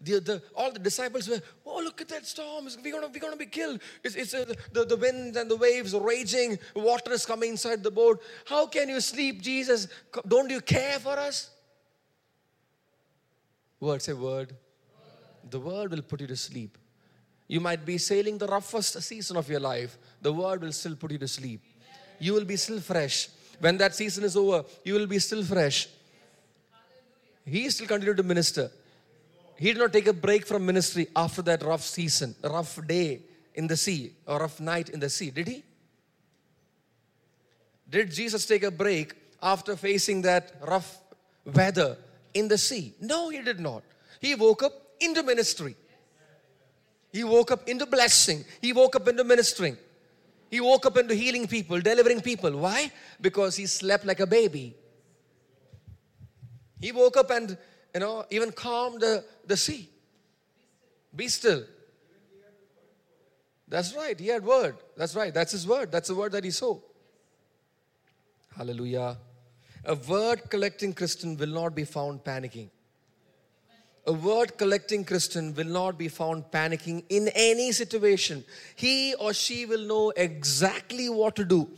The, 0.00 0.20
the, 0.20 0.42
all 0.54 0.70
the 0.70 0.78
disciples 0.78 1.28
were, 1.28 1.40
oh, 1.64 1.80
look 1.82 2.00
at 2.00 2.08
that 2.08 2.26
storm. 2.26 2.68
We're 2.84 2.92
going 2.92 3.10
we're 3.12 3.20
gonna 3.20 3.36
be 3.36 3.46
killed. 3.46 3.80
It's, 4.04 4.14
it's 4.14 4.34
uh, 4.34 4.52
the, 4.72 4.84
the 4.84 4.96
wind 4.96 5.36
and 5.36 5.50
the 5.50 5.56
waves 5.56 5.94
are 5.94 6.02
raging. 6.02 6.58
Water 6.74 7.12
is 7.12 7.26
coming 7.26 7.50
inside 7.50 7.82
the 7.82 7.90
boat. 7.90 8.22
How 8.44 8.66
can 8.66 8.88
you 8.88 9.00
sleep, 9.00 9.42
Jesus? 9.42 9.88
Don't 10.28 10.50
you 10.50 10.60
care 10.60 10.98
for 10.98 11.18
us? 11.18 11.50
Word, 13.80 14.02
say 14.02 14.12
word. 14.12 14.54
The 15.48 15.60
word 15.60 15.90
will 15.90 16.02
put 16.02 16.20
you 16.20 16.26
to 16.28 16.36
sleep. 16.36 16.78
You 17.48 17.60
might 17.60 17.84
be 17.84 17.98
sailing 17.98 18.38
the 18.38 18.46
roughest 18.46 19.00
season 19.02 19.36
of 19.36 19.48
your 19.48 19.60
life. 19.60 19.96
The 20.20 20.32
word 20.32 20.62
will 20.62 20.72
still 20.72 20.96
put 20.96 21.12
you 21.12 21.18
to 21.18 21.28
sleep. 21.28 21.62
You 22.18 22.32
will 22.34 22.44
be 22.44 22.56
still 22.56 22.80
fresh. 22.80 23.28
When 23.60 23.76
that 23.78 23.94
season 23.94 24.24
is 24.24 24.36
over, 24.36 24.64
you 24.84 24.94
will 24.94 25.06
be 25.06 25.18
still 25.18 25.44
fresh. 25.44 25.88
He 27.46 27.70
still 27.70 27.86
continued 27.86 28.16
to 28.16 28.24
minister. 28.24 28.70
He 29.56 29.72
did 29.72 29.78
not 29.78 29.92
take 29.92 30.08
a 30.08 30.12
break 30.12 30.46
from 30.46 30.66
ministry 30.66 31.06
after 31.14 31.42
that 31.42 31.62
rough 31.62 31.82
season, 31.82 32.34
rough 32.42 32.78
day 32.86 33.22
in 33.54 33.66
the 33.66 33.76
sea, 33.76 34.12
or 34.26 34.40
rough 34.40 34.60
night 34.60 34.90
in 34.90 35.00
the 35.00 35.08
sea. 35.08 35.30
Did 35.30 35.48
he? 35.48 35.64
Did 37.88 38.10
Jesus 38.10 38.44
take 38.44 38.64
a 38.64 38.70
break 38.70 39.14
after 39.42 39.76
facing 39.76 40.22
that 40.22 40.56
rough 40.66 40.98
weather 41.54 41.96
in 42.34 42.48
the 42.48 42.58
sea? 42.58 42.94
No, 43.00 43.30
he 43.30 43.40
did 43.40 43.60
not. 43.60 43.82
He 44.20 44.34
woke 44.34 44.64
up 44.64 44.72
into 45.00 45.22
ministry. 45.22 45.76
He 47.12 47.22
woke 47.22 47.52
up 47.52 47.68
into 47.68 47.86
blessing. 47.86 48.44
He 48.60 48.72
woke 48.72 48.96
up 48.96 49.06
into 49.08 49.24
ministering. 49.24 49.76
He 50.50 50.60
woke 50.60 50.84
up 50.84 50.96
into 50.96 51.14
healing 51.14 51.46
people, 51.46 51.80
delivering 51.80 52.20
people. 52.20 52.50
Why? 52.58 52.90
Because 53.20 53.56
he 53.56 53.66
slept 53.66 54.04
like 54.04 54.20
a 54.20 54.26
baby. 54.26 54.74
He 56.80 56.92
woke 56.92 57.16
up 57.16 57.30
and, 57.30 57.56
you 57.94 58.00
know, 58.00 58.24
even 58.30 58.52
calmed 58.52 59.00
the, 59.00 59.24
the 59.46 59.56
sea. 59.56 59.88
Be 61.14 61.28
still. 61.28 61.64
That's 63.68 63.94
right. 63.94 64.18
He 64.18 64.28
had 64.28 64.44
word. 64.44 64.76
That's 64.96 65.14
right. 65.16 65.32
That's 65.32 65.52
his 65.52 65.66
word. 65.66 65.90
That's 65.90 66.08
the 66.08 66.14
word 66.14 66.32
that 66.32 66.44
he 66.44 66.50
saw. 66.50 66.78
Hallelujah. 68.56 69.16
A 69.84 69.94
word 69.94 70.50
collecting 70.50 70.92
Christian 70.92 71.36
will 71.36 71.48
not 71.48 71.74
be 71.74 71.84
found 71.84 72.24
panicking. 72.24 72.68
A 74.06 74.12
word 74.12 74.56
collecting 74.56 75.04
Christian 75.04 75.52
will 75.54 75.66
not 75.66 75.98
be 75.98 76.08
found 76.08 76.44
panicking 76.52 77.04
in 77.08 77.28
any 77.34 77.72
situation. 77.72 78.44
He 78.76 79.14
or 79.14 79.32
she 79.32 79.66
will 79.66 79.84
know 79.84 80.12
exactly 80.16 81.08
what 81.08 81.34
to 81.36 81.44
do, 81.44 81.68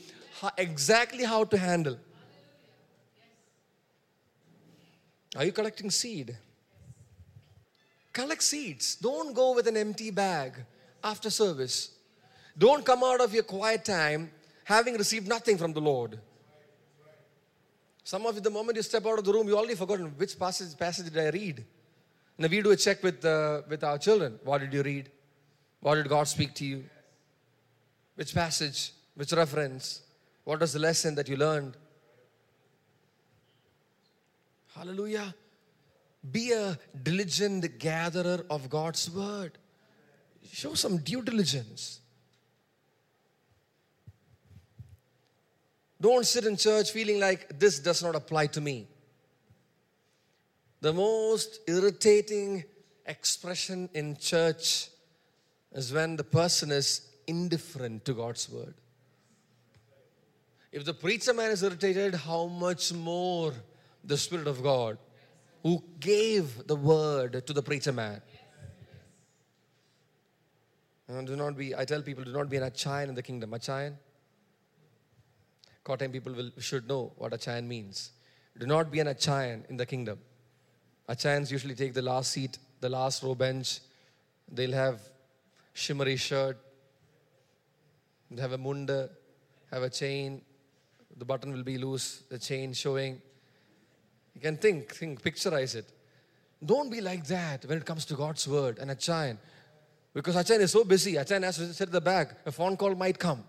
exactly 0.59 1.25
how 1.25 1.45
to 1.45 1.57
handle. 1.57 1.99
Are 5.39 5.45
you 5.45 5.53
collecting 5.53 5.89
seed? 5.89 6.37
Collect 8.13 8.43
seeds. 8.43 8.97
Don't 8.97 9.33
go 9.33 9.55
with 9.55 9.69
an 9.69 9.77
empty 9.77 10.11
bag 10.11 10.55
after 11.05 11.31
service. 11.31 11.93
Don't 12.59 12.85
come 12.85 13.05
out 13.05 13.21
of 13.21 13.33
your 13.33 13.45
quiet 13.45 13.85
time 13.85 14.33
having 14.65 14.95
received 14.95 15.29
nothing 15.29 15.57
from 15.57 15.73
the 15.73 15.81
Lord. 15.81 16.19
Some 18.03 18.27
of 18.27 18.35
you, 18.35 18.41
the 18.41 18.51
moment 18.51 18.75
you 18.77 18.83
step 18.83 19.07
out 19.07 19.21
of 19.21 19.25
the 19.25 19.33
room, 19.33 19.47
you 19.47 19.57
already 19.57 19.77
forgotten 19.77 20.07
which 20.17 20.37
passage, 20.37 20.77
passage 20.77 21.13
did 21.13 21.19
I 21.19 21.31
read. 21.31 21.65
Now 22.37 22.49
we 22.49 22.61
do 22.61 22.73
a 22.73 22.77
check 22.77 23.01
with, 23.05 23.25
uh, 23.25 23.63
with 23.69 23.85
our 23.85 23.99
children. 23.99 24.41
What 24.43 24.59
did 24.59 24.73
you 24.73 24.83
read? 24.83 25.09
What 25.81 25.95
did 25.95 26.09
God 26.09 26.27
speak 26.27 26.53
to 26.55 26.65
you? 26.65 26.85
Which 28.17 28.35
passage? 28.35 28.93
Which 29.15 29.33
reference? 29.33 30.03
What 30.43 30.59
was 30.59 30.73
the 30.73 30.81
lesson 30.81 31.15
that 31.15 31.29
you 31.29 31.37
learned? 31.37 31.77
Hallelujah. 34.79 35.35
Be 36.31 36.53
a 36.53 36.79
diligent 37.03 37.81
gatherer 37.81 38.45
of 38.49 38.71
God's 38.71 39.11
word. 39.11 39.59
Show 40.53 40.75
some 40.75 40.99
due 40.99 41.21
diligence. 41.21 42.01
Don't 46.01 46.25
sit 46.25 46.45
in 46.45 46.57
church 46.57 46.93
feeling 46.93 47.19
like 47.19 47.59
this 47.59 47.81
does 47.81 48.05
not 48.05 48.15
apply 48.15 48.47
to 48.47 48.61
me. 48.61 48.87
The 50.81 50.93
most 50.93 51.59
irritating 51.67 52.63
expression 53.05 53.89
in 53.95 54.17
church 54.17 54.91
is 55.73 55.93
when 55.93 56.15
the 56.15 56.23
person 56.23 56.71
is 56.71 57.09
indifferent 57.27 58.05
to 58.05 58.15
God's 58.15 58.49
word. 58.49 58.75
If 60.71 60.85
the 60.85 60.95
preacher 60.95 61.35
man 61.35 61.51
is 61.51 61.65
irritated, 61.65 62.15
how 62.15 62.47
much 62.47 62.93
more 62.93 63.53
the 64.09 64.17
Spirit 64.17 64.47
of 64.47 64.63
God 64.63 64.99
who 65.63 65.85
gave 66.01 66.67
the 66.67 66.77
word 66.77 67.47
to 67.47 67.53
the 67.53 67.63
preacher 67.63 67.93
man. 67.93 68.21
And 71.09 71.27
do 71.27 71.37
not 71.37 71.57
be, 71.57 71.75
I 71.75 71.85
tell 71.85 72.03
people, 72.03 72.25
do 72.25 72.33
not 72.33 72.51
be 72.51 72.57
an 72.57 72.65
Achayan 72.65 73.09
in 73.09 73.15
the 73.15 73.23
kingdom. 73.23 73.51
Achayan? 73.51 73.95
Kottayam 75.85 76.13
people 76.13 76.33
will, 76.35 76.51
should 76.59 76.87
know 76.87 77.13
what 77.17 77.33
Achayan 77.33 77.67
means. 77.67 78.11
Do 78.59 78.67
not 78.67 78.91
be 78.91 79.01
an 79.01 79.07
Achayan 79.07 79.69
in 79.71 79.77
the 79.77 79.87
kingdom. 79.87 80.19
Achayans 81.09 81.51
usually 81.51 81.75
take 81.75 81.95
the 81.95 82.03
last 82.03 82.33
seat, 82.33 82.59
the 82.81 82.89
last 82.89 83.23
row 83.23 83.35
bench. 83.35 83.81
They'll 84.51 84.73
have 84.73 85.01
shimmery 85.73 86.17
shirt, 86.17 86.59
they 88.31 88.43
have 88.43 88.53
a 88.53 88.59
munda, 88.59 89.11
have 89.71 89.83
a 89.83 89.91
chain. 89.91 90.43
The 91.17 91.25
button 91.25 91.53
will 91.53 91.63
be 91.63 91.79
loose, 91.79 92.23
the 92.29 92.39
chain 92.39 92.73
showing. 92.75 93.23
You 94.39 94.43
can 94.43 94.57
think, 94.57 94.95
think, 94.95 95.21
picturize 95.21 95.75
it. 95.75 95.91
Don't 96.65 96.91
be 96.91 97.01
like 97.01 97.27
that 97.27 97.65
when 97.65 97.79
it 97.79 97.85
comes 97.85 98.05
to 98.05 98.15
God's 98.15 98.47
word 98.47 98.79
and 98.79 98.89
Achayan. 98.89 99.37
Because 100.15 100.37
Achayan 100.37 100.61
is 100.61 100.71
so 100.71 100.85
busy, 100.85 101.15
Achayan 101.15 101.43
has 101.43 101.57
to 101.57 101.73
sit 101.75 101.89
at 101.89 101.93
the 101.93 102.01
back. 102.01 102.37
A 102.47 102.53
phone 102.53 102.77
call 102.77 102.95
might 102.95 103.19
come. 103.19 103.43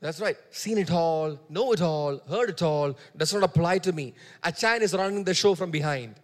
That's 0.00 0.20
right. 0.20 0.36
Seen 0.50 0.78
it 0.78 0.90
all, 0.90 1.38
know 1.48 1.72
it 1.72 1.82
all, 1.82 2.18
heard 2.28 2.50
it 2.50 2.62
all, 2.62 2.96
does 3.16 3.32
not 3.32 3.44
apply 3.44 3.78
to 3.78 3.92
me. 3.92 4.12
Achayan 4.42 4.80
is 4.80 4.92
running 4.92 5.22
the 5.22 5.34
show 5.34 5.54
from 5.54 5.70
behind. 5.70 6.16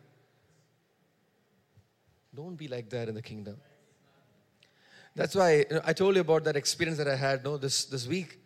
Don't 2.34 2.56
be 2.56 2.66
like 2.66 2.90
that 2.90 3.08
in 3.08 3.14
the 3.14 3.22
kingdom. 3.22 3.58
That's 5.14 5.36
why 5.36 5.58
you 5.58 5.66
know, 5.70 5.82
I 5.84 5.92
told 5.92 6.16
you 6.16 6.22
about 6.22 6.42
that 6.44 6.56
experience 6.56 6.98
that 6.98 7.06
I 7.06 7.14
had 7.14 7.44
no, 7.44 7.56
this, 7.56 7.84
this 7.84 8.08
week. 8.08 8.40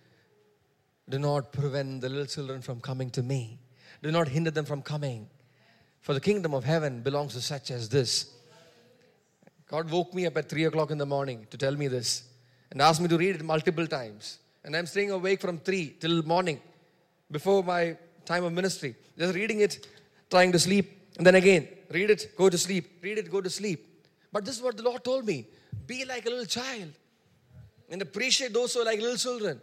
Do 1.09 1.19
not 1.19 1.53
prevent 1.53 2.03
the 2.03 2.11
little 2.11 2.27
children 2.27 2.61
from 2.61 2.81
coming 2.81 3.09
to 3.11 3.23
me. 3.23 3.61
Do 4.05 4.13
not 4.13 4.29
hinder 4.29 4.51
them 4.51 4.67
from 4.67 4.83
coming. 4.83 5.31
For 6.03 6.13
the 6.13 6.21
kingdom 6.21 6.53
of 6.53 6.63
heaven 6.63 7.01
belongs 7.01 7.33
to 7.33 7.41
such 7.41 7.71
as 7.71 7.89
this. 7.89 8.35
God 9.67 9.91
woke 9.91 10.13
me 10.13 10.27
up 10.27 10.37
at 10.37 10.51
3 10.51 10.65
o'clock 10.65 10.91
in 10.91 10.99
the 10.99 11.07
morning 11.07 11.47
to 11.51 11.57
tell 11.57 11.75
me 11.75 11.89
this 11.89 12.25
and 12.71 12.83
asked 12.83 13.01
me 13.01 13.09
to 13.09 13.17
read 13.17 13.37
it 13.37 13.43
multiple 13.43 13.87
times. 13.87 14.41
And 14.63 14.77
I'm 14.77 14.85
staying 14.85 15.11
awake 15.11 15.41
from 15.41 15.57
3 15.57 15.97
till 16.01 16.23
morning 16.23 16.61
before 17.31 17.65
my 17.65 17.97
time 18.27 18.45
of 18.45 18.53
ministry. 18.53 18.95
Just 19.17 19.35
reading 19.35 19.61
it, 19.61 19.89
trying 20.31 20.53
to 20.53 20.59
sleep, 20.59 20.87
and 21.17 21.27
then 21.27 21.37
again, 21.37 21.67
read 21.91 22.11
it, 22.11 22.37
go 22.37 22.51
to 22.51 22.59
sleep, 22.59 22.99
read 23.01 23.17
it, 23.17 23.31
go 23.31 23.41
to 23.41 23.49
sleep. 23.49 24.05
But 24.31 24.45
this 24.45 24.57
is 24.59 24.63
what 24.63 24.77
the 24.77 24.83
Lord 24.83 25.03
told 25.03 25.25
me 25.25 25.47
be 25.87 26.05
like 26.05 26.27
a 26.27 26.29
little 26.29 26.45
child 26.45 26.93
and 27.89 28.03
appreciate 28.03 28.53
those 28.53 28.75
who 28.75 28.83
are 28.83 28.85
like 28.85 29.01
little 29.01 29.17
children. 29.17 29.63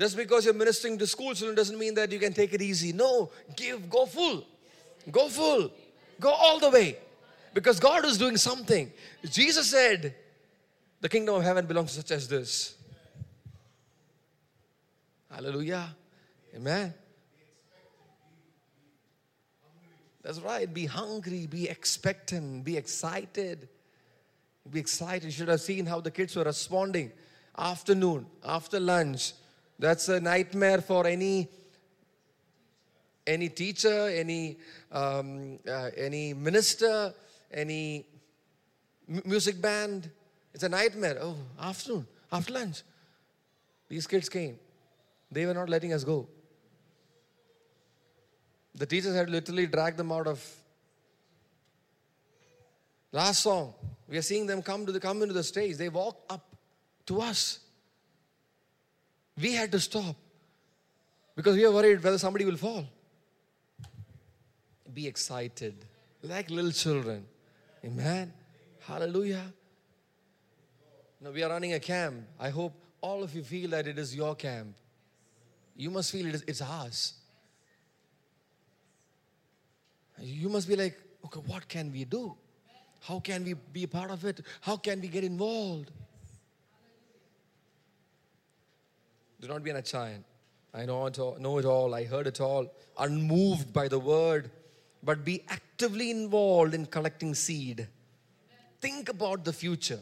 Just 0.00 0.16
because 0.16 0.46
you're 0.46 0.54
ministering 0.54 0.96
to 0.96 1.06
school 1.06 1.34
children 1.34 1.54
doesn't 1.54 1.78
mean 1.78 1.92
that 1.92 2.10
you 2.10 2.18
can 2.18 2.32
take 2.32 2.54
it 2.54 2.62
easy. 2.62 2.90
No, 2.90 3.30
give, 3.54 3.90
go 3.90 4.06
full. 4.06 4.46
Go 5.10 5.28
full. 5.28 5.70
Go 6.18 6.30
all 6.30 6.58
the 6.58 6.70
way. 6.70 6.96
Because 7.52 7.78
God 7.78 8.06
is 8.06 8.16
doing 8.16 8.38
something. 8.38 8.90
Jesus 9.30 9.70
said, 9.70 10.14
The 11.02 11.08
kingdom 11.10 11.34
of 11.34 11.42
heaven 11.42 11.66
belongs 11.66 11.90
to 11.90 12.00
such 12.00 12.12
as 12.12 12.28
this. 12.28 12.78
Hallelujah. 15.30 15.94
Amen. 16.56 16.94
That's 20.22 20.40
right. 20.40 20.72
Be 20.72 20.86
hungry, 20.86 21.46
be 21.46 21.68
expectant, 21.68 22.64
be 22.64 22.78
excited. 22.78 23.68
Be 24.70 24.80
excited. 24.80 25.24
You 25.24 25.30
should 25.30 25.48
have 25.48 25.60
seen 25.60 25.84
how 25.84 26.00
the 26.00 26.10
kids 26.10 26.36
were 26.36 26.44
responding. 26.44 27.12
Afternoon, 27.58 28.24
after 28.42 28.80
lunch. 28.80 29.34
That's 29.80 30.10
a 30.10 30.20
nightmare 30.20 30.82
for 30.82 31.06
any 31.06 31.48
any 33.26 33.48
teacher, 33.48 34.08
any 34.08 34.58
um, 34.92 35.58
uh, 35.66 35.88
any 35.96 36.34
minister, 36.34 37.14
any 37.50 38.04
m- 39.08 39.22
music 39.24 39.58
band. 39.60 40.10
It's 40.52 40.64
a 40.64 40.68
nightmare. 40.68 41.18
Oh, 41.22 41.34
afternoon, 41.58 42.06
after 42.30 42.52
lunch. 42.52 42.82
These 43.88 44.06
kids 44.06 44.28
came. 44.28 44.58
They 45.32 45.46
were 45.46 45.54
not 45.54 45.70
letting 45.70 45.94
us 45.94 46.04
go. 46.04 46.28
The 48.74 48.84
teachers 48.84 49.14
had 49.14 49.30
literally 49.30 49.66
dragged 49.66 49.96
them 49.96 50.12
out 50.12 50.26
of. 50.26 50.44
Last 53.12 53.40
song, 53.40 53.72
we 54.06 54.18
are 54.18 54.22
seeing 54.22 54.46
them 54.46 54.60
come 54.60 54.84
to 54.84 54.92
the 54.92 55.00
come 55.00 55.22
into 55.22 55.32
the 55.32 55.42
stage. 55.42 55.78
They 55.78 55.88
walk 55.88 56.20
up 56.28 56.54
to 57.06 57.22
us. 57.22 57.60
We 59.36 59.54
had 59.54 59.72
to 59.72 59.80
stop 59.80 60.16
because 61.34 61.56
we 61.56 61.64
are 61.64 61.72
worried 61.72 62.02
whether 62.02 62.18
somebody 62.18 62.44
will 62.44 62.56
fall. 62.56 62.84
Be 64.92 65.06
excited 65.06 65.84
like 66.22 66.50
little 66.50 66.72
children. 66.72 67.26
Amen. 67.84 68.32
Hallelujah. 68.80 69.52
Now 71.20 71.30
we 71.30 71.42
are 71.42 71.50
running 71.50 71.74
a 71.74 71.80
camp. 71.80 72.24
I 72.38 72.50
hope 72.50 72.72
all 73.00 73.22
of 73.22 73.34
you 73.34 73.42
feel 73.42 73.70
that 73.70 73.86
it 73.86 73.98
is 73.98 74.14
your 74.14 74.34
camp. 74.34 74.74
You 75.76 75.90
must 75.90 76.12
feel 76.12 76.26
it 76.26 76.34
is, 76.34 76.44
it's 76.46 76.62
ours. 76.62 77.14
You 80.18 80.48
must 80.48 80.68
be 80.68 80.76
like, 80.76 81.00
okay, 81.24 81.40
what 81.46 81.66
can 81.68 81.90
we 81.90 82.04
do? 82.04 82.34
How 83.00 83.20
can 83.20 83.44
we 83.44 83.54
be 83.54 83.84
a 83.84 83.88
part 83.88 84.10
of 84.10 84.24
it? 84.24 84.42
How 84.60 84.76
can 84.76 85.00
we 85.00 85.08
get 85.08 85.24
involved? 85.24 85.90
Do 89.40 89.48
not 89.48 89.62
be 89.62 89.70
an 89.70 89.76
Achayan. 89.76 90.22
I 90.72 90.86
know 90.86 91.06
it 91.06 91.18
all, 91.18 91.36
know 91.38 91.58
it 91.58 91.64
all. 91.64 91.94
I 91.94 92.04
heard 92.04 92.26
it 92.26 92.40
all. 92.40 92.66
Unmoved 92.98 93.72
by 93.72 93.88
the 93.88 93.98
word, 93.98 94.50
but 95.02 95.24
be 95.24 95.42
actively 95.48 96.10
involved 96.10 96.74
in 96.74 96.86
collecting 96.86 97.34
seed. 97.34 97.88
Think 98.80 99.08
about 99.08 99.44
the 99.44 99.52
future. 99.52 100.00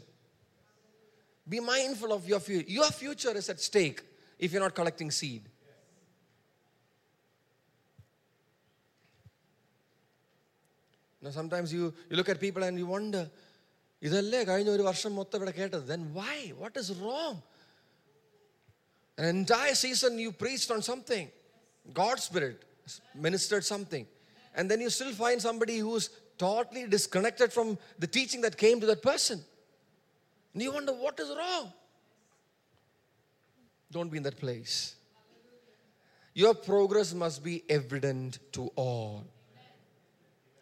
Be 1.47 1.59
mindful 1.59 2.13
of 2.13 2.27
your 2.27 2.39
future. 2.39 2.69
Your 2.69 2.91
future 2.91 3.35
is 3.35 3.49
at 3.49 3.59
stake 3.59 4.01
if 4.37 4.51
you're 4.51 4.61
not 4.61 4.75
collecting 4.75 5.09
seed. 5.09 5.43
Now, 11.21 11.31
sometimes 11.31 11.73
you, 11.73 11.93
you 12.09 12.15
look 12.15 12.29
at 12.29 12.39
people 12.39 12.63
and 12.63 12.77
you 12.77 12.85
wonder, 12.85 13.29
then 14.01 14.31
why? 16.13 16.53
What 16.57 16.77
is 16.77 16.93
wrong? 16.93 17.41
An 19.19 19.25
entire 19.25 19.75
season 19.83 20.17
you 20.23 20.31
preached 20.43 20.71
on 20.75 20.81
something 20.89 21.29
god's 22.01 22.23
spirit 22.23 22.63
ministered 23.27 23.65
something 23.73 24.05
and 24.55 24.71
then 24.71 24.81
you 24.85 24.89
still 24.89 25.13
find 25.23 25.41
somebody 25.47 25.77
who's 25.77 26.09
totally 26.37 26.85
disconnected 26.95 27.53
from 27.57 27.77
the 28.03 28.09
teaching 28.17 28.41
that 28.41 28.57
came 28.65 28.79
to 28.83 28.87
that 28.91 29.01
person 29.11 29.41
and 30.53 30.63
you 30.67 30.71
wonder 30.77 30.93
what 31.05 31.19
is 31.25 31.29
wrong 31.39 31.71
don't 33.97 34.11
be 34.15 34.17
in 34.21 34.23
that 34.29 34.39
place 34.45 34.77
your 36.33 36.53
progress 36.53 37.13
must 37.13 37.43
be 37.43 37.63
evident 37.79 38.39
to 38.57 38.71
all 38.75 39.25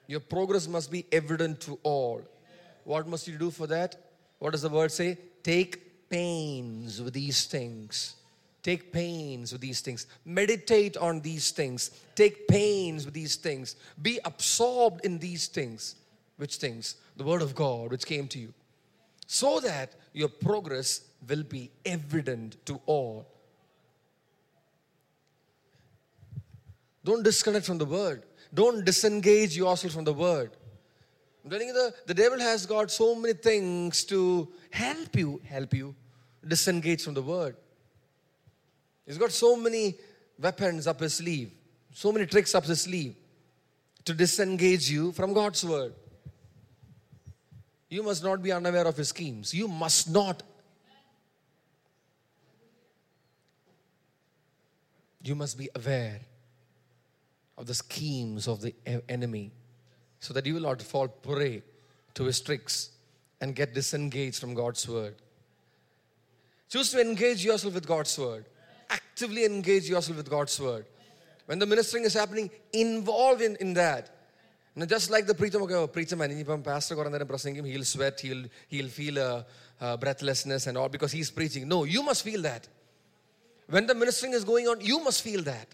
your 0.08 0.22
progress 0.22 0.68
must 0.68 0.89
be 0.89 1.05
evident 1.12 1.60
to 1.62 1.78
all. 1.84 2.22
What 2.86 3.08
must 3.08 3.28
you 3.28 3.38
do 3.38 3.51
for 3.51 3.68
that? 3.68 3.97
What 4.39 4.51
does 4.53 4.62
the 4.62 4.70
word 4.70 4.91
say? 4.91 5.18
Take 5.43 6.10
pains 6.10 7.01
with 7.01 7.14
these 7.14 7.45
things. 7.45 8.16
Take 8.68 8.91
pains 8.91 9.53
with 9.53 9.61
these 9.61 9.80
things. 9.80 10.07
Meditate 10.26 10.97
on 10.97 11.22
these 11.22 11.51
things. 11.51 11.89
Take 12.15 12.49
pains 12.49 13.05
with 13.05 13.13
these 13.13 13.38
things. 13.38 13.78
Be 14.01 14.20
absorbed 14.26 15.05
in 15.05 15.20
these 15.20 15.47
things. 15.47 15.95
Which 16.36 16.57
things? 16.57 16.95
The 17.15 17.24
Word 17.24 17.41
of 17.41 17.55
God, 17.55 17.91
which 17.91 18.05
came 18.05 18.28
to 18.28 18.38
you. 18.38 18.53
So 19.26 19.61
that 19.61 19.95
your 20.11 20.28
progress 20.28 20.99
will 21.30 21.43
be 21.43 21.72
evident 21.86 22.57
to 22.65 22.82
all. 22.88 23.26
Don't 27.05 27.24
disconnect 27.24 27.65
from 27.65 27.78
the 27.78 27.86
Word. 27.86 28.24
Don't 28.53 28.84
disengage 28.84 29.55
yourself 29.55 29.93
from 29.93 30.03
the 30.03 30.11
Word. 30.11 30.51
I'm 31.45 31.51
telling 31.51 31.68
you, 31.68 31.74
the, 31.74 31.93
the 32.05 32.13
devil 32.13 32.38
has 32.38 32.65
got 32.65 32.91
so 32.91 33.15
many 33.15 33.34
things 33.34 34.03
to 34.03 34.49
help 34.72 35.15
you, 35.15 35.39
help 35.45 35.74
you 35.74 35.95
disengage 36.45 37.05
from 37.05 37.13
the 37.13 37.22
Word. 37.22 37.55
He's 39.08 39.18
got 39.18 39.32
so 39.32 39.55
many 39.55 39.95
weapons 40.38 40.86
up 40.86 40.99
his 40.99 41.16
sleeve, 41.16 41.51
so 41.93 42.12
many 42.12 42.26
tricks 42.26 42.53
up 42.53 42.66
his 42.66 42.82
sleeve 42.82 43.16
to 44.03 44.14
disengage 44.14 44.91
you 44.91 45.14
from 45.14 45.34
God's 45.34 45.64
Word. 45.64 45.93
You 47.89 48.03
must 48.03 48.22
not 48.22 48.43
be 48.43 48.51
unaware 48.51 48.86
of 48.86 48.97
his 48.97 49.10
schemes. 49.10 49.53
You 49.53 49.70
must 49.70 50.10
not. 50.10 50.43
You 55.24 55.36
must 55.36 55.58
be 55.58 55.70
aware 55.74 56.20
of 57.58 57.66
the 57.66 57.74
schemes 57.74 58.47
of 58.47 58.62
the 58.62 58.76
enemy 59.08 59.51
so 60.20 60.34
that 60.34 60.45
you 60.45 60.53
will 60.53 60.62
not 60.62 60.82
fall 60.82 61.08
prey 61.08 61.64
to 62.14 62.26
his 62.26 62.41
tricks 62.41 62.89
and 63.39 63.55
get 63.55 63.74
disengaged 63.74 64.39
from 64.39 64.53
God's 64.53 64.88
word. 64.88 65.16
Choose 66.70 66.91
to 66.91 67.01
engage 67.01 67.45
yourself 67.45 67.74
with 67.74 67.88
God's 67.88 68.18
word 68.18 68.45
Actively 68.90 69.44
engage 69.44 69.88
yourself 69.88 70.16
with 70.16 70.30
God's 70.30 70.59
word. 70.61 70.84
When 71.46 71.59
the 71.59 71.66
ministering 71.66 72.05
is 72.05 72.14
happening, 72.14 72.50
involve 72.72 73.40
in, 73.42 73.57
in 73.57 73.74
that. 73.74 74.11
Now, 74.74 74.86
just 74.86 75.11
like 75.11 75.26
the 75.26 75.34
preacher, 75.34 75.61
okay, 75.62 75.74
oh, 75.74 75.86
preacher 75.86 76.16
man, 76.16 76.30
ഇനിയിപ്പം 76.30 76.62
pastor 76.68 76.94
കുറെ 76.98 77.11
നേരം 77.14 77.28
പ്രസംഗിക്കും 77.32 77.66
he'll 77.72 77.88
sweat, 77.94 78.20
he'll, 78.26 78.44
he'll 78.72 78.92
feel 78.98 79.18
a, 79.18 79.44
a 79.80 79.98
breathlessness 80.05 80.66
and 80.68 80.78
all 80.78 80.88
because 80.88 81.12
he's 81.12 81.30
preaching. 81.38 81.64
No, 81.74 81.84
you 81.94 82.03
must 82.03 82.22
feel 82.28 82.42
that. 82.50 82.64
When 83.74 83.86
the 83.86 83.94
ministering 83.94 84.34
is 84.38 84.44
going 84.53 84.66
on, 84.68 84.80
you 84.90 84.98
must 85.07 85.22
feel 85.22 85.42
that. 85.42 85.68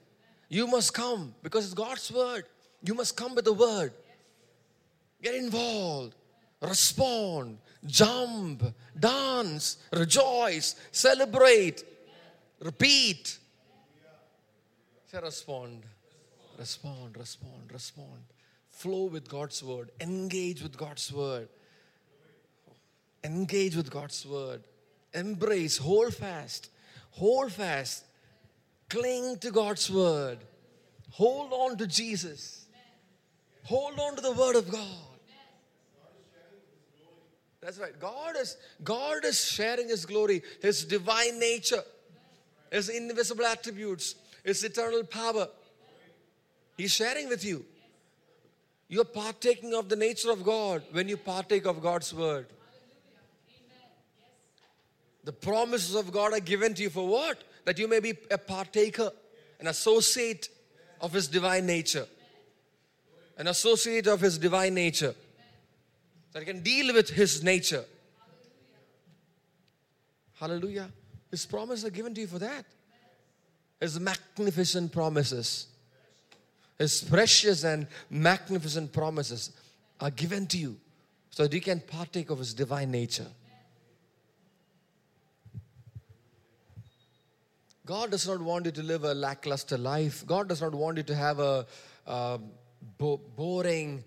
You 0.49 0.67
must 0.67 0.91
come 0.95 1.35
because 1.43 1.65
it's 1.67 1.75
God's 1.75 2.11
word. 2.11 2.45
You 2.89 2.95
must 2.95 3.17
come 3.17 3.35
with 3.35 3.45
the 3.45 3.53
word. 3.53 3.93
Get 5.23 5.35
involved, 5.35 6.15
respond, 6.61 7.59
jump, 7.87 8.63
dance, 8.99 9.79
rejoice, 9.93 10.77
celebrate, 10.93 11.85
repeat. 12.64 13.38
Say, 15.12 15.20
respond, 15.22 15.84
respond, 16.58 17.18
respond, 17.18 17.72
respond. 17.72 18.24
Flow 18.70 19.06
with 19.06 19.30
God's 19.30 19.64
word, 19.64 19.92
engage 20.02 20.64
with 20.64 20.76
God's 20.76 21.12
word, 21.12 21.48
engage 23.24 23.76
with 23.76 23.92
God's 23.92 24.26
word, 24.26 24.64
embrace, 25.14 25.78
hold 25.78 26.16
fast, 26.16 26.70
hold 27.12 27.52
fast. 27.52 28.06
Cling 28.90 29.40
to 29.40 29.50
God's 29.50 29.90
word. 29.90 30.38
Hold 31.12 31.52
on 31.52 31.78
to 31.78 31.88
Jesus. 31.88 32.68
Hold 33.64 34.00
on 34.00 34.16
to 34.16 34.22
the 34.22 34.34
word 34.34 34.56
of 34.56 34.70
God. 34.70 35.14
That's 37.62 37.80
right. 37.80 37.98
God 38.00 38.36
is 38.38 38.58
God 38.84 39.24
is 39.24 39.44
sharing 39.44 39.88
His 39.88 40.06
glory, 40.06 40.44
His 40.62 40.84
divine 40.84 41.40
nature, 41.40 41.82
His 42.74 42.90
invisible 42.90 43.46
attributes, 43.46 44.16
His 44.44 44.64
eternal 44.64 45.04
power. 45.04 45.48
He's 46.76 46.92
sharing 46.92 47.30
with 47.30 47.46
you. 47.46 47.64
You're 48.88 49.06
partaking 49.06 49.76
of 49.76 49.90
the 49.90 49.96
nature 49.96 50.32
of 50.32 50.44
God 50.44 50.82
when 50.92 51.08
you 51.08 51.16
partake 51.16 51.68
of 51.68 51.84
God's 51.84 52.12
word. 52.16 52.48
The 55.24 55.32
promises 55.32 55.94
of 55.94 56.12
God 56.12 56.34
are 56.34 56.40
given 56.40 56.74
to 56.74 56.82
you 56.82 56.90
for 56.90 57.08
what? 57.08 57.44
That 57.66 57.78
you 57.78 57.88
may 57.88 58.00
be 58.00 58.16
a 58.32 58.40
partaker, 58.40 59.12
an 59.60 59.68
associate 59.68 60.50
of 61.00 61.14
His 61.14 61.28
divine 61.28 61.68
nature. 61.68 62.08
An 63.38 63.48
associate 63.48 64.08
of 64.08 64.20
His 64.20 64.40
divine 64.40 64.74
nature. 64.74 65.14
That 66.32 66.44
can 66.46 66.64
deal 66.64 66.92
with 66.92 67.12
His 67.12 67.44
nature. 67.44 67.86
Hallelujah. 70.40 70.90
His 71.34 71.48
promises 71.48 71.84
are 71.84 71.90
given 71.90 72.14
to 72.14 72.22
you 72.22 72.28
for 72.28 72.38
that. 72.38 72.64
His 73.80 74.00
magnificent 74.00 74.92
promises. 74.92 75.66
His 76.78 77.02
precious 77.02 77.64
and 77.64 77.88
magnificent 78.08 78.94
promises 78.94 79.52
are 80.00 80.12
given 80.12 80.46
to 80.46 80.60
you 80.60 80.78
so 81.32 81.42
that 81.42 81.52
you 81.52 81.60
can 81.60 81.80
partake 81.80 82.30
of 82.30 82.38
His 82.38 82.54
divine 82.54 82.92
nature. 82.92 83.26
God 87.84 88.12
does 88.12 88.28
not 88.28 88.40
want 88.40 88.68
you 88.68 88.72
to 88.72 88.84
live 88.84 89.04
a 89.04 89.16
lackluster 89.16 89.80
life. 89.80 90.24
God 90.28 90.48
does 90.48 90.62
not 90.62 90.76
want 90.76 90.98
you 90.98 91.04
to 91.04 91.16
have 91.16 91.40
a, 91.40 91.66
a 92.06 92.40
bo- 93.00 93.22
boring, 93.36 94.04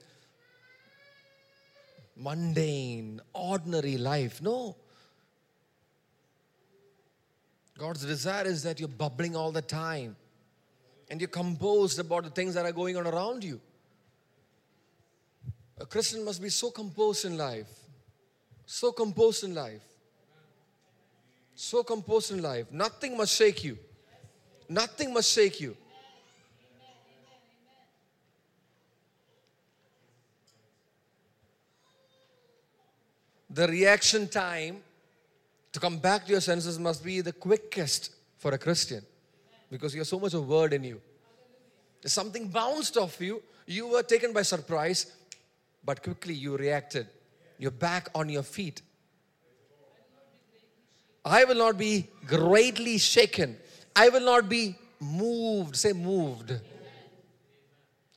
mundane, 2.17 3.21
ordinary 3.35 3.99
life. 3.99 4.41
No. 4.41 4.77
God's 7.79 8.05
desire 8.05 8.45
is 8.45 8.63
that 8.63 8.81
you're 8.81 8.89
bubbling 8.89 9.37
all 9.37 9.53
the 9.53 9.63
time 9.63 10.17
and 11.11 11.21
you're 11.21 11.29
composed 11.29 11.99
about 11.99 12.25
the 12.25 12.31
things 12.31 12.55
that 12.55 12.65
are 12.65 12.73
going 12.73 12.97
on 12.97 13.07
around 13.07 13.45
you. 13.45 13.61
A 15.79 15.85
Christian 15.85 16.25
must 16.25 16.41
be 16.41 16.49
so 16.49 16.71
composed 16.71 17.27
in 17.27 17.37
life, 17.37 17.69
so 18.65 18.93
composed 18.93 19.45
in 19.45 19.55
life, 19.55 19.83
so 21.55 21.83
composed 21.83 22.33
in 22.33 22.43
life. 22.43 22.67
Nothing 22.73 23.17
must 23.17 23.37
shake 23.37 23.63
you. 23.63 23.79
Nothing 24.69 25.13
must 25.13 25.31
shake 25.31 25.61
you. 25.61 25.77
The 33.51 33.69
reaction 33.69 34.29
time 34.29 34.83
to 35.77 35.81
come 35.81 35.99
back 35.99 36.25
to 36.25 36.33
your 36.33 36.41
senses 36.41 36.79
must 36.79 37.05
be 37.05 37.21
the 37.21 37.35
quickest 37.35 38.15
for 38.39 38.51
a 38.55 38.57
Christian 38.57 39.05
because 39.71 39.93
you 39.95 40.01
have 40.01 40.07
so 40.07 40.19
much 40.19 40.33
of 40.33 40.49
word 40.49 40.73
in 40.73 40.83
you. 40.83 41.03
Something 42.07 42.49
bounced 42.49 42.97
off 42.97 43.21
you, 43.21 43.43
you 43.67 43.87
were 43.89 44.03
taken 44.03 44.33
by 44.33 44.41
surprise, 44.41 45.13
but 45.85 46.03
quickly 46.03 46.33
you 46.33 46.57
reacted. 46.57 47.09
You're 47.59 47.73
back 47.73 48.09
on 48.15 48.31
your 48.31 48.43
feet. 48.43 48.81
I 51.23 51.45
will 51.45 51.57
not 51.57 51.77
be 51.77 52.09
greatly 52.27 52.97
shaken. 52.97 53.59
I 53.95 54.09
will 54.09 54.25
not 54.25 54.49
be 54.49 54.77
moved. 54.99 55.77
Say 55.77 55.93
moved. 55.93 56.53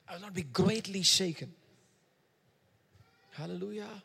I 0.08 0.14
will 0.14 0.22
not 0.22 0.34
be 0.34 0.44
greatly 0.44 1.02
shaken. 1.02 1.52
Hallelujah. 3.32 4.02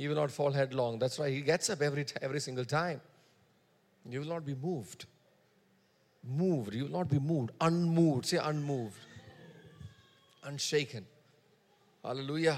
He 0.00 0.08
will 0.08 0.14
not 0.14 0.30
fall 0.30 0.50
headlong. 0.50 0.98
That's 0.98 1.18
why 1.18 1.28
he 1.28 1.42
gets 1.42 1.68
up 1.68 1.82
every, 1.82 2.06
every 2.22 2.40
single 2.40 2.64
time. 2.64 3.02
You 4.08 4.20
will 4.20 4.28
not 4.28 4.46
be 4.46 4.54
moved. 4.54 5.04
Moved. 6.26 6.74
You 6.74 6.84
will 6.84 6.92
not 6.92 7.10
be 7.10 7.18
moved. 7.18 7.50
Unmoved. 7.60 8.24
Say 8.24 8.38
unmoved. 8.38 8.96
Unshaken. 10.42 11.04
Hallelujah. 12.02 12.56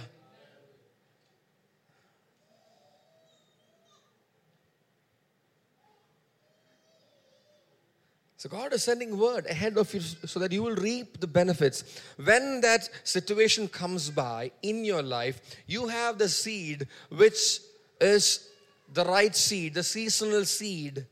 So 8.43 8.49
God 8.49 8.73
is 8.73 8.83
sending 8.83 9.17
word 9.17 9.47
ahead 9.47 9.79
of 9.79 9.95
you 9.95 10.01
so 10.01 10.41
that 10.41 10.51
you 10.51 10.65
will 10.65 10.75
reap 10.75 11.21
the 11.21 11.29
benefits. 11.29 12.03
When 12.17 12.61
that 12.63 12.91
situation 13.05 13.69
comes 13.69 14.11
by 14.11 14.51
in 14.63 14.85
your 14.85 15.01
life, 15.01 15.41
you 15.69 15.87
have 15.87 16.19
the 16.19 16.29
seed 16.29 16.89
which 17.09 17.61
is 18.01 18.49
the 18.93 19.05
right 19.05 19.37
seed, 19.37 19.75
the 19.75 19.85
seasonal 19.85 20.45
seed. 20.45 21.07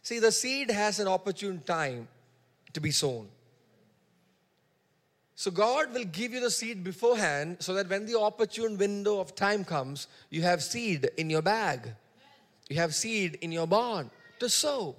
See, 0.00 0.20
the 0.20 0.30
seed 0.30 0.70
has 0.70 1.00
an 1.00 1.08
opportune 1.08 1.60
time 1.66 2.06
to 2.72 2.80
be 2.80 2.92
sown. 2.92 3.26
So 5.34 5.50
God 5.50 5.92
will 5.92 6.04
give 6.04 6.32
you 6.32 6.38
the 6.38 6.52
seed 6.52 6.84
beforehand 6.84 7.56
so 7.58 7.74
that 7.74 7.90
when 7.90 8.06
the 8.06 8.16
opportune 8.16 8.78
window 8.78 9.18
of 9.18 9.34
time 9.34 9.64
comes, 9.64 10.06
you 10.30 10.42
have 10.42 10.62
seed 10.62 11.10
in 11.16 11.30
your 11.30 11.42
bag. 11.42 11.80
You 12.68 12.76
have 12.76 12.94
seed 12.94 13.38
in 13.40 13.50
your 13.50 13.66
barn 13.66 14.08
to 14.38 14.48
sow 14.48 14.94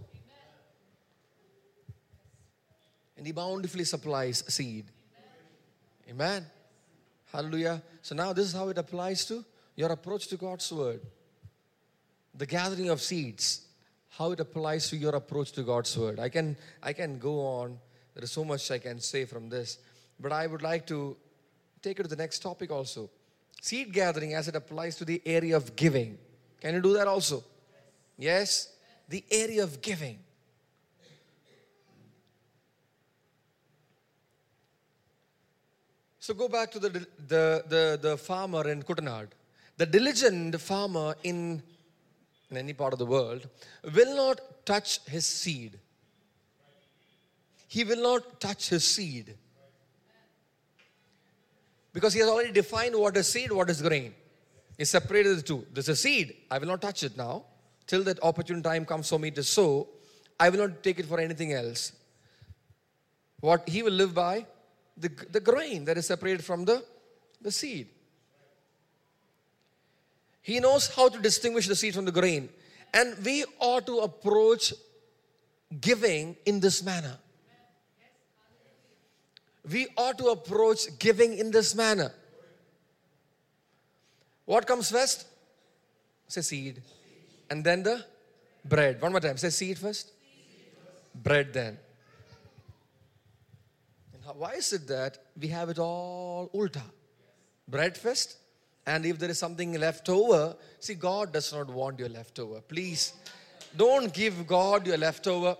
and 3.17 3.25
He 3.25 3.31
bountifully 3.31 3.83
supplies 3.83 4.43
seed. 4.47 4.85
Amen. 6.09 6.45
Hallelujah. 7.31 7.81
So 8.01 8.15
now 8.15 8.33
this 8.33 8.47
is 8.47 8.53
how 8.53 8.69
it 8.69 8.77
applies 8.77 9.25
to 9.25 9.43
your 9.75 9.91
approach 9.91 10.27
to 10.27 10.37
God's 10.37 10.71
word. 10.71 11.01
The 12.35 12.45
gathering 12.45 12.89
of 12.89 13.01
seeds, 13.01 13.61
how 14.09 14.31
it 14.31 14.39
applies 14.39 14.89
to 14.89 14.97
your 14.97 15.15
approach 15.15 15.51
to 15.53 15.63
God's 15.63 15.97
word. 15.97 16.19
I 16.19 16.29
can 16.29 16.55
I 16.81 16.93
can 16.93 17.19
go 17.19 17.45
on. 17.45 17.77
There 18.13 18.23
is 18.23 18.31
so 18.31 18.45
much 18.45 18.71
I 18.71 18.79
can 18.79 18.99
say 18.99 19.25
from 19.25 19.49
this, 19.49 19.77
but 20.19 20.31
I 20.31 20.47
would 20.47 20.61
like 20.61 20.87
to 20.87 21.17
take 21.81 21.99
it 21.99 22.03
to 22.03 22.09
the 22.09 22.15
next 22.15 22.39
topic 22.39 22.71
also. 22.71 23.09
Seed 23.61 23.91
gathering 23.91 24.33
as 24.33 24.47
it 24.47 24.55
applies 24.55 24.95
to 24.97 25.05
the 25.05 25.21
area 25.25 25.55
of 25.55 25.75
giving. 25.75 26.17
Can 26.61 26.75
you 26.75 26.81
do 26.81 26.93
that 26.93 27.07
also? 27.07 27.43
Yes, 28.17 28.73
the 29.09 29.23
area 29.29 29.63
of 29.63 29.81
giving. 29.81 30.19
So 36.27 36.33
go 36.33 36.49
back 36.49 36.71
to 36.71 36.79
the, 36.79 36.89
the, 36.89 37.63
the, 37.69 37.99
the 38.01 38.17
farmer 38.17 38.67
in 38.67 38.83
Kuttanad. 38.83 39.27
The 39.77 39.85
diligent 39.85 40.59
farmer 40.59 41.15
in, 41.23 41.63
in 42.51 42.57
any 42.57 42.73
part 42.73 42.91
of 42.91 42.99
the 42.99 43.05
world 43.05 43.47
will 43.95 44.13
not 44.13 44.41
touch 44.65 44.99
his 45.05 45.25
seed. 45.25 45.79
He 47.69 47.85
will 47.85 48.03
not 48.03 48.41
touch 48.41 48.67
his 48.67 48.83
seed. 48.85 49.35
Because 51.93 52.11
he 52.13 52.19
has 52.19 52.27
already 52.27 52.51
defined 52.51 52.93
what 52.93 53.15
is 53.15 53.29
seed, 53.29 53.53
what 53.53 53.69
is 53.69 53.81
grain. 53.81 54.13
He 54.77 54.83
separated 54.83 55.37
the 55.37 55.43
two. 55.43 55.65
This 55.73 55.87
is 55.87 56.01
seed. 56.01 56.35
I 56.51 56.57
will 56.57 56.67
not 56.67 56.81
touch 56.81 57.03
it 57.03 57.15
now. 57.15 57.45
Till 57.85 58.03
that 58.03 58.21
opportune 58.21 58.61
time 58.61 58.83
comes 58.83 59.07
for 59.07 59.17
me 59.17 59.31
to 59.31 59.43
sow, 59.43 59.87
I 60.37 60.49
will 60.49 60.67
not 60.67 60.83
take 60.83 60.99
it 60.99 61.05
for 61.05 61.21
anything 61.21 61.53
else. 61.53 61.93
What 63.39 63.69
he 63.69 63.81
will 63.81 63.93
live 63.93 64.13
by 64.13 64.45
the, 64.97 65.09
the 65.31 65.39
grain 65.39 65.85
that 65.85 65.97
is 65.97 66.07
separated 66.07 66.43
from 66.43 66.65
the, 66.65 66.83
the 67.41 67.51
seed. 67.51 67.87
He 70.41 70.59
knows 70.59 70.87
how 70.87 71.09
to 71.09 71.19
distinguish 71.19 71.67
the 71.67 71.75
seed 71.75 71.93
from 71.93 72.05
the 72.05 72.11
grain. 72.11 72.49
And 72.93 73.17
we 73.23 73.43
ought 73.59 73.85
to 73.85 73.99
approach 73.99 74.73
giving 75.81 76.37
in 76.45 76.59
this 76.59 76.83
manner. 76.83 77.17
We 79.69 79.87
ought 79.97 80.17
to 80.19 80.27
approach 80.27 80.97
giving 80.97 81.37
in 81.37 81.51
this 81.51 81.75
manner. 81.75 82.13
What 84.45 84.65
comes 84.65 84.89
first? 84.89 85.27
Say 86.29 86.41
seed. 86.41 86.81
And 87.49 87.63
then 87.63 87.83
the 87.83 88.05
bread. 88.63 89.01
One 89.01 89.11
more 89.11 89.19
time. 89.19 89.35
Say 89.35 89.49
seed 89.49 89.77
first. 89.77 90.11
Bread 91.13 91.53
then. 91.53 91.77
Why 94.35 94.53
is 94.53 94.73
it 94.73 94.87
that 94.87 95.17
we 95.39 95.47
have 95.47 95.69
it 95.69 95.79
all 95.79 96.49
ulta? 96.53 96.81
Breakfast, 97.67 98.37
and 98.85 99.05
if 99.05 99.19
there 99.19 99.29
is 99.29 99.37
something 99.37 99.79
left 99.79 100.09
over, 100.09 100.55
see, 100.79 100.95
God 100.95 101.33
does 101.33 101.53
not 101.53 101.69
want 101.69 101.99
your 101.99 102.09
leftover. 102.09 102.61
Please 102.61 103.13
don't 103.75 104.13
give 104.13 104.47
God 104.47 104.87
your 104.87 104.97
leftover. 104.97 105.55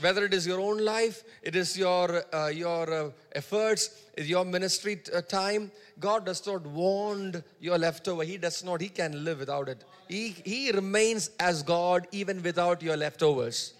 Whether 0.00 0.24
it 0.24 0.32
is 0.32 0.46
your 0.46 0.60
own 0.60 0.78
life, 0.78 1.24
it 1.42 1.54
is 1.56 1.76
your 1.76 2.24
uh, 2.34 2.48
your 2.48 2.92
uh, 2.92 3.10
efforts, 3.32 4.02
your 4.16 4.44
ministry 4.44 4.96
t- 4.96 5.12
uh, 5.12 5.20
time. 5.20 5.70
God 5.98 6.24
does 6.24 6.46
not 6.46 6.64
want 6.64 7.42
your 7.60 7.76
leftover. 7.76 8.22
He 8.22 8.38
does 8.38 8.64
not. 8.64 8.80
He 8.80 8.88
can 8.88 9.24
live 9.24 9.40
without 9.40 9.68
it. 9.68 9.84
He 10.08 10.28
He 10.44 10.70
remains 10.70 11.30
as 11.38 11.62
God 11.62 12.06
even 12.12 12.42
without 12.42 12.82
your 12.82 12.96
leftovers. 12.96 13.74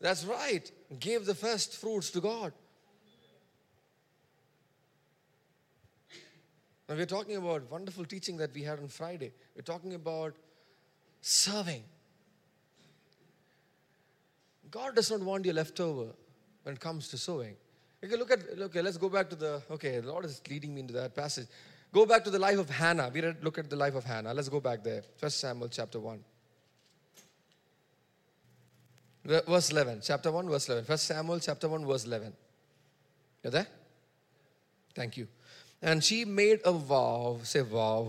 That's 0.00 0.24
right 0.24 0.70
gave 0.98 1.26
the 1.26 1.34
first 1.34 1.76
fruits 1.76 2.10
to 2.10 2.20
God. 2.20 2.52
Now, 6.88 6.96
we're 6.96 7.06
talking 7.06 7.36
about 7.36 7.70
wonderful 7.70 8.04
teaching 8.04 8.36
that 8.38 8.52
we 8.52 8.62
had 8.62 8.78
on 8.78 8.88
Friday. 8.88 9.32
We're 9.56 9.62
talking 9.62 9.94
about 9.94 10.34
serving. 11.22 11.82
God 14.70 14.94
does 14.94 15.10
not 15.10 15.20
want 15.20 15.46
your 15.46 15.54
leftover 15.54 16.08
when 16.62 16.74
it 16.74 16.80
comes 16.80 17.08
to 17.08 17.16
sowing. 17.16 17.56
Okay, 18.04 18.16
look 18.16 18.30
at, 18.30 18.40
okay, 18.60 18.82
let's 18.82 18.98
go 18.98 19.08
back 19.08 19.30
to 19.30 19.36
the, 19.36 19.62
okay, 19.70 20.00
the 20.00 20.06
Lord 20.08 20.26
is 20.26 20.42
leading 20.50 20.74
me 20.74 20.80
into 20.80 20.92
that 20.94 21.14
passage. 21.14 21.46
Go 21.90 22.04
back 22.04 22.24
to 22.24 22.30
the 22.30 22.38
life 22.38 22.58
of 22.58 22.68
Hannah. 22.68 23.10
We 23.12 23.22
read, 23.22 23.42
look 23.42 23.56
at 23.56 23.70
the 23.70 23.76
life 23.76 23.94
of 23.94 24.04
Hannah. 24.04 24.34
Let's 24.34 24.48
go 24.48 24.60
back 24.60 24.82
there. 24.82 25.02
First 25.16 25.40
Samuel 25.40 25.68
chapter 25.68 26.00
1. 26.00 26.22
Verse 29.24 29.70
11. 29.70 30.00
Chapter 30.02 30.30
1, 30.30 30.48
verse 30.48 30.68
11. 30.68 30.84
First 30.84 31.06
Samuel 31.06 31.40
chapter 31.40 31.68
1, 31.68 31.86
verse 31.86 32.04
11. 32.04 32.32
You 33.42 33.50
there? 33.50 33.66
Thank 34.94 35.16
you. 35.16 35.28
And 35.82 36.04
she 36.04 36.24
made 36.24 36.60
a 36.64 36.72
vow, 36.72 37.38
say 37.42 37.60
vow, 37.60 38.08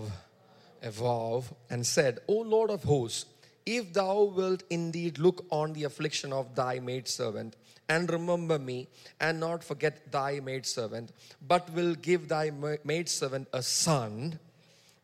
a 0.82 0.90
vow, 0.90 1.44
and 1.70 1.86
said, 1.86 2.20
O 2.28 2.34
Lord 2.34 2.70
of 2.70 2.84
hosts, 2.84 3.26
if 3.64 3.92
thou 3.92 4.22
wilt 4.22 4.62
indeed 4.70 5.18
look 5.18 5.44
on 5.50 5.72
the 5.72 5.84
affliction 5.84 6.32
of 6.32 6.54
thy 6.54 6.78
maidservant, 6.78 7.56
and 7.88 8.10
remember 8.10 8.58
me, 8.58 8.88
and 9.20 9.40
not 9.40 9.64
forget 9.64 10.10
thy 10.12 10.40
maidservant, 10.40 11.12
but 11.46 11.68
will 11.72 11.94
give 11.94 12.28
thy 12.28 12.50
maidservant 12.84 13.48
a 13.52 13.62
son, 13.62 14.38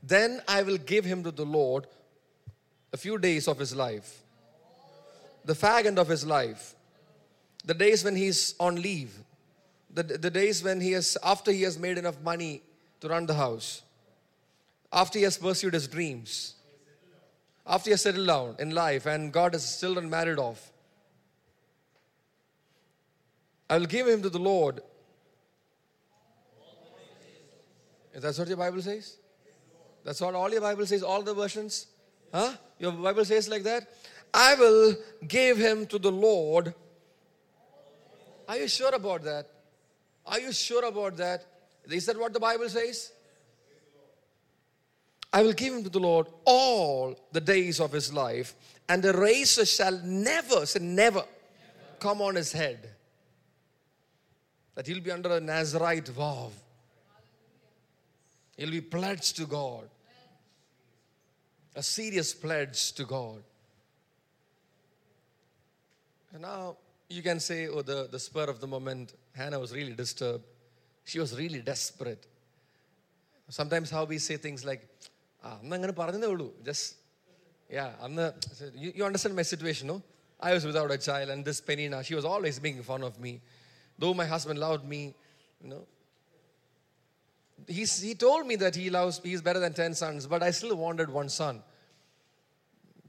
then 0.02 0.42
I 0.46 0.62
will 0.62 0.78
give 0.78 1.04
him 1.04 1.22
to 1.24 1.30
the 1.30 1.44
Lord 1.44 1.86
a 2.92 2.96
few 2.96 3.18
days 3.18 3.48
of 3.48 3.58
his 3.58 3.74
life, 3.74 4.21
the 5.44 5.54
fag 5.54 5.86
end 5.86 5.98
of 5.98 6.08
his 6.08 6.24
life, 6.24 6.74
the 7.64 7.74
days 7.74 8.04
when 8.04 8.16
he's 8.16 8.54
on 8.58 8.80
leave, 8.80 9.16
the, 9.92 10.02
the 10.02 10.30
days 10.30 10.62
when 10.62 10.80
he 10.80 10.92
has, 10.92 11.16
after 11.22 11.52
he 11.52 11.62
has 11.62 11.78
made 11.78 11.98
enough 11.98 12.20
money 12.22 12.62
to 13.00 13.08
run 13.08 13.26
the 13.26 13.34
house, 13.34 13.82
after 14.92 15.18
he 15.18 15.24
has 15.24 15.38
pursued 15.38 15.74
his 15.74 15.88
dreams, 15.88 16.54
after 17.66 17.90
he 17.90 17.92
has 17.92 18.02
settled 18.02 18.26
down 18.26 18.56
in 18.58 18.70
life 18.70 19.06
and 19.06 19.32
God 19.32 19.52
has 19.52 19.64
still 19.64 19.94
not 19.94 20.04
married 20.04 20.38
off, 20.38 20.70
I 23.68 23.78
will 23.78 23.86
give 23.86 24.06
him 24.06 24.22
to 24.22 24.28
the 24.28 24.38
Lord. 24.38 24.80
Is 28.12 28.22
that 28.22 28.38
what 28.38 28.48
your 28.48 28.58
Bible 28.58 28.82
says? 28.82 29.16
That's 30.04 30.20
what 30.20 30.34
all 30.34 30.50
your 30.50 30.60
Bible 30.60 30.84
says, 30.84 31.02
all 31.02 31.22
the 31.22 31.32
versions? 31.32 31.86
Huh? 32.32 32.52
Your 32.78 32.92
Bible 32.92 33.24
says 33.24 33.48
like 33.48 33.62
that? 33.62 33.88
I 34.34 34.54
will 34.54 34.96
give 35.26 35.58
him 35.58 35.86
to 35.86 35.98
the 35.98 36.10
Lord. 36.10 36.74
Are 38.48 38.56
you 38.56 38.68
sure 38.68 38.94
about 38.94 39.22
that? 39.24 39.46
Are 40.26 40.40
you 40.40 40.52
sure 40.52 40.84
about 40.84 41.16
that? 41.18 41.44
Is 41.90 42.06
that 42.06 42.18
what 42.18 42.32
the 42.32 42.40
Bible 42.40 42.68
says? 42.68 43.12
I 45.32 45.42
will 45.42 45.52
give 45.52 45.74
him 45.74 45.82
to 45.84 45.90
the 45.90 45.98
Lord 45.98 46.26
all 46.44 47.16
the 47.32 47.40
days 47.40 47.80
of 47.80 47.92
his 47.92 48.12
life, 48.12 48.54
and 48.88 49.02
the 49.02 49.12
razor 49.12 49.64
shall 49.64 49.98
never, 50.04 50.66
say 50.66 50.80
never, 50.80 51.24
come 51.98 52.20
on 52.20 52.34
his 52.34 52.52
head. 52.52 52.90
That 54.74 54.86
he'll 54.86 55.00
be 55.00 55.10
under 55.10 55.36
a 55.36 55.40
Nazarite 55.40 56.08
vow. 56.08 56.50
He'll 58.56 58.70
be 58.70 58.80
pledged 58.80 59.36
to 59.36 59.46
God. 59.46 59.88
A 61.74 61.82
serious 61.82 62.34
pledge 62.34 62.92
to 62.92 63.04
God. 63.04 63.42
Now 66.38 66.76
you 67.08 67.22
can 67.22 67.40
say, 67.40 67.68
oh, 67.68 67.82
the, 67.82 68.08
the 68.10 68.18
spur 68.18 68.44
of 68.44 68.60
the 68.60 68.66
moment, 68.66 69.14
Hannah 69.36 69.58
was 69.58 69.74
really 69.74 69.92
disturbed. 69.92 70.44
She 71.04 71.18
was 71.18 71.36
really 71.36 71.60
desperate. 71.60 72.26
Sometimes 73.48 73.90
how 73.90 74.04
we 74.04 74.18
say 74.18 74.36
things 74.36 74.64
like, 74.64 74.88
ah, 75.44 75.58
just, 76.64 76.94
yeah, 77.70 77.90
I'm 78.00 78.14
the, 78.14 78.34
you, 78.74 78.92
you 78.96 79.04
understand 79.04 79.36
my 79.36 79.42
situation, 79.42 79.88
no? 79.88 80.02
I 80.40 80.54
was 80.54 80.64
without 80.64 80.90
a 80.90 80.98
child 80.98 81.28
and 81.28 81.44
this 81.44 81.60
Peninnah, 81.60 82.02
she 82.02 82.14
was 82.14 82.24
always 82.24 82.60
making 82.62 82.82
fun 82.82 83.02
of 83.02 83.20
me. 83.20 83.40
Though 83.98 84.14
my 84.14 84.24
husband 84.24 84.58
loved 84.58 84.88
me, 84.88 85.14
you 85.62 85.68
know. 85.68 85.86
He's, 87.68 88.00
he 88.00 88.14
told 88.14 88.46
me 88.46 88.56
that 88.56 88.74
he 88.74 88.90
loves, 88.90 89.20
he's 89.22 89.42
better 89.42 89.60
than 89.60 89.74
10 89.74 89.94
sons, 89.94 90.26
but 90.26 90.42
I 90.42 90.50
still 90.50 90.74
wanted 90.76 91.10
one 91.10 91.28
son. 91.28 91.62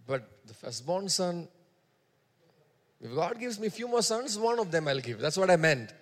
But 0.06 0.30
the 0.46 0.54
firstborn 0.54 1.10
son 1.10 1.48
if 3.04 3.14
God 3.14 3.38
gives 3.38 3.60
me 3.60 3.68
a 3.68 3.70
few 3.70 3.90
more 3.90 4.02
sons, 4.02 4.40
one 4.40 4.60
of 4.60 4.72
them 4.72 4.88
I'll 4.88 5.02
give. 5.02 5.20
That's 5.20 5.36
what 5.36 5.52
I 5.52 5.58
meant. 5.58 5.94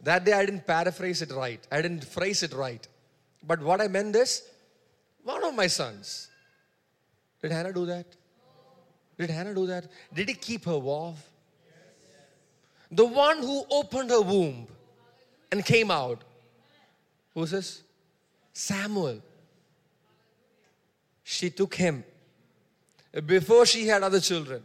That 0.00 0.24
day 0.24 0.32
I 0.32 0.44
didn't 0.44 0.66
paraphrase 0.66 1.22
it 1.22 1.30
right. 1.30 1.64
I 1.70 1.80
didn't 1.80 2.04
phrase 2.04 2.42
it 2.42 2.52
right. 2.52 2.86
But 3.46 3.62
what 3.62 3.80
I 3.80 3.86
meant 3.86 4.16
is, 4.16 4.42
one 5.22 5.44
of 5.44 5.54
my 5.54 5.68
sons. 5.68 6.28
Did 7.40 7.52
Hannah 7.52 7.72
do 7.72 7.86
that? 7.86 8.06
Did 9.16 9.30
Hannah 9.30 9.54
do 9.54 9.66
that? 9.68 9.86
Did 10.12 10.28
he 10.28 10.34
keep 10.34 10.64
her 10.64 10.78
vow? 10.80 11.14
The 12.90 13.04
one 13.04 13.38
who 13.38 13.64
opened 13.70 14.10
her 14.10 14.20
womb 14.20 14.66
and 15.52 15.64
came 15.64 15.92
out. 15.92 16.22
Who's 17.34 17.52
this? 17.52 17.82
Samuel. 18.52 19.20
She 21.22 21.50
took 21.50 21.74
him 21.74 22.04
before 23.24 23.64
she 23.64 23.86
had 23.86 24.02
other 24.02 24.20
children. 24.20 24.62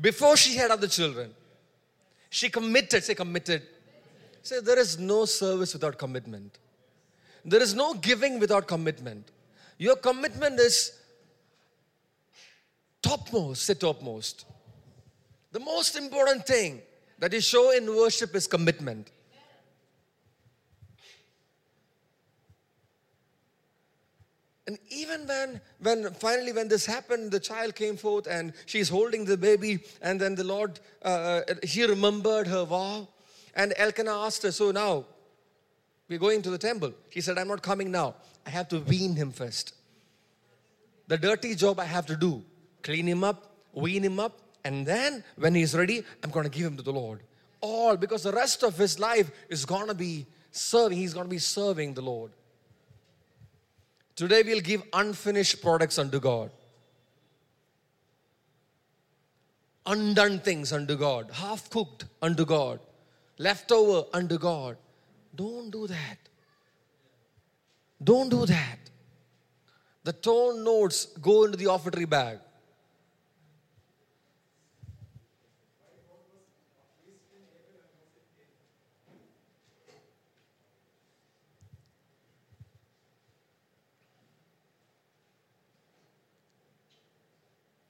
Before 0.00 0.36
she 0.36 0.56
had 0.56 0.70
other 0.70 0.88
children, 0.88 1.32
she 2.30 2.50
committed, 2.50 3.04
say 3.04 3.14
committed. 3.14 3.62
Say, 4.42 4.60
there 4.60 4.78
is 4.78 4.98
no 4.98 5.24
service 5.24 5.72
without 5.72 5.96
commitment. 5.96 6.58
There 7.44 7.62
is 7.62 7.74
no 7.74 7.94
giving 7.94 8.38
without 8.38 8.66
commitment. 8.66 9.30
Your 9.78 9.96
commitment 9.96 10.58
is 10.60 10.92
topmost, 13.00 13.62
say 13.62 13.74
topmost. 13.74 14.44
The 15.52 15.60
most 15.60 15.96
important 15.96 16.46
thing 16.46 16.82
that 17.18 17.32
you 17.32 17.40
show 17.40 17.70
in 17.70 17.86
worship 17.86 18.34
is 18.34 18.46
commitment. 18.46 19.10
And 24.66 24.78
even 24.88 25.26
when, 25.26 25.60
when 25.80 26.14
finally 26.14 26.52
when 26.52 26.68
this 26.68 26.86
happened, 26.86 27.30
the 27.30 27.40
child 27.40 27.74
came 27.74 27.96
forth 27.96 28.26
and 28.26 28.54
she's 28.64 28.88
holding 28.88 29.24
the 29.26 29.36
baby, 29.36 29.80
and 30.00 30.18
then 30.18 30.34
the 30.34 30.44
Lord, 30.44 30.80
uh, 31.04 31.42
uh 31.48 31.54
he 31.62 31.84
remembered 31.84 32.46
her 32.46 32.64
vow. 32.64 33.08
And 33.54 33.74
Elkanah 33.76 34.24
asked 34.24 34.42
her, 34.42 34.52
So 34.52 34.70
now 34.70 35.04
we're 36.08 36.18
going 36.18 36.42
to 36.42 36.50
the 36.50 36.58
temple. 36.58 36.92
She 37.10 37.20
said, 37.20 37.38
I'm 37.38 37.48
not 37.48 37.62
coming 37.62 37.90
now. 37.90 38.14
I 38.46 38.50
have 38.50 38.68
to 38.68 38.78
wean 38.80 39.14
him 39.14 39.32
first. 39.32 39.74
The 41.08 41.18
dirty 41.18 41.54
job 41.54 41.78
I 41.78 41.84
have 41.84 42.06
to 42.06 42.16
do 42.16 42.42
clean 42.82 43.06
him 43.06 43.24
up, 43.24 43.52
wean 43.72 44.02
him 44.02 44.20
up, 44.20 44.40
and 44.64 44.86
then 44.86 45.24
when 45.36 45.54
he's 45.54 45.74
ready, 45.74 46.02
I'm 46.22 46.30
going 46.30 46.44
to 46.44 46.50
give 46.50 46.66
him 46.66 46.76
to 46.76 46.82
the 46.82 46.92
Lord. 46.92 47.20
All 47.60 47.96
because 47.96 48.22
the 48.22 48.32
rest 48.32 48.62
of 48.62 48.76
his 48.76 48.98
life 48.98 49.30
is 49.48 49.64
going 49.64 49.88
to 49.88 49.94
be 49.94 50.26
serving, 50.50 50.98
he's 50.98 51.14
going 51.14 51.26
to 51.26 51.30
be 51.30 51.38
serving 51.38 51.94
the 51.94 52.02
Lord. 52.02 52.30
Today 54.16 54.42
we'll 54.44 54.60
give 54.60 54.82
unfinished 54.92 55.60
products 55.62 55.98
unto 55.98 56.20
God. 56.20 56.50
Undone 59.86 60.38
things 60.40 60.72
unto 60.72 60.96
God, 60.96 61.30
half 61.32 61.68
cooked 61.68 62.04
unto 62.22 62.44
God 62.44 62.80
leftover 63.38 64.06
unto 64.12 64.38
God. 64.38 64.76
Don't 65.34 65.70
do 65.70 65.86
that. 65.86 66.18
Don't 68.02 68.28
do 68.28 68.46
that. 68.46 68.78
The 70.04 70.12
torn 70.12 70.64
notes 70.64 71.06
go 71.20 71.44
into 71.44 71.56
the 71.56 71.66
offertory 71.66 72.08
bag. 72.08 72.38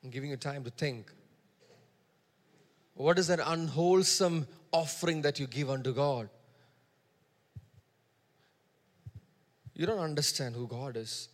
I'm 0.05 0.11
giving 0.11 0.31
you 0.31 0.37
time 0.37 0.63
to 0.65 0.71
think. 0.71 1.11
What 2.95 3.19
is 3.19 3.27
that 3.27 3.41
unwholesome 3.45 4.47
offering 4.75 5.23
that 5.23 5.39
you 5.39 5.47
give 5.47 5.71
unto 5.71 5.95
God. 5.95 6.29
You 9.75 9.87
don't 9.87 10.01
understand 10.01 10.57
who 10.57 10.67
God 10.67 10.97
is. 10.97 11.29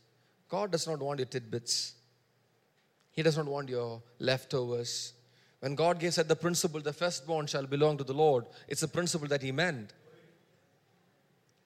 God 0.49 0.71
does 0.71 0.87
not 0.87 1.01
want 1.01 1.21
your 1.21 1.27
tidbits, 1.27 1.95
He 3.13 3.23
does 3.23 3.37
not 3.37 3.47
want 3.47 3.69
your 3.69 4.03
leftovers. 4.19 5.15
When 5.61 5.75
God 5.75 5.99
gave 5.99 6.15
said 6.15 6.29
the 6.29 6.37
principle, 6.37 6.81
the 6.81 6.93
firstborn 6.93 7.47
shall 7.47 7.67
belong 7.67 7.99
to 7.99 8.05
the 8.05 8.15
Lord, 8.15 8.45
it's 8.69 8.83
a 8.83 8.89
principle 8.89 9.29
that 9.29 9.43
He 9.43 9.53
meant. 9.53 9.93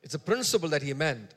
It's 0.02 0.14
a 0.14 0.18
principle 0.18 0.68
that 0.70 0.82
He 0.82 0.94
meant. 0.94 1.30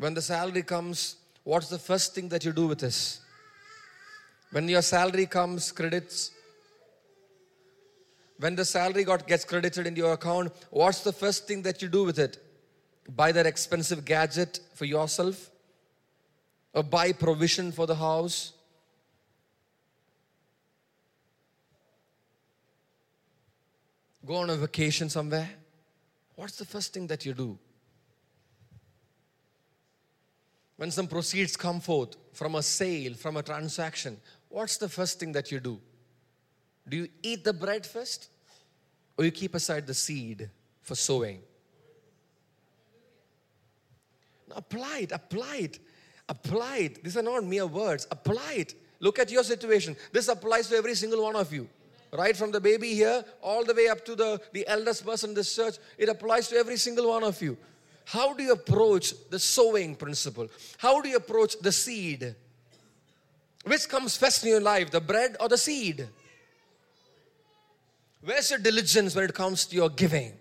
When 0.00 0.14
the 0.14 0.22
salary 0.22 0.62
comes, 0.62 1.16
what's 1.44 1.68
the 1.68 1.78
first 1.78 2.14
thing 2.14 2.30
that 2.30 2.42
you 2.42 2.52
do 2.52 2.66
with 2.66 2.78
this? 2.78 3.20
When 4.50 4.66
your 4.66 4.80
salary 4.80 5.26
comes, 5.26 5.70
credits, 5.72 6.30
when 8.38 8.56
the 8.56 8.64
salary 8.64 9.04
got 9.04 9.26
gets 9.26 9.44
credited 9.44 9.86
into 9.86 10.00
your 10.00 10.14
account, 10.14 10.52
what's 10.70 11.00
the 11.00 11.12
first 11.12 11.46
thing 11.46 11.60
that 11.62 11.82
you 11.82 11.88
do 11.88 12.04
with 12.04 12.18
it? 12.18 12.38
Buy 13.14 13.30
that 13.32 13.44
expensive 13.44 14.06
gadget 14.06 14.60
for 14.72 14.86
yourself? 14.86 15.50
Or 16.72 16.82
buy 16.82 17.12
provision 17.12 17.70
for 17.70 17.86
the 17.86 17.96
house? 17.96 18.54
Go 24.24 24.36
on 24.36 24.48
a 24.48 24.56
vacation 24.56 25.10
somewhere? 25.10 25.50
What's 26.36 26.56
the 26.56 26.64
first 26.64 26.94
thing 26.94 27.06
that 27.08 27.26
you 27.26 27.34
do? 27.34 27.58
When 30.80 30.90
some 30.90 31.08
proceeds 31.08 31.58
come 31.58 31.78
forth 31.78 32.16
from 32.32 32.54
a 32.54 32.62
sale, 32.62 33.12
from 33.12 33.36
a 33.36 33.42
transaction, 33.42 34.16
what's 34.48 34.78
the 34.78 34.88
first 34.88 35.20
thing 35.20 35.30
that 35.32 35.52
you 35.52 35.60
do? 35.60 35.78
Do 36.88 36.96
you 36.96 37.08
eat 37.22 37.44
the 37.44 37.52
bread 37.52 37.84
first? 37.84 38.30
Or 39.18 39.26
you 39.26 39.30
keep 39.30 39.54
aside 39.54 39.86
the 39.86 39.92
seed 39.92 40.48
for 40.80 40.94
sowing? 40.94 41.42
Apply 44.52 45.00
it, 45.00 45.12
apply 45.12 45.56
it, 45.56 45.78
apply 46.26 46.76
it. 46.78 47.04
These 47.04 47.18
are 47.18 47.22
not 47.22 47.44
mere 47.44 47.66
words. 47.66 48.06
Apply 48.10 48.54
it. 48.54 48.74
Look 49.00 49.18
at 49.18 49.30
your 49.30 49.44
situation. 49.44 49.94
This 50.12 50.28
applies 50.28 50.68
to 50.68 50.76
every 50.76 50.94
single 50.94 51.24
one 51.24 51.36
of 51.36 51.52
you. 51.52 51.68
Right 52.10 52.34
from 52.34 52.52
the 52.52 52.60
baby 52.60 52.94
here, 52.94 53.22
all 53.42 53.64
the 53.66 53.74
way 53.74 53.88
up 53.88 54.02
to 54.06 54.14
the, 54.14 54.40
the 54.54 54.66
eldest 54.66 55.04
person 55.04 55.28
in 55.28 55.34
this 55.34 55.54
church, 55.54 55.74
it 55.98 56.08
applies 56.08 56.48
to 56.48 56.56
every 56.56 56.78
single 56.78 57.10
one 57.10 57.22
of 57.22 57.42
you. 57.42 57.58
How 58.10 58.34
do 58.34 58.42
you 58.42 58.54
approach 58.54 59.14
the 59.30 59.38
sowing 59.38 59.94
principle? 59.94 60.48
How 60.78 61.00
do 61.00 61.08
you 61.08 61.16
approach 61.16 61.56
the 61.60 61.70
seed? 61.70 62.34
Which 63.64 63.88
comes 63.88 64.16
first 64.16 64.42
in 64.42 64.48
your 64.48 64.60
life, 64.60 64.90
the 64.90 65.00
bread 65.00 65.36
or 65.38 65.48
the 65.48 65.56
seed? 65.56 66.08
Where's 68.20 68.50
your 68.50 68.58
diligence 68.58 69.14
when 69.14 69.26
it 69.26 69.32
comes 69.32 69.64
to 69.66 69.76
your 69.76 69.90
giving? 69.90 70.32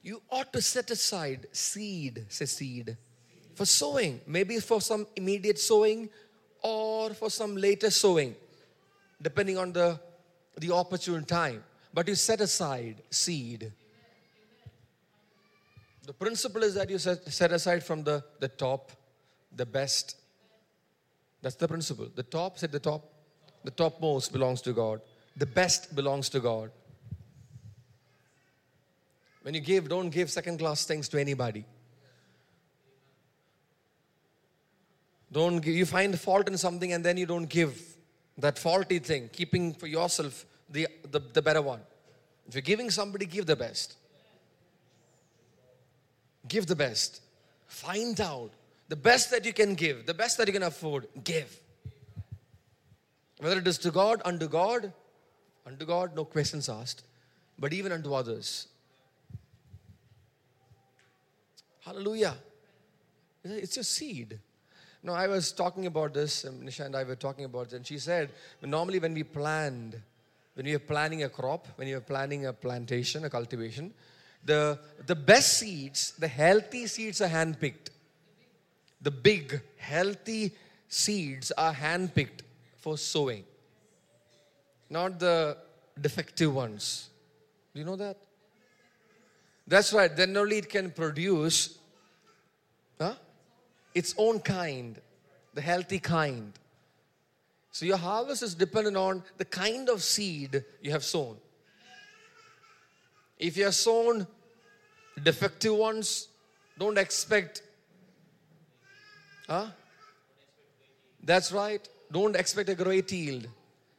You 0.00 0.22
ought 0.30 0.50
to 0.54 0.62
set 0.62 0.90
aside 0.90 1.48
seed, 1.52 2.24
say 2.30 2.46
seed, 2.46 2.96
for 3.54 3.66
sowing. 3.66 4.22
Maybe 4.26 4.58
for 4.58 4.80
some 4.80 5.06
immediate 5.14 5.58
sowing 5.58 6.08
or 6.62 7.10
for 7.10 7.28
some 7.28 7.58
later 7.58 7.90
sowing, 7.90 8.34
depending 9.22 9.56
on 9.56 9.72
the, 9.72 9.98
the 10.58 10.72
opportune 10.72 11.24
time. 11.24 11.64
But 11.94 12.08
you 12.08 12.14
set 12.14 12.40
aside 12.40 13.02
seed. 13.10 13.72
The 16.04 16.12
principle 16.12 16.62
is 16.64 16.74
that 16.74 16.90
you 16.90 16.98
set, 16.98 17.24
set 17.32 17.52
aside 17.52 17.84
from 17.84 18.02
the, 18.02 18.24
the 18.40 18.48
top 18.48 18.92
the 19.56 19.66
best. 19.66 20.16
That's 21.42 21.56
the 21.56 21.68
principle. 21.68 22.08
The 22.14 22.22
top, 22.22 22.58
said 22.58 22.72
the 22.72 22.80
top. 22.80 23.04
The 23.64 23.70
topmost 23.70 24.32
belongs 24.32 24.60
to 24.62 24.72
God. 24.72 25.00
The 25.36 25.46
best 25.46 25.94
belongs 25.94 26.28
to 26.30 26.40
God. 26.40 26.70
When 29.42 29.54
you 29.54 29.60
give, 29.60 29.88
don't 29.88 30.10
give 30.10 30.30
second 30.30 30.58
class 30.58 30.84
things 30.84 31.08
to 31.10 31.20
anybody. 31.20 31.64
Don't 35.30 35.58
give, 35.58 35.74
you 35.74 35.86
find 35.86 36.18
fault 36.18 36.48
in 36.48 36.58
something 36.58 36.92
and 36.92 37.04
then 37.04 37.16
you 37.16 37.26
don't 37.26 37.48
give 37.48 37.91
that 38.38 38.58
faulty 38.58 38.98
thing, 38.98 39.28
keeping 39.32 39.74
for 39.74 39.86
yourself 39.86 40.46
the, 40.70 40.88
the, 41.10 41.20
the 41.20 41.42
better 41.42 41.62
one. 41.62 41.80
If 42.48 42.54
you're 42.54 42.62
giving 42.62 42.90
somebody, 42.90 43.26
give 43.26 43.46
the 43.46 43.56
best. 43.56 43.96
Give 46.48 46.66
the 46.66 46.76
best. 46.76 47.20
Find 47.66 48.20
out 48.20 48.50
the 48.88 48.96
best 48.96 49.30
that 49.30 49.44
you 49.44 49.52
can 49.52 49.74
give, 49.74 50.06
the 50.06 50.14
best 50.14 50.38
that 50.38 50.46
you 50.46 50.52
can 50.52 50.62
afford, 50.62 51.06
give. 51.24 51.58
Whether 53.38 53.58
it 53.58 53.66
is 53.66 53.78
to 53.78 53.90
God, 53.90 54.20
unto 54.24 54.48
God, 54.48 54.92
unto 55.66 55.84
God, 55.84 56.14
no 56.14 56.24
questions 56.24 56.68
asked, 56.68 57.04
but 57.58 57.72
even 57.72 57.92
unto 57.92 58.14
others. 58.14 58.68
Hallelujah. 61.80 62.36
It's 63.44 63.76
your 63.76 63.82
seed. 63.82 64.38
No, 65.02 65.14
I 65.14 65.26
was 65.26 65.52
talking 65.52 65.86
about 65.86 66.14
this, 66.14 66.44
um, 66.44 66.60
Nisha 66.60 66.86
and 66.86 66.94
I 66.94 67.02
were 67.02 67.16
talking 67.16 67.44
about 67.44 67.68
it, 67.68 67.72
and 67.74 67.86
she 67.86 67.98
said, 67.98 68.30
normally 68.62 69.00
when 69.00 69.14
we 69.14 69.24
planned, 69.24 70.00
when 70.54 70.66
you're 70.66 70.78
planning 70.78 71.24
a 71.24 71.28
crop, 71.28 71.66
when 71.76 71.88
you 71.88 71.96
are 71.96 72.00
planning 72.00 72.46
a 72.46 72.52
plantation, 72.52 73.24
a 73.24 73.30
cultivation, 73.30 73.92
the, 74.44 74.78
the 75.06 75.14
best 75.14 75.58
seeds, 75.58 76.12
the 76.18 76.28
healthy 76.28 76.86
seeds 76.86 77.20
are 77.20 77.28
handpicked 77.28 77.90
the 79.02 79.10
big, 79.10 79.60
healthy 79.76 80.52
seeds 80.88 81.50
are 81.58 81.74
handpicked 81.74 82.42
for 82.78 82.96
sowing, 82.96 83.44
not 84.88 85.18
the 85.18 85.56
defective 86.00 86.54
ones. 86.54 87.08
Do 87.74 87.80
you 87.80 87.84
know 87.84 87.96
that? 87.96 88.16
That's 89.66 89.92
right. 89.92 90.14
Then 90.14 90.36
only 90.36 90.58
it 90.58 90.68
can 90.68 90.90
produce 90.90 91.78
huh? 93.00 93.14
Its 93.94 94.14
own 94.16 94.40
kind, 94.40 95.00
the 95.54 95.60
healthy 95.60 95.98
kind. 95.98 96.52
So 97.70 97.86
your 97.86 97.96
harvest 97.96 98.42
is 98.42 98.54
dependent 98.54 98.96
on 98.96 99.22
the 99.38 99.44
kind 99.44 99.88
of 99.88 100.02
seed 100.02 100.64
you 100.80 100.90
have 100.90 101.04
sown. 101.04 101.36
If 103.38 103.56
you 103.56 103.64
have 103.64 103.74
sown 103.74 104.26
defective 105.22 105.74
ones, 105.74 106.28
don't 106.78 106.98
expect 106.98 107.62
Huh? 109.48 109.66
That's 111.22 111.52
right. 111.52 111.86
Don't 112.10 112.36
expect 112.36 112.68
a 112.68 112.74
great 112.74 113.10
yield. 113.12 113.46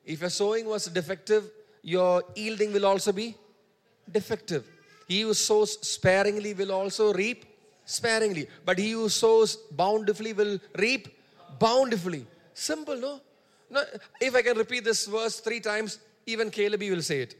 If 0.05 0.21
your 0.21 0.29
sowing 0.29 0.65
was 0.65 0.85
defective, 0.87 1.49
your 1.81 2.23
yielding 2.35 2.73
will 2.73 2.85
also 2.85 3.11
be 3.11 3.35
defective. 4.11 4.65
He 5.07 5.21
who 5.21 5.33
sows 5.33 5.79
sparingly 5.87 6.53
will 6.53 6.71
also 6.71 7.13
reap 7.13 7.45
sparingly. 7.85 8.47
But 8.65 8.79
he 8.79 8.91
who 8.91 9.09
sows 9.09 9.55
bountifully 9.71 10.33
will 10.33 10.59
reap 10.77 11.07
bountifully. 11.59 12.25
Simple, 12.53 12.97
no? 12.97 13.19
no 13.69 13.83
if 14.21 14.35
I 14.35 14.41
can 14.41 14.57
repeat 14.57 14.83
this 14.83 15.05
verse 15.05 15.39
three 15.39 15.59
times, 15.59 15.99
even 16.25 16.49
Caleb 16.49 16.81
will 16.81 17.01
say 17.01 17.21
it. 17.21 17.35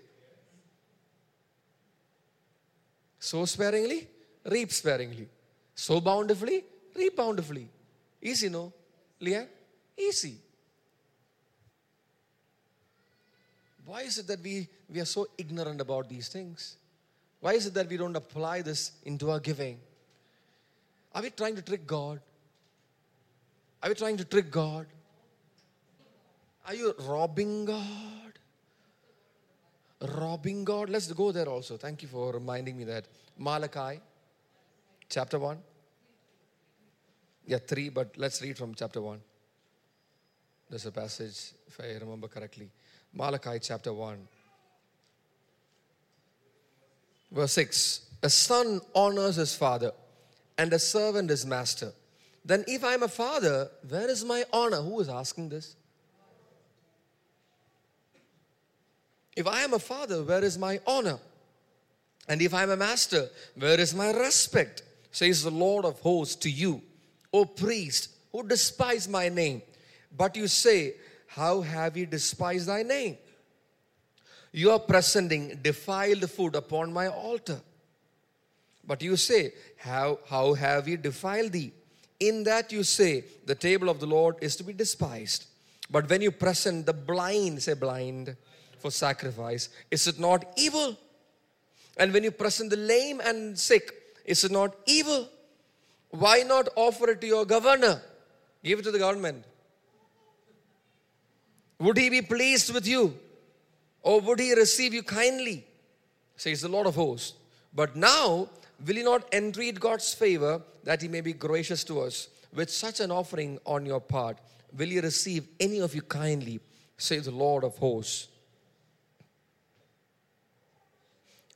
Sow 3.19 3.45
sparingly, 3.45 4.07
reap 4.45 4.71
sparingly. 4.71 5.29
Sow 5.73 6.01
bountifully, 6.01 6.63
reap 6.95 7.15
bountifully. 7.15 7.69
Easy, 8.21 8.49
no? 8.49 8.73
Leanne? 9.21 9.47
Easy. 9.97 10.35
Why 13.85 14.01
is 14.01 14.17
it 14.17 14.27
that 14.27 14.41
we, 14.41 14.67
we 14.89 14.99
are 14.99 15.05
so 15.05 15.27
ignorant 15.37 15.81
about 15.81 16.09
these 16.09 16.27
things? 16.27 16.77
Why 17.39 17.53
is 17.53 17.65
it 17.65 17.73
that 17.73 17.89
we 17.89 17.97
don't 17.97 18.15
apply 18.15 18.61
this 18.61 18.91
into 19.03 19.31
our 19.31 19.39
giving? 19.39 19.79
Are 21.14 21.22
we 21.22 21.30
trying 21.30 21.55
to 21.55 21.61
trick 21.61 21.86
God? 21.86 22.20
Are 23.82 23.89
we 23.89 23.95
trying 23.95 24.18
to 24.18 24.26
trick 24.26 24.49
God? 24.49 24.88
Are 26.68 26.74
you 26.74 26.93
robbing 27.01 27.66
God? 27.66 28.39
Robbing 30.01 30.64
God? 30.64 30.89
Let's 30.89 31.11
go 31.11 31.32
there 31.32 31.47
also. 31.47 31.78
Thank 31.78 32.01
you 32.01 32.07
for 32.07 32.34
reminding 32.34 32.78
me 32.78 32.86
that. 32.86 33.05
Malachi 33.38 33.99
chapter 35.09 35.39
1. 35.39 35.57
Yeah, 37.45 37.57
three, 37.57 37.89
but 37.89 38.16
let's 38.18 38.41
read 38.41 38.57
from 38.57 38.74
chapter 38.74 39.01
one. 39.01 39.20
There's 40.70 40.86
a 40.86 40.91
passage, 40.91 41.51
if 41.68 41.80
I 41.80 41.99
remember 41.99 42.28
correctly. 42.28 42.70
Malachi 43.14 43.59
chapter 43.61 43.93
1. 43.93 44.28
Verse 47.32 47.51
6 47.51 48.01
A 48.24 48.30
son 48.30 48.80
honors 48.95 49.36
his 49.36 49.55
father, 49.55 49.91
and 50.57 50.71
a 50.73 50.79
servant 50.79 51.29
his 51.29 51.45
master. 51.45 51.91
Then, 52.45 52.63
if 52.67 52.83
I 52.83 52.93
am 52.93 53.03
a 53.03 53.07
father, 53.07 53.69
where 53.87 54.09
is 54.09 54.25
my 54.25 54.43
honor? 54.51 54.81
Who 54.81 54.99
is 54.99 55.09
asking 55.09 55.49
this? 55.49 55.75
If 59.35 59.47
I 59.47 59.61
am 59.61 59.73
a 59.73 59.79
father, 59.79 60.23
where 60.23 60.43
is 60.43 60.57
my 60.57 60.79
honor? 60.85 61.19
And 62.27 62.41
if 62.41 62.53
I 62.53 62.63
am 62.63 62.69
a 62.69 62.77
master, 62.77 63.29
where 63.55 63.79
is 63.79 63.93
my 63.95 64.11
respect? 64.11 64.83
Says 65.11 65.43
the 65.43 65.51
Lord 65.51 65.85
of 65.85 65.99
hosts 65.99 66.35
to 66.37 66.49
you. 66.49 66.81
O 67.33 67.45
priest, 67.45 68.09
who 68.31 68.47
despise 68.47 69.07
my 69.07 69.29
name. 69.29 69.61
But 70.15 70.35
you 70.35 70.47
say, 70.47 70.95
How 71.27 71.61
have 71.61 71.97
you 71.97 72.05
despised 72.05 72.67
thy 72.67 72.83
name? 72.83 73.17
You 74.51 74.71
are 74.71 74.79
presenting 74.79 75.59
defiled 75.63 76.29
food 76.29 76.55
upon 76.55 76.93
my 76.93 77.07
altar. 77.07 77.59
But 78.86 79.01
you 79.01 79.15
say, 79.15 79.53
How, 79.77 80.19
how 80.27 80.53
have 80.53 80.88
you 80.88 80.97
defiled 80.97 81.51
thee? 81.51 81.71
In 82.19 82.43
that 82.43 82.71
you 82.71 82.84
say, 82.84 83.25
The 83.45 83.55
table 83.55 83.89
of 83.89 83.99
the 83.99 84.05
Lord 84.05 84.36
is 84.41 84.55
to 84.57 84.63
be 84.63 84.73
despised. 84.73 85.45
But 85.89 86.09
when 86.09 86.21
you 86.21 86.31
present 86.31 86.86
the 86.86 86.93
blind, 86.93 87.61
say 87.61 87.73
blind, 87.73 88.36
for 88.79 88.91
sacrifice, 88.91 89.69
is 89.91 90.07
it 90.07 90.19
not 90.19 90.45
evil? 90.57 90.97
And 91.97 92.11
when 92.11 92.23
you 92.23 92.31
present 92.31 92.69
the 92.69 92.77
lame 92.77 93.21
and 93.23 93.57
sick, 93.57 93.93
is 94.25 94.43
it 94.43 94.51
not 94.51 94.75
evil? 94.86 95.27
Why 96.09 96.43
not 96.43 96.69
offer 96.75 97.11
it 97.11 97.21
to 97.21 97.27
your 97.27 97.45
governor? 97.45 98.01
Give 98.63 98.79
it 98.79 98.84
to 98.84 98.91
the 98.91 98.99
government. 98.99 99.45
Would 101.79 101.97
he 101.97 102.09
be 102.09 102.21
pleased 102.21 102.73
with 102.73 102.88
you? 102.88 103.17
Or 104.01 104.19
would 104.21 104.39
he 104.39 104.53
receive 104.53 104.93
you 104.93 105.03
kindly? 105.03 105.65
Says 106.36 106.61
the 106.61 106.69
Lord 106.69 106.88
of 106.88 106.95
hosts. 106.95 107.34
But 107.73 107.95
now, 107.95 108.49
will 108.86 108.95
you 108.95 109.03
not 109.03 109.34
entreat 109.34 109.80
God's 109.80 110.13
favor 110.13 110.61
that 110.84 111.01
he 111.01 111.07
may 111.07 111.21
be 111.21 111.34
gracious 111.34 111.84
to 111.86 112.01
us? 112.01 112.28
With 112.53 112.69
such 112.69 112.99
an 112.99 113.11
offering 113.11 113.59
on 113.65 113.86
your 113.86 113.99
part, 113.99 114.38
will 114.78 114.89
he 114.89 114.99
receive 114.99 115.47
any 115.59 115.80
of 115.80 115.95
you 115.95 116.01
kindly? 116.01 116.59
Says 116.97 117.26
the 117.26 117.32
Lord 117.32 117.63
of 117.63 117.78
hosts. 117.78 118.28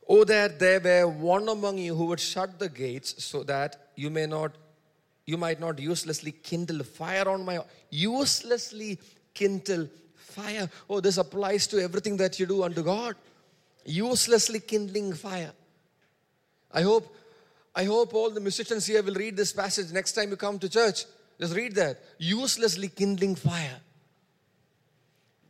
Oh, 0.09 0.23
that 0.23 0.59
there 0.59 0.79
were 0.79 1.07
one 1.07 1.49
among 1.49 1.77
you 1.77 1.93
who 1.93 2.05
would 2.05 2.19
shut 2.19 2.57
the 2.59 2.69
gates 2.69 3.23
so 3.23 3.43
that 3.43 3.89
you 3.95 4.09
may 4.09 4.25
not, 4.25 4.53
you 5.25 5.37
might 5.37 5.59
not 5.59 5.79
uselessly 5.79 6.31
kindle 6.31 6.83
fire 6.83 7.27
on 7.27 7.43
my, 7.43 7.59
uselessly 7.89 8.99
kindle 9.33 9.89
fire. 10.15 10.69
Oh, 10.89 11.01
this 11.01 11.17
applies 11.17 11.67
to 11.67 11.81
everything 11.81 12.15
that 12.17 12.39
you 12.39 12.45
do 12.45 12.63
unto 12.63 12.83
God. 12.83 13.15
Uselessly 13.85 14.61
kindling 14.61 15.13
fire. 15.13 15.51
I 16.77 16.83
hope, 16.83 17.11
I 17.73 17.85
hope 17.85 18.13
all 18.13 18.29
the 18.29 18.39
musicians 18.39 18.85
here 18.85 19.01
will 19.01 19.15
read 19.15 19.35
this 19.35 19.51
passage 19.51 19.91
next 19.91 20.11
time 20.11 20.29
you 20.29 20.35
come 20.35 20.59
to 20.59 20.69
church. 20.69 21.05
Just 21.39 21.55
read 21.55 21.73
that. 21.73 21.99
Uselessly 22.19 22.89
kindling 22.89 23.33
fire. 23.33 23.79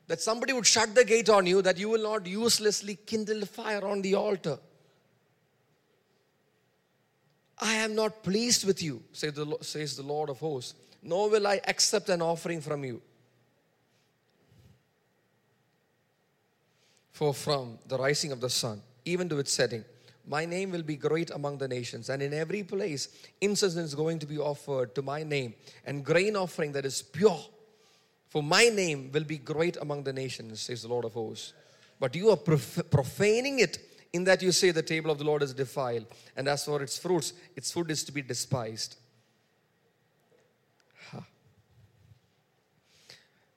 That 0.07 0.21
somebody 0.21 0.53
would 0.53 0.65
shut 0.65 0.95
the 0.95 1.03
gate 1.03 1.27
on 1.27 1.45
you, 1.45 1.61
that 1.63 1.77
you 1.77 1.89
will 1.89 2.01
not 2.01 2.25
uselessly 2.25 2.95
kindle 2.95 3.45
fire 3.45 3.85
on 3.85 4.01
the 4.01 4.15
altar. 4.15 4.57
I 7.59 7.73
am 7.73 7.93
not 7.93 8.23
pleased 8.23 8.63
with 8.63 8.81
you, 8.81 9.03
says 9.11 9.33
the, 9.33 9.57
says 9.59 9.97
the 9.97 10.03
Lord 10.03 10.29
of 10.29 10.39
hosts, 10.39 10.75
nor 11.03 11.29
will 11.29 11.45
I 11.45 11.59
accept 11.67 12.07
an 12.07 12.21
offering 12.21 12.61
from 12.61 12.85
you. 12.85 13.01
For 17.11 17.33
from 17.33 17.79
the 17.85 17.97
rising 17.97 18.31
of 18.31 18.39
the 18.39 18.49
sun, 18.49 18.81
even 19.03 19.27
to 19.27 19.39
its 19.39 19.51
setting, 19.51 19.83
my 20.27 20.45
name 20.45 20.71
will 20.71 20.83
be 20.83 20.97
great 20.97 21.29
among 21.31 21.57
the 21.57 21.67
nations, 21.67 22.09
and 22.09 22.21
in 22.21 22.33
every 22.33 22.63
place 22.63 23.07
incense 23.39 23.75
is 23.77 23.95
going 23.95 24.19
to 24.19 24.25
be 24.25 24.37
offered 24.37 24.93
to 24.95 25.01
my 25.01 25.23
name, 25.23 25.53
and 25.85 26.03
grain 26.03 26.35
offering 26.35 26.73
that 26.73 26.85
is 26.85 27.01
pure. 27.01 27.39
For 28.29 28.43
my 28.43 28.65
name 28.65 29.09
will 29.13 29.23
be 29.23 29.37
great 29.37 29.77
among 29.77 30.03
the 30.03 30.11
nations, 30.11 30.59
says 30.61 30.81
the 30.81 30.89
Lord 30.89 31.05
of 31.05 31.13
hosts. 31.13 31.53
But 31.99 32.15
you 32.15 32.29
are 32.29 32.37
prof- 32.37 32.89
profaning 32.91 33.59
it 33.59 33.79
in 34.11 34.25
that 34.25 34.41
you 34.41 34.51
say 34.51 34.71
the 34.71 34.83
table 34.83 35.09
of 35.09 35.17
the 35.17 35.23
Lord 35.23 35.41
is 35.43 35.53
defiled, 35.53 36.07
and 36.35 36.47
as 36.47 36.65
for 36.65 36.81
its 36.81 36.97
fruits, 36.97 37.33
its 37.55 37.71
food 37.71 37.89
is 37.89 38.03
to 38.03 38.11
be 38.11 38.21
despised. 38.21 38.97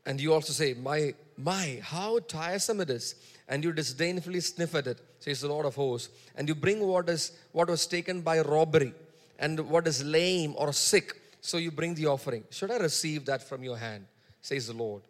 And 0.07 0.21
you 0.21 0.33
also 0.33 0.53
say, 0.53 0.75
My, 0.75 1.15
my, 1.37 1.81
how 1.83 2.19
tiresome 2.21 2.81
it 2.81 2.91
is 2.91 3.15
and 3.51 3.65
you 3.65 3.73
disdainfully 3.73 4.41
sniff 4.41 4.77
at 4.77 4.87
it, 4.87 5.01
says 5.19 5.41
the 5.41 5.49
Lord 5.49 5.67
of 5.67 5.75
hosts, 5.75 6.09
and 6.37 6.49
you 6.49 6.55
bring 6.55 6.81
what 6.87 7.09
is 7.09 7.33
what 7.51 7.69
was 7.69 7.85
taken 7.87 8.21
by 8.23 8.41
robbery 8.41 8.95
and 9.41 9.59
what 9.69 9.89
is 9.89 10.05
lame 10.05 10.55
or 10.57 10.73
sick, 10.73 11.21
so 11.41 11.59
you 11.59 11.73
bring 11.73 11.95
the 11.95 12.07
offering. 12.07 12.45
Should 12.51 12.71
I 12.71 12.79
receive 12.79 13.27
that 13.27 13.43
from 13.43 13.65
your 13.65 13.77
hand? 13.77 14.07
says 14.41 14.69
the 14.69 14.73
Lord. 14.73 15.03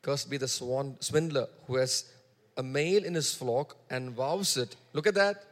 Cursed 0.00 0.30
be 0.30 0.36
the 0.36 0.48
swan, 0.48 0.96
swindler 1.00 1.48
who 1.66 1.76
has 1.76 2.04
a 2.56 2.62
male 2.62 3.04
in 3.04 3.14
his 3.14 3.34
flock 3.34 3.76
and 3.90 4.12
vows 4.12 4.56
it. 4.56 4.76
Look 4.92 5.06
at 5.06 5.14
that. 5.14 5.44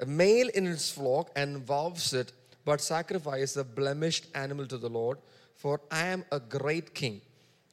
A 0.00 0.06
male 0.06 0.48
in 0.54 0.66
his 0.66 0.90
flock 0.90 1.30
and 1.34 1.58
vows 1.58 2.12
it, 2.12 2.32
but 2.64 2.80
sacrifice 2.80 3.56
a 3.56 3.64
blemished 3.64 4.26
animal 4.34 4.66
to 4.66 4.76
the 4.76 4.88
Lord. 4.88 5.18
For 5.56 5.80
I 5.90 6.06
am 6.06 6.24
a 6.30 6.40
great 6.40 6.94
king, 6.94 7.22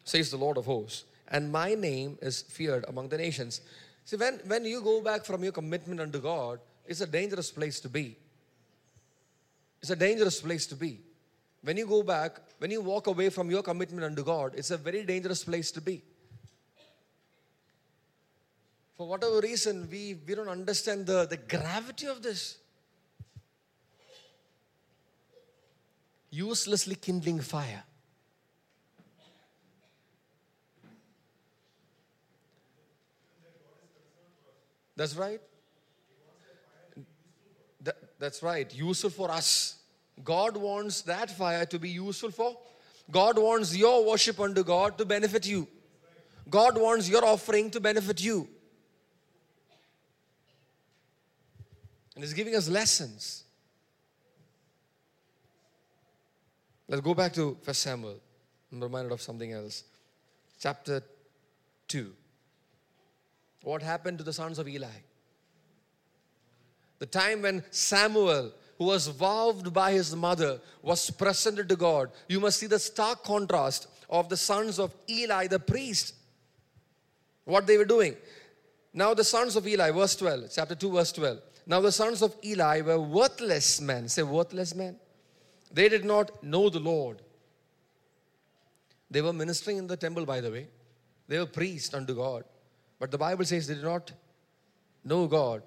says 0.04 0.32
the 0.32 0.38
Lord 0.38 0.58
of 0.58 0.66
hosts 0.66 1.04
and 1.32 1.52
my 1.52 1.74
name 1.74 2.18
is 2.22 2.42
feared 2.42 2.86
among 2.88 3.10
the 3.10 3.18
nations. 3.18 3.62
See, 4.06 4.18
when, 4.18 4.40
when 4.46 4.66
you 4.66 4.82
go 4.82 5.02
back 5.02 5.26
from 5.26 5.44
your 5.44 5.54
commitment 5.54 6.02
unto 6.02 6.20
God, 6.20 6.60
it's 6.86 7.02
a 7.02 7.08
dangerous 7.08 7.50
place 7.52 7.80
to 7.80 7.90
be. 7.90 8.18
It's 9.82 9.90
a 9.90 9.96
dangerous 9.96 10.42
place 10.42 10.68
to 10.68 10.76
be. 10.76 11.00
When 11.64 11.78
you 11.78 11.88
go 11.88 12.04
back, 12.04 12.40
when 12.60 12.70
you 12.70 12.82
walk 12.82 13.08
away 13.08 13.30
from 13.30 13.50
your 13.50 13.64
commitment 13.64 14.04
unto 14.04 14.24
God, 14.24 14.54
it's 14.56 14.72
a 14.72 14.78
very 14.78 15.04
dangerous 15.04 15.44
place 15.44 15.72
to 15.72 15.82
be. 15.82 16.04
For 18.98 19.08
whatever 19.08 19.40
reason, 19.40 19.88
we, 19.90 20.18
we 20.28 20.36
don't 20.36 20.50
understand 20.50 21.06
the, 21.06 21.26
the 21.26 21.38
gravity 21.38 22.08
of 22.08 22.22
this. 22.22 22.58
Uselessly 26.30 26.96
kindling 26.96 27.40
fire. 27.40 27.84
That's 34.96 35.16
right. 35.16 35.42
That, 37.82 37.96
that's 38.20 38.44
right. 38.44 38.74
Useful 38.74 39.10
for 39.10 39.32
us. 39.32 39.78
God 40.24 40.58
wants 40.58 41.02
that 41.02 41.32
fire 41.32 41.66
to 41.66 41.80
be 41.80 41.90
useful 41.90 42.32
for. 42.32 42.58
God 43.10 43.38
wants 43.38 43.76
your 43.76 44.06
worship 44.06 44.40
unto 44.40 44.64
God 44.64 44.98
to 44.98 45.06
benefit 45.06 45.48
you. 45.48 45.68
God 46.50 46.78
wants 46.78 47.10
your 47.10 47.26
offering 47.26 47.72
to 47.72 47.80
benefit 47.80 48.22
you. 48.22 48.48
And 52.16 52.24
He's 52.24 52.34
giving 52.34 52.56
us 52.56 52.70
lessons. 52.70 53.44
Let's 56.88 57.02
go 57.02 57.14
back 57.14 57.34
to 57.34 57.58
First 57.62 57.82
Samuel. 57.82 58.20
I'm 58.72 58.82
reminded 58.82 59.12
of 59.14 59.22
something 59.22 59.52
else. 59.54 59.84
Chapter 60.60 61.02
2. 61.88 62.14
What 63.64 63.82
happened 63.82 64.18
to 64.18 64.24
the 64.24 64.34
sons 64.34 64.60
of 64.60 64.68
Eli? 64.68 64.88
The 67.00 67.06
time 67.06 67.42
when 67.42 67.64
Samuel, 67.72 68.52
who 68.78 68.86
was 68.86 69.08
vowed 69.08 69.74
by 69.74 69.92
his 69.92 70.16
mother, 70.16 70.60
was 70.82 71.10
presented 71.10 71.70
to 71.70 71.76
God. 71.76 72.12
You 72.28 72.40
must 72.40 72.60
see 72.60 72.68
the 72.68 72.80
stark 72.80 73.24
contrast 73.24 73.88
of 74.10 74.30
the 74.30 74.38
sons 74.38 74.80
of 74.80 74.94
Eli, 75.10 75.48
the 75.48 75.60
priest. 75.60 76.16
What 77.46 77.66
they 77.66 77.78
were 77.78 77.86
doing. 77.86 78.16
Now, 78.94 79.14
the 79.14 79.24
sons 79.24 79.56
of 79.56 79.68
Eli, 79.68 79.92
verse 79.92 80.16
12, 80.16 80.52
chapter 80.54 80.76
2, 80.76 80.92
verse 80.92 81.12
12. 81.14 81.40
Now, 81.66 81.80
the 81.80 81.92
sons 81.92 82.22
of 82.22 82.36
Eli 82.44 82.82
were 82.82 83.00
worthless 83.00 83.80
men. 83.80 84.10
Say, 84.10 84.24
worthless 84.24 84.76
men. 84.76 84.98
They 85.72 85.88
did 85.88 86.04
not 86.04 86.44
know 86.44 86.70
the 86.70 86.80
Lord. 86.80 87.22
They 89.10 89.22
were 89.22 89.34
ministering 89.34 89.78
in 89.78 89.88
the 89.88 89.98
temple, 89.98 90.26
by 90.26 90.42
the 90.42 90.52
way. 90.52 90.68
They 91.28 91.40
were 91.40 91.46
priests 91.46 91.94
unto 91.94 92.14
God. 92.14 92.44
But 93.02 93.10
the 93.10 93.18
Bible 93.18 93.44
says 93.46 93.66
they 93.66 93.74
did 93.74 93.84
not 93.84 94.12
know 95.04 95.26
God. 95.26 95.64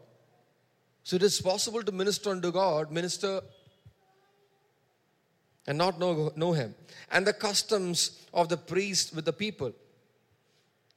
So 1.02 1.16
it 1.16 1.22
is 1.24 1.40
possible 1.40 1.82
to 1.82 1.90
minister 1.90 2.30
unto 2.30 2.52
God, 2.52 2.92
minister 2.92 3.40
and 5.66 5.76
not 5.76 5.98
know, 5.98 6.30
know 6.36 6.52
Him. 6.52 6.76
And 7.10 7.26
the 7.26 7.32
customs 7.32 8.24
of 8.32 8.48
the 8.48 8.56
priest 8.56 9.16
with 9.16 9.24
the 9.24 9.32
people. 9.32 9.72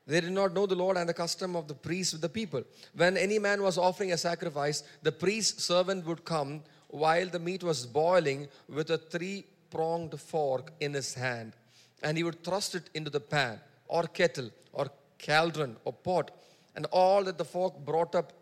They 0.05 0.21
did 0.21 0.31
not 0.31 0.53
know 0.53 0.67
the 0.67 0.75
Lord 0.75 0.95
and 0.95 1.09
the 1.09 1.13
custom 1.15 1.55
of 1.55 1.67
the 1.67 1.73
priest 1.73 2.13
with 2.13 2.21
the 2.21 2.29
people. 2.29 2.63
When 2.93 3.17
any 3.17 3.39
man 3.39 3.63
was 3.63 3.79
offering 3.79 4.11
a 4.11 4.17
sacrifice, 4.17 4.83
the 5.01 5.11
priest's 5.11 5.63
servant 5.63 6.05
would 6.05 6.23
come 6.23 6.61
while 6.89 7.27
the 7.27 7.39
meat 7.39 7.63
was 7.63 7.87
boiling 7.87 8.47
with 8.69 8.91
a 8.91 8.99
three 8.99 9.47
pronged 9.71 10.19
fork 10.19 10.71
in 10.81 10.93
his 10.93 11.15
hand. 11.15 11.53
And 12.03 12.15
he 12.15 12.23
would 12.23 12.43
thrust 12.43 12.75
it 12.75 12.91
into 12.93 13.09
the 13.09 13.19
pan 13.19 13.59
or 13.87 14.03
kettle 14.03 14.51
or 14.71 14.91
cauldron 15.19 15.77
or 15.85 15.93
pot, 15.93 16.31
and 16.75 16.85
all 16.91 17.23
that 17.23 17.37
the 17.37 17.45
folk 17.45 17.83
brought 17.85 18.15
up, 18.15 18.33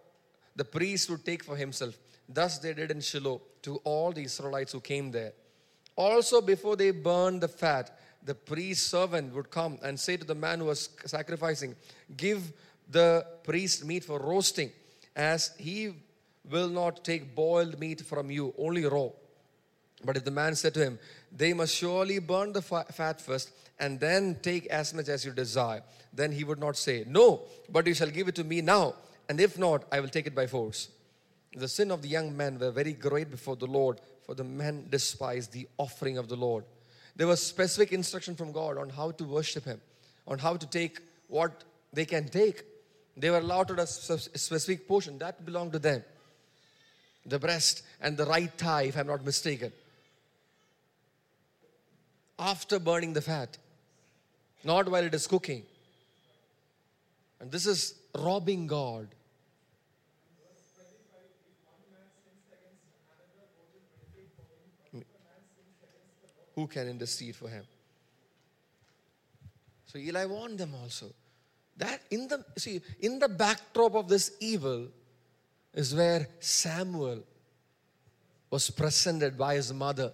the 0.55 0.65
priest 0.65 1.09
would 1.09 1.25
take 1.25 1.43
for 1.43 1.55
himself. 1.55 1.97
Thus 2.27 2.57
they 2.59 2.73
did 2.73 2.91
in 2.91 3.01
Shiloh 3.01 3.41
to 3.63 3.77
all 3.83 4.11
the 4.11 4.23
Israelites 4.23 4.71
who 4.71 4.79
came 4.79 5.11
there. 5.11 5.33
Also, 5.95 6.41
before 6.41 6.75
they 6.75 6.91
burned 6.91 7.41
the 7.41 7.47
fat, 7.47 7.97
the 8.23 8.35
priest's 8.35 8.85
servant 8.85 9.33
would 9.33 9.49
come 9.51 9.77
and 9.83 9.99
say 9.99 10.17
to 10.17 10.25
the 10.25 10.35
man 10.35 10.59
who 10.59 10.65
was 10.65 10.89
sacrificing, 11.05 11.75
Give 12.17 12.51
the 12.89 13.25
priest 13.43 13.85
meat 13.85 14.03
for 14.03 14.19
roasting, 14.19 14.71
as 15.15 15.51
he 15.57 15.93
will 16.49 16.69
not 16.69 17.03
take 17.03 17.35
boiled 17.35 17.79
meat 17.79 18.01
from 18.01 18.29
you, 18.29 18.53
only 18.57 18.85
raw. 18.85 19.09
But 20.05 20.17
if 20.17 20.23
the 20.23 20.31
man 20.31 20.55
said 20.55 20.73
to 20.75 20.83
him, 20.83 20.99
They 21.35 21.53
must 21.53 21.75
surely 21.75 22.19
burn 22.19 22.53
the 22.53 22.61
fat 22.61 23.21
first 23.21 23.51
and 23.79 23.99
then 23.99 24.37
take 24.41 24.67
as 24.67 24.93
much 24.93 25.09
as 25.09 25.25
you 25.25 25.31
desire, 25.31 25.83
then 26.13 26.31
he 26.31 26.43
would 26.43 26.59
not 26.59 26.77
say, 26.77 27.03
No, 27.07 27.41
but 27.69 27.87
you 27.87 27.93
shall 27.93 28.09
give 28.09 28.27
it 28.27 28.35
to 28.35 28.43
me 28.43 28.61
now, 28.61 28.95
and 29.27 29.39
if 29.39 29.57
not, 29.57 29.83
I 29.91 29.99
will 29.99 30.07
take 30.07 30.27
it 30.27 30.35
by 30.35 30.47
force. 30.47 30.89
The 31.55 31.67
sin 31.67 31.91
of 31.91 32.01
the 32.01 32.07
young 32.07 32.35
men 32.35 32.59
were 32.59 32.71
very 32.71 32.93
great 32.93 33.31
before 33.31 33.55
the 33.55 33.65
Lord, 33.65 33.99
for 34.25 34.35
the 34.35 34.43
men 34.43 34.87
despised 34.89 35.51
the 35.51 35.67
offering 35.77 36.17
of 36.17 36.27
the 36.27 36.35
Lord. 36.35 36.65
There 37.15 37.27
was 37.27 37.41
specific 37.41 37.93
instruction 37.93 38.35
from 38.35 38.51
God 38.51 38.77
on 38.77 38.89
how 38.89 39.11
to 39.11 39.23
worship 39.23 39.65
Him, 39.65 39.79
on 40.27 40.39
how 40.39 40.57
to 40.57 40.67
take 40.67 40.99
what 41.27 41.63
they 41.93 42.05
can 42.05 42.27
take. 42.27 42.63
They 43.17 43.29
were 43.29 43.37
allotted 43.37 43.79
a 43.79 43.87
specific 43.87 44.87
portion 44.87 45.17
that 45.19 45.45
belonged 45.45 45.71
to 45.73 45.79
them. 45.79 46.03
The 47.25 47.39
breast 47.39 47.83
and 48.01 48.17
the 48.17 48.25
right 48.25 48.51
thigh, 48.51 48.83
if 48.83 48.97
I'm 48.97 49.07
not 49.07 49.23
mistaken. 49.23 49.71
After 52.37 52.79
burning 52.79 53.13
the 53.13 53.21
fat, 53.21 53.57
not 54.63 54.89
while 54.89 55.03
it 55.03 55.13
is 55.13 55.27
cooking. 55.27 55.63
And 57.39 57.51
this 57.51 57.65
is 57.65 57.95
robbing 58.17 58.67
God. 58.67 59.07
Who 66.55 66.67
can 66.67 66.87
intercede 66.87 67.35
for 67.35 67.49
him? 67.49 67.65
So 69.85 69.99
Eli 69.99 70.25
warned 70.25 70.57
them 70.57 70.73
also. 70.81 71.13
That 71.77 72.01
in 72.09 72.29
the 72.29 72.45
see, 72.57 72.81
in 73.01 73.19
the 73.19 73.27
backdrop 73.27 73.95
of 73.95 74.07
this 74.07 74.31
evil 74.39 74.87
is 75.73 75.93
where 75.93 76.29
Samuel 76.39 77.23
was 78.49 78.69
presented 78.69 79.37
by 79.37 79.55
his 79.55 79.73
mother, 79.73 80.13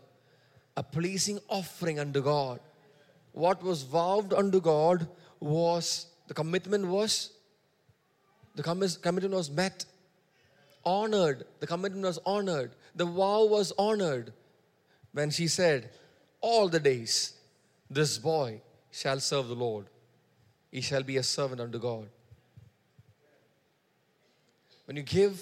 a 0.82 0.84
pleasing 0.84 1.40
offering 1.48 2.00
unto 2.00 2.22
God. 2.22 2.60
What 3.34 3.62
was 3.70 3.84
vowed 3.84 4.34
unto 4.34 4.60
God 4.60 5.08
was 5.40 6.08
the 6.28 6.34
commitment 6.34 6.88
was 6.88 7.14
the 8.56 8.64
commitment 8.64 9.34
was 9.34 9.50
met, 9.50 9.86
honored. 10.84 11.46
The 11.60 11.68
commitment 11.68 12.06
was 12.06 12.20
honored. 12.26 12.72
The 12.96 13.06
vow 13.06 13.46
was 13.46 13.72
honored 13.78 14.34
when 15.14 15.30
she 15.30 15.48
said, 15.48 15.92
All 16.42 16.68
the 16.68 16.80
days 16.80 17.34
this 17.90 18.18
boy 18.18 18.62
shall 18.92 19.20
serve 19.20 19.48
the 19.48 19.56
Lord. 19.56 19.86
He 20.72 20.82
shall 20.82 21.04
be 21.04 21.18
a 21.18 21.24
servant 21.24 21.62
unto 21.62 21.80
God. 21.80 22.10
When 24.86 24.98
you 24.98 25.04
give, 25.04 25.42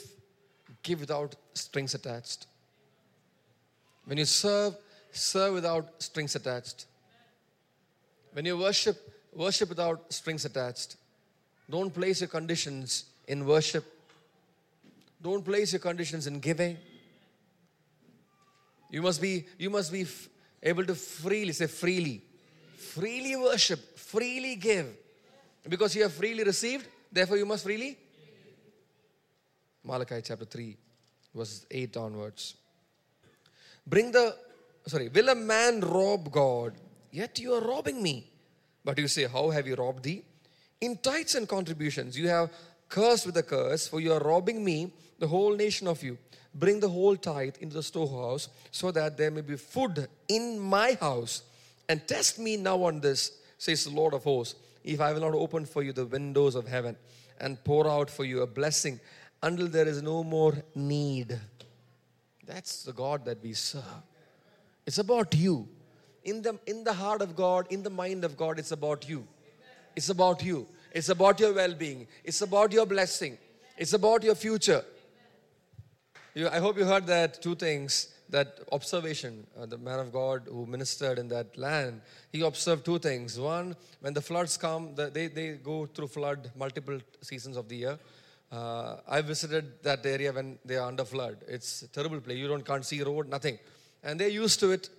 give 0.83 0.99
without 0.99 1.35
strings 1.53 1.95
attached. 1.95 2.45
When 4.05 4.17
you 4.17 4.25
serve, 4.25 4.75
serve 5.11 5.53
without 5.55 6.01
strings 6.01 6.35
attached. 6.35 6.85
When 8.33 8.45
you 8.45 8.57
worship, 8.57 8.97
worship 9.33 9.69
without 9.69 10.11
strings 10.13 10.45
attached. 10.45 10.95
Don't 11.69 11.93
place 11.93 12.21
your 12.21 12.27
conditions 12.27 13.05
in 13.27 13.45
worship. 13.45 13.85
Don't 15.21 15.43
place 15.43 15.73
your 15.73 15.79
conditions 15.79 16.27
in 16.27 16.39
giving. 16.39 16.77
You 18.89 19.01
must 19.01 19.21
be, 19.21 19.45
you 19.57 19.69
must 19.69 19.91
be 19.91 20.01
f- 20.01 20.29
able 20.63 20.85
to 20.85 20.95
freely, 20.95 21.51
say 21.51 21.67
freely, 21.67 22.23
freely 22.77 23.35
worship, 23.35 23.97
freely 23.97 24.55
give. 24.55 24.87
Because 25.67 25.95
you 25.95 26.03
have 26.03 26.13
freely 26.13 26.43
received, 26.43 26.87
therefore 27.11 27.37
you 27.37 27.45
must 27.45 27.63
freely. 27.63 27.97
Malachi 29.83 30.21
chapter 30.23 30.45
3, 30.45 30.77
verses 31.35 31.65
8 31.69 31.97
onwards. 31.97 32.55
Bring 33.85 34.11
the, 34.11 34.35
sorry, 34.87 35.09
will 35.09 35.29
a 35.29 35.35
man 35.35 35.81
rob 35.81 36.31
God? 36.31 36.73
Yet 37.11 37.39
you 37.39 37.53
are 37.53 37.61
robbing 37.61 38.01
me. 38.01 38.29
But 38.83 38.97
you 38.97 39.07
say, 39.07 39.25
How 39.25 39.49
have 39.49 39.67
you 39.67 39.75
robbed 39.75 40.03
thee? 40.03 40.23
In 40.81 40.97
tithes 40.97 41.35
and 41.35 41.47
contributions, 41.47 42.17
you 42.17 42.27
have 42.29 42.51
cursed 42.87 43.25
with 43.25 43.37
a 43.37 43.43
curse, 43.43 43.87
for 43.87 43.99
you 43.99 44.13
are 44.13 44.19
robbing 44.19 44.63
me, 44.63 44.93
the 45.19 45.27
whole 45.27 45.55
nation 45.55 45.87
of 45.87 46.01
you. 46.01 46.17
Bring 46.55 46.79
the 46.79 46.89
whole 46.89 47.15
tithe 47.15 47.57
into 47.59 47.75
the 47.75 47.83
storehouse, 47.83 48.49
so 48.71 48.91
that 48.91 49.17
there 49.17 49.29
may 49.29 49.41
be 49.41 49.57
food 49.57 50.07
in 50.27 50.59
my 50.59 50.97
house. 50.99 51.43
And 51.87 52.07
test 52.07 52.39
me 52.39 52.57
now 52.57 52.83
on 52.83 53.01
this, 53.01 53.31
says 53.57 53.83
the 53.83 53.91
Lord 53.91 54.13
of 54.13 54.23
hosts, 54.23 54.55
if 54.83 55.01
I 55.01 55.11
will 55.11 55.21
not 55.21 55.33
open 55.33 55.65
for 55.65 55.83
you 55.83 55.91
the 55.91 56.05
windows 56.05 56.55
of 56.55 56.67
heaven 56.67 56.95
and 57.39 57.63
pour 57.63 57.87
out 57.87 58.09
for 58.09 58.23
you 58.23 58.41
a 58.41 58.47
blessing 58.47 58.99
until 59.43 59.67
there 59.67 59.87
is 59.87 60.01
no 60.01 60.23
more 60.23 60.55
need. 60.75 61.39
That's 62.45 62.83
the 62.83 62.93
God 62.93 63.25
that 63.25 63.43
we 63.43 63.53
serve. 63.53 63.83
It's 64.89 64.97
about 64.97 65.35
you. 65.35 65.67
In 66.23 66.41
the, 66.41 66.57
in 66.65 66.83
the 66.83 66.93
heart 66.93 67.21
of 67.21 67.35
God, 67.35 67.67
in 67.69 67.83
the 67.83 67.91
mind 67.91 68.23
of 68.25 68.35
God, 68.35 68.57
it's 68.57 68.71
about 68.71 69.07
you. 69.07 69.23
It's 69.95 70.09
about 70.09 70.43
you. 70.43 70.65
It's 70.91 71.09
about 71.09 71.39
your 71.39 71.53
well 71.53 71.75
being. 71.75 72.07
It's 72.23 72.41
about 72.41 72.71
your 72.71 72.87
blessing. 72.87 73.37
It's 73.77 73.93
about 73.93 74.23
your 74.23 74.33
future. 74.33 74.83
You, 76.33 76.49
I 76.49 76.57
hope 76.57 76.75
you 76.75 76.85
heard 76.85 77.05
that 77.05 77.39
two 77.39 77.53
things 77.53 78.15
that 78.29 78.61
observation. 78.71 79.45
Uh, 79.55 79.67
the 79.67 79.77
man 79.77 79.99
of 79.99 80.11
God 80.11 80.47
who 80.49 80.65
ministered 80.65 81.19
in 81.19 81.27
that 81.27 81.55
land, 81.55 82.01
he 82.31 82.41
observed 82.41 82.83
two 82.83 82.97
things. 82.97 83.39
One, 83.39 83.75
when 84.01 84.15
the 84.15 84.21
floods 84.21 84.57
come, 84.57 84.95
the, 84.95 85.11
they, 85.11 85.27
they 85.27 85.49
go 85.71 85.85
through 85.85 86.07
flood 86.07 86.49
multiple 86.55 86.99
seasons 87.21 87.57
of 87.57 87.69
the 87.69 87.75
year. 87.75 87.99
Uh, 88.51 88.95
I 89.07 89.21
visited 89.21 89.83
that 89.83 90.03
area 90.03 90.33
when 90.33 90.57
they 90.65 90.77
are 90.77 90.87
under 90.87 91.05
flood. 91.05 91.37
It's 91.47 91.83
a 91.83 91.87
terrible 91.89 92.21
place. 92.21 92.39
You 92.39 92.47
don't 92.47 92.65
can't 92.65 92.83
see 92.83 93.03
road, 93.03 93.29
nothing, 93.29 93.59
and 94.03 94.19
they're 94.19 94.27
used 94.27 94.59
to 94.61 94.71
it. 94.71 94.89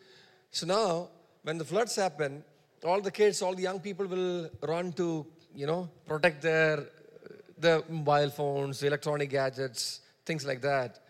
So 0.51 0.67
now, 0.67 1.09
when 1.43 1.59
the 1.59 1.65
floods 1.65 1.97
happen, 1.97 2.45
all 2.85 3.01
the 3.01 3.11
kids, 3.11 3.43
all 3.43 3.55
the 3.55 3.63
young 3.63 3.81
people 3.81 4.07
will 4.07 4.51
run 4.63 4.93
to 4.95 5.27
you 5.55 5.67
know 5.67 5.89
protect 6.07 6.43
their 6.43 6.87
the 7.59 7.85
mobile 7.89 8.31
phones, 8.31 8.83
electronic 8.83 9.31
gadgets, 9.31 10.01
things 10.25 10.47
like 10.47 10.63
that. 10.63 11.01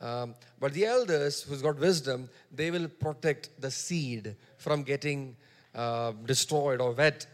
Um, 0.00 0.34
but 0.58 0.72
the 0.72 0.86
elders 0.86 1.42
who's 1.42 1.62
got 1.62 1.78
wisdom, 1.78 2.28
they 2.52 2.70
will 2.70 2.88
protect 2.88 3.50
the 3.60 3.70
seed 3.70 4.34
from 4.56 4.82
getting 4.82 5.36
uh, 5.74 6.12
destroyed 6.24 6.80
or 6.80 6.92
wet. 6.92 7.26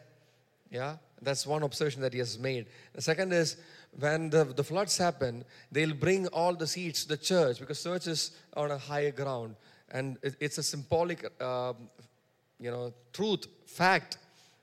Yeah, 0.71 0.97
that's 1.23 1.47
one 1.47 1.63
observation 1.63 2.03
that 2.03 2.13
he 2.13 2.19
has 2.19 2.39
made. 2.39 2.67
The 2.93 3.03
second 3.03 3.33
is 3.33 3.57
when 3.99 4.31
the, 4.31 4.45
the 4.45 4.65
floods 4.65 4.99
happen, 4.99 5.45
they'll 5.73 5.95
bring 5.95 6.27
all 6.29 6.55
the 6.55 6.67
seeds 6.67 7.03
to 7.03 7.09
the 7.09 7.17
church 7.17 7.61
because 7.61 7.83
church 7.83 8.07
is 8.09 8.33
on 8.57 8.71
a 8.71 8.79
higher 8.79 9.13
ground, 9.13 9.57
and 9.91 10.19
it's 10.23 10.59
a 10.59 10.63
symbolic, 10.63 11.31
uh, 11.41 11.73
you 12.59 12.71
know, 12.71 12.93
truth, 13.13 13.47
fact, 13.67 14.19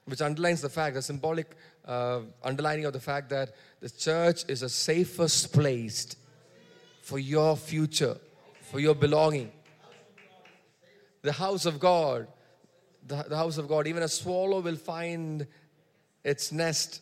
which 0.06 0.22
underlines 0.22 0.62
the 0.62 0.70
fact, 0.70 0.96
the 0.96 1.02
symbolic 1.02 1.56
uh, 1.86 2.22
underlining 2.44 2.86
of 2.86 2.94
the 2.94 3.00
fact 3.00 3.30
that 3.30 3.56
the 3.80 3.90
church 3.90 4.44
is 4.48 4.62
the 4.62 4.70
safest 4.70 5.54
place 5.54 6.16
for 7.02 7.20
your 7.20 7.56
future, 7.56 8.18
for 8.62 8.80
your 8.80 8.96
belonging. 8.96 9.52
The 11.22 11.32
house 11.32 11.66
of 11.66 11.80
God, 11.80 12.28
the, 13.06 13.24
the 13.28 13.38
house 13.38 13.58
of 13.58 13.68
God, 13.68 13.88
even 13.88 14.04
a 14.04 14.08
swallow 14.08 14.60
will 14.60 14.76
find 14.76 15.48
its 16.24 16.52
nest 16.52 17.02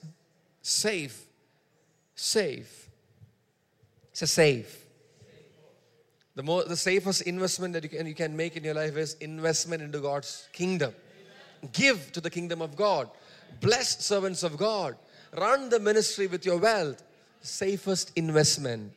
safe. 0.61 1.25
Safe. 2.15 2.89
It's 4.11 4.21
a 4.21 4.27
safe. 4.27 4.80
The, 6.35 6.43
more, 6.43 6.63
the 6.63 6.77
safest 6.77 7.23
investment 7.23 7.73
that 7.73 7.83
you 7.83 7.89
can, 7.89 8.07
you 8.07 8.15
can 8.15 8.35
make 8.35 8.55
in 8.55 8.63
your 8.63 8.73
life 8.73 8.95
is 8.95 9.15
investment 9.15 9.81
into 9.81 9.99
God's 9.99 10.47
kingdom. 10.53 10.93
Give 11.73 12.11
to 12.13 12.21
the 12.21 12.29
kingdom 12.29 12.61
of 12.61 12.75
God. 12.75 13.09
Bless 13.59 14.03
servants 14.03 14.43
of 14.43 14.57
God. 14.57 14.95
Run 15.37 15.69
the 15.69 15.79
ministry 15.79 16.27
with 16.27 16.45
your 16.45 16.57
wealth. 16.57 17.03
Safest 17.41 18.11
investment 18.15 18.93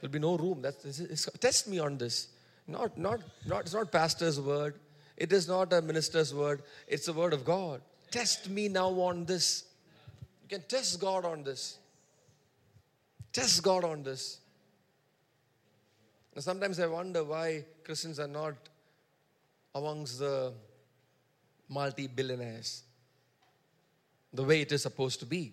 There'll 0.00 0.12
be 0.12 0.18
no 0.18 0.36
room. 0.36 0.62
That's, 0.62 1.28
test 1.38 1.68
me 1.68 1.78
on 1.78 1.98
this. 1.98 2.28
Not, 2.66 2.96
not, 2.96 3.20
not, 3.46 3.62
it's 3.62 3.74
not 3.74 3.92
pastor's 3.92 4.40
word. 4.40 4.76
It 5.16 5.32
is 5.32 5.46
not 5.46 5.72
a 5.72 5.82
minister's 5.82 6.32
word. 6.32 6.62
It's 6.88 7.06
the 7.06 7.12
word 7.12 7.34
of 7.34 7.44
God. 7.44 7.82
Test 8.10 8.48
me 8.48 8.68
now 8.68 8.88
on 8.88 9.26
this. 9.26 9.64
You 10.42 10.58
can 10.58 10.66
test 10.66 10.98
God 11.00 11.24
on 11.24 11.42
this. 11.44 11.78
Test 13.32 13.62
God 13.62 13.84
on 13.84 14.02
this. 14.02 14.38
Now, 16.34 16.42
sometimes 16.42 16.78
I 16.78 16.86
wonder 16.86 17.24
why 17.24 17.64
Christians 17.84 18.20
are 18.20 18.28
not 18.28 18.54
amongst 19.74 20.18
the 20.18 20.52
multi 21.68 22.06
billionaires 22.06 22.82
the 24.32 24.44
way 24.44 24.60
it 24.60 24.72
is 24.72 24.82
supposed 24.82 25.20
to 25.20 25.26
be. 25.26 25.52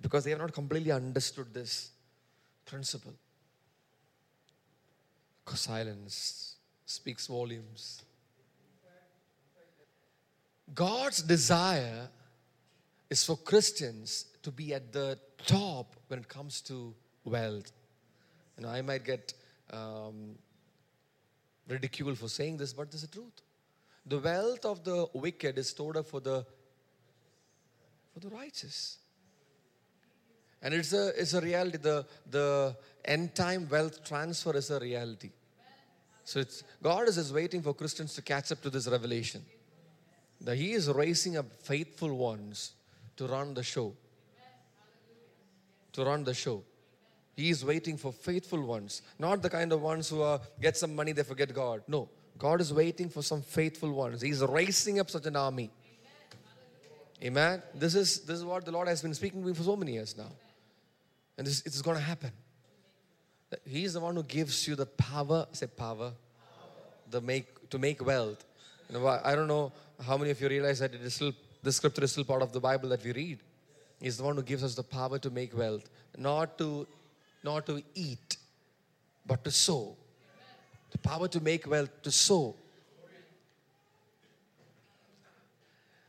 Because 0.00 0.24
they 0.24 0.30
have 0.30 0.38
not 0.38 0.52
completely 0.52 0.90
understood 0.90 1.52
this 1.52 1.90
principle 2.64 3.12
silence 5.56 6.56
speaks 6.86 7.26
volumes. 7.26 8.02
God's 10.74 11.22
desire 11.22 12.08
is 13.10 13.24
for 13.24 13.36
Christians 13.36 14.26
to 14.42 14.50
be 14.50 14.72
at 14.74 14.92
the 14.92 15.18
top 15.46 15.94
when 16.08 16.20
it 16.20 16.28
comes 16.28 16.60
to 16.62 16.94
wealth. 17.24 17.72
And 18.56 18.66
I 18.66 18.80
might 18.80 19.04
get 19.04 19.34
um, 19.72 20.36
ridiculed 21.68 22.18
for 22.18 22.28
saying 22.28 22.56
this, 22.58 22.72
but 22.72 22.90
this 22.90 23.02
is 23.02 23.08
the 23.08 23.16
truth. 23.16 23.42
The 24.06 24.18
wealth 24.18 24.64
of 24.64 24.84
the 24.84 25.06
wicked 25.14 25.58
is 25.58 25.68
stored 25.68 25.96
up 25.96 26.08
for 26.08 26.20
the 26.20 26.44
for 28.12 28.20
the 28.20 28.28
righteous. 28.28 28.98
And 30.62 30.74
it's 30.74 30.92
a, 30.92 31.08
it's 31.20 31.34
a 31.34 31.40
reality. 31.40 31.78
The, 31.78 32.06
the 32.30 32.76
end 33.04 33.34
time 33.34 33.68
wealth 33.68 34.04
transfer 34.04 34.56
is 34.56 34.70
a 34.70 34.78
reality. 34.78 35.30
So 36.24 36.38
it's, 36.38 36.62
God 36.80 37.08
is 37.08 37.16
just 37.16 37.34
waiting 37.34 37.62
for 37.62 37.74
Christians 37.74 38.14
to 38.14 38.22
catch 38.22 38.52
up 38.52 38.62
to 38.62 38.70
this 38.70 38.86
revelation. 38.86 39.44
That 40.40 40.56
He 40.56 40.72
is 40.72 40.88
raising 40.88 41.36
up 41.36 41.52
faithful 41.52 42.16
ones 42.16 42.72
to 43.16 43.26
run 43.26 43.54
the 43.54 43.62
show. 43.62 43.94
to 45.92 46.04
run 46.04 46.24
the 46.24 46.34
show. 46.34 46.62
He 47.42 47.50
is 47.50 47.64
waiting 47.64 47.96
for 47.96 48.12
faithful 48.12 48.62
ones, 48.62 49.02
not 49.18 49.42
the 49.42 49.50
kind 49.50 49.72
of 49.72 49.82
ones 49.82 50.08
who 50.08 50.22
are, 50.22 50.40
get 50.60 50.76
some 50.76 50.94
money, 50.94 51.10
they 51.10 51.24
forget 51.24 51.52
God. 51.52 51.82
No, 51.88 52.08
God 52.38 52.60
is 52.60 52.72
waiting 52.72 53.08
for 53.08 53.20
some 53.20 53.42
faithful 53.42 53.90
ones. 53.90 54.22
He's 54.22 54.42
raising 54.42 55.00
up 55.00 55.10
such 55.10 55.26
an 55.26 55.34
army. 55.34 55.68
Amen. 57.20 57.60
This 57.74 57.96
is 57.96 58.20
this 58.20 58.38
is 58.38 58.44
what 58.44 58.64
the 58.64 58.70
Lord 58.70 58.86
has 58.86 59.02
been 59.02 59.12
speaking 59.12 59.40
to 59.40 59.48
me 59.48 59.54
for 59.54 59.64
so 59.64 59.74
many 59.74 59.94
years 59.94 60.16
now. 60.16 60.30
And 61.36 61.44
this 61.44 61.62
it's 61.66 61.82
going 61.82 61.96
to 61.96 62.02
happen. 62.12 62.30
He 63.66 63.82
is 63.82 63.94
the 63.94 64.00
one 64.06 64.14
who 64.14 64.22
gives 64.22 64.68
you 64.68 64.76
the 64.76 64.86
power, 64.86 65.46
say 65.50 65.66
power, 65.66 66.12
the 67.10 67.20
make 67.20 67.68
to 67.70 67.78
make 67.88 68.06
wealth. 68.06 68.44
You 68.88 69.00
know, 69.00 69.20
I 69.32 69.34
don't 69.34 69.48
know 69.48 69.72
how 70.06 70.16
many 70.16 70.30
of 70.30 70.40
you 70.40 70.48
realize 70.48 70.78
that 70.78 70.94
it 70.94 71.00
is 71.00 71.14
still 71.14 71.32
the 71.60 71.72
scripture 71.72 72.04
is 72.04 72.12
still 72.12 72.24
part 72.32 72.42
of 72.42 72.52
the 72.52 72.60
Bible 72.60 72.88
that 72.90 73.02
we 73.02 73.12
read. 73.12 73.38
He's 74.00 74.16
the 74.16 74.22
one 74.30 74.36
who 74.36 74.44
gives 74.54 74.62
us 74.62 74.76
the 74.76 74.88
power 74.98 75.18
to 75.18 75.30
make 75.30 75.56
wealth, 75.58 75.88
not 76.16 76.58
to 76.58 76.86
not 77.42 77.66
to 77.66 77.82
eat, 77.94 78.36
but 79.26 79.44
to 79.44 79.50
sow. 79.50 79.96
The 80.90 80.98
power 80.98 81.28
to 81.28 81.40
make 81.40 81.66
wealth, 81.66 82.02
to 82.02 82.10
sow. 82.10 82.54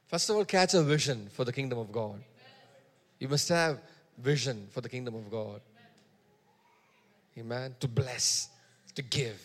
First 0.08 0.30
of 0.30 0.36
all, 0.36 0.46
catch 0.46 0.74
a 0.74 0.84
vision 0.84 1.28
for 1.32 1.44
the 1.44 1.54
kingdom 1.54 1.80
of 1.80 1.92
God. 1.92 2.24
You 3.20 3.28
must 3.28 3.50
have 3.50 3.80
vision 4.18 4.68
for 4.72 4.82
the 4.82 4.90
kingdom 4.90 5.16
of 5.16 5.32
God. 5.32 5.62
Amen. 7.38 7.76
To 7.80 7.88
bless, 7.88 8.50
to 8.96 9.02
give. 9.02 9.42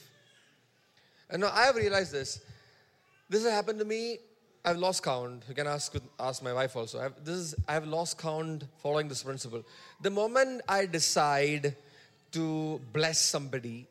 And 1.31 1.41
now 1.41 1.51
I 1.53 1.67
have 1.67 1.77
realized 1.77 2.13
this. 2.13 2.41
This 3.31 3.45
has 3.45 3.53
happened 3.53 3.79
to 3.79 3.85
me. 3.85 4.19
I've 4.65 4.77
lost 4.79 5.03
count. 5.03 5.45
You 5.49 5.55
can 5.55 5.67
ask 5.67 5.95
ask 6.19 6.43
my 6.43 6.53
wife 6.53 6.77
also. 6.77 7.01
I've, 7.01 7.25
this 7.25 7.37
is 7.37 7.55
I 7.67 7.75
have 7.75 7.87
lost 7.87 8.19
count 8.19 8.65
following 8.83 9.09
this 9.09 9.23
principle. 9.23 9.63
The 10.01 10.11
moment 10.11 10.63
I 10.69 10.87
decide 10.87 11.77
to 12.33 12.81
bless 12.93 13.19
somebody, 13.21 13.87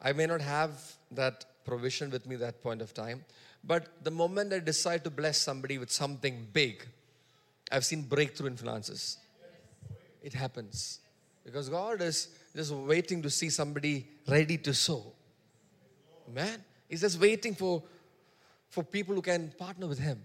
I 0.00 0.12
may 0.12 0.26
not 0.26 0.40
have 0.40 0.72
that 1.10 1.44
provision 1.64 2.10
with 2.10 2.26
me 2.26 2.36
that 2.36 2.62
point 2.62 2.80
of 2.80 2.94
time. 2.94 3.24
But 3.62 3.88
the 4.02 4.10
moment 4.10 4.52
I 4.52 4.60
decide 4.60 5.04
to 5.04 5.10
bless 5.10 5.36
somebody 5.36 5.76
with 5.76 5.90
something 5.90 6.46
big, 6.52 6.86
I've 7.70 7.84
seen 7.84 8.02
breakthrough 8.02 8.48
in 8.48 8.56
finances. 8.56 9.18
It 10.22 10.32
happens. 10.32 11.00
Because 11.44 11.68
God 11.68 12.00
is 12.00 12.28
just 12.54 12.72
waiting 12.72 13.22
to 13.22 13.30
see 13.30 13.50
somebody 13.50 14.06
ready 14.28 14.56
to 14.58 14.72
sow. 14.72 15.12
Man, 16.32 16.64
He's 16.88 17.00
just 17.02 17.20
waiting 17.20 17.54
for, 17.54 17.82
for 18.70 18.82
people 18.82 19.14
who 19.14 19.22
can 19.22 19.52
partner 19.58 19.86
with 19.86 19.98
Him 19.98 20.24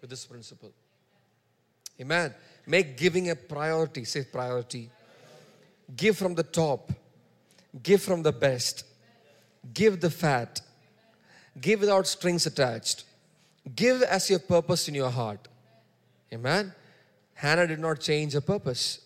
with 0.00 0.10
this 0.10 0.24
principle. 0.24 0.72
Amen. 2.00 2.32
Make 2.66 2.96
giving 2.96 3.30
a 3.30 3.36
priority. 3.36 4.04
Say 4.04 4.24
priority. 4.24 4.90
Give 5.96 6.16
from 6.16 6.34
the 6.34 6.42
top. 6.42 6.92
Give 7.82 8.00
from 8.00 8.22
the 8.22 8.32
best. 8.32 8.84
Give 9.74 10.00
the 10.00 10.10
fat. 10.10 10.60
Give 11.60 11.80
without 11.80 12.06
strings 12.06 12.46
attached. 12.46 13.04
Give 13.74 14.02
as 14.02 14.30
your 14.30 14.38
purpose 14.38 14.88
in 14.88 14.94
your 14.94 15.10
heart. 15.10 15.48
Amen. 16.32 16.72
Hannah 17.34 17.66
did 17.66 17.80
not 17.80 18.00
change 18.00 18.32
her 18.34 18.40
purpose. 18.40 19.00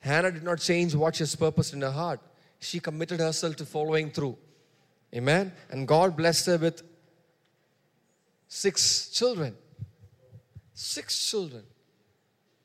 Hannah 0.00 0.30
did 0.30 0.42
not 0.42 0.60
change 0.60 0.94
what 0.94 1.16
she's 1.16 1.34
purposed 1.34 1.74
in 1.74 1.82
her 1.82 1.90
heart. 1.90 2.20
She 2.58 2.80
committed 2.80 3.20
herself 3.20 3.56
to 3.56 3.66
following 3.66 4.10
through. 4.10 4.36
Amen. 5.14 5.52
And 5.70 5.86
God 5.86 6.16
blessed 6.16 6.46
her 6.46 6.58
with 6.58 6.82
six 8.50 9.08
children. 9.08 9.56
Six 10.74 11.30
children. 11.30 11.62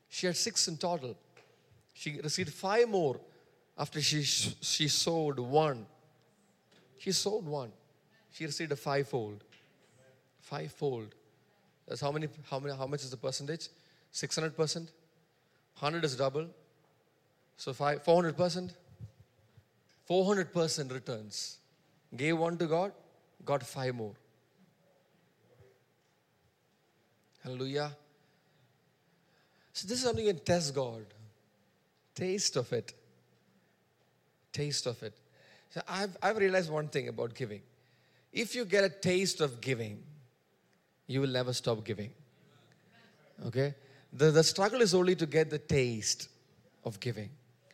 She 0.10 0.26
had 0.26 0.36
six 0.36 0.68
in 0.68 0.78
total. 0.78 1.16
She 1.94 2.20
received 2.22 2.52
five 2.52 2.90
more 2.90 3.20
after 3.78 4.02
she, 4.02 4.24
she 4.24 4.88
sowed 4.88 5.40
one. 5.40 5.86
She 7.00 7.12
sowed 7.12 7.46
one. 7.46 7.72
She 8.32 8.46
received 8.46 8.72
a 8.72 8.76
fivefold. 8.76 9.44
Fivefold. 10.42 11.14
That's 11.88 12.02
how 12.02 12.12
many, 12.12 12.28
how 12.50 12.60
many, 12.60 12.76
how 12.76 12.88
much 12.88 13.04
is 13.04 13.12
the 13.12 13.18
percentage? 13.18 13.70
600%? 14.14 14.56
100 14.58 16.04
is 16.04 16.16
double. 16.16 16.48
So 17.58 17.74
five, 17.74 18.04
400%? 18.04 18.72
400% 20.10 20.94
returns. 20.94 21.58
Gave 22.16 22.38
one 22.38 22.58
to 22.58 22.66
God, 22.66 22.92
got 23.44 23.64
five 23.64 23.96
more. 23.96 24.14
Hallelujah. 27.46 27.96
So 29.72 29.88
this 29.88 30.00
is 30.00 30.04
something 30.04 30.26
you 30.26 30.34
can 30.34 30.44
test 30.44 30.74
God. 30.74 31.06
Taste 32.16 32.56
of 32.56 32.74
it. 32.74 32.92
Taste 34.52 34.88
of 34.88 35.04
it. 35.04 35.14
So 35.70 35.82
I've, 35.88 36.18
I've 36.24 36.38
realized 36.38 36.72
one 36.72 36.88
thing 36.88 37.08
about 37.08 37.36
giving. 37.36 37.62
If 38.34 38.56
you 38.56 38.66
get 38.66 38.84
a 38.84 38.90
taste 38.90 39.42
of 39.42 39.62
giving, 39.62 40.02
you 41.06 41.22
will 41.22 41.30
never 41.30 41.54
stop 41.54 41.86
giving. 41.86 42.10
Okay? 43.46 43.76
The, 44.12 44.32
the 44.32 44.44
struggle 44.44 44.82
is 44.82 44.96
only 44.96 45.16
to 45.16 45.28
get 45.28 45.52
the 45.52 45.60
taste 45.60 46.30
of 46.84 47.00
giving 47.00 47.30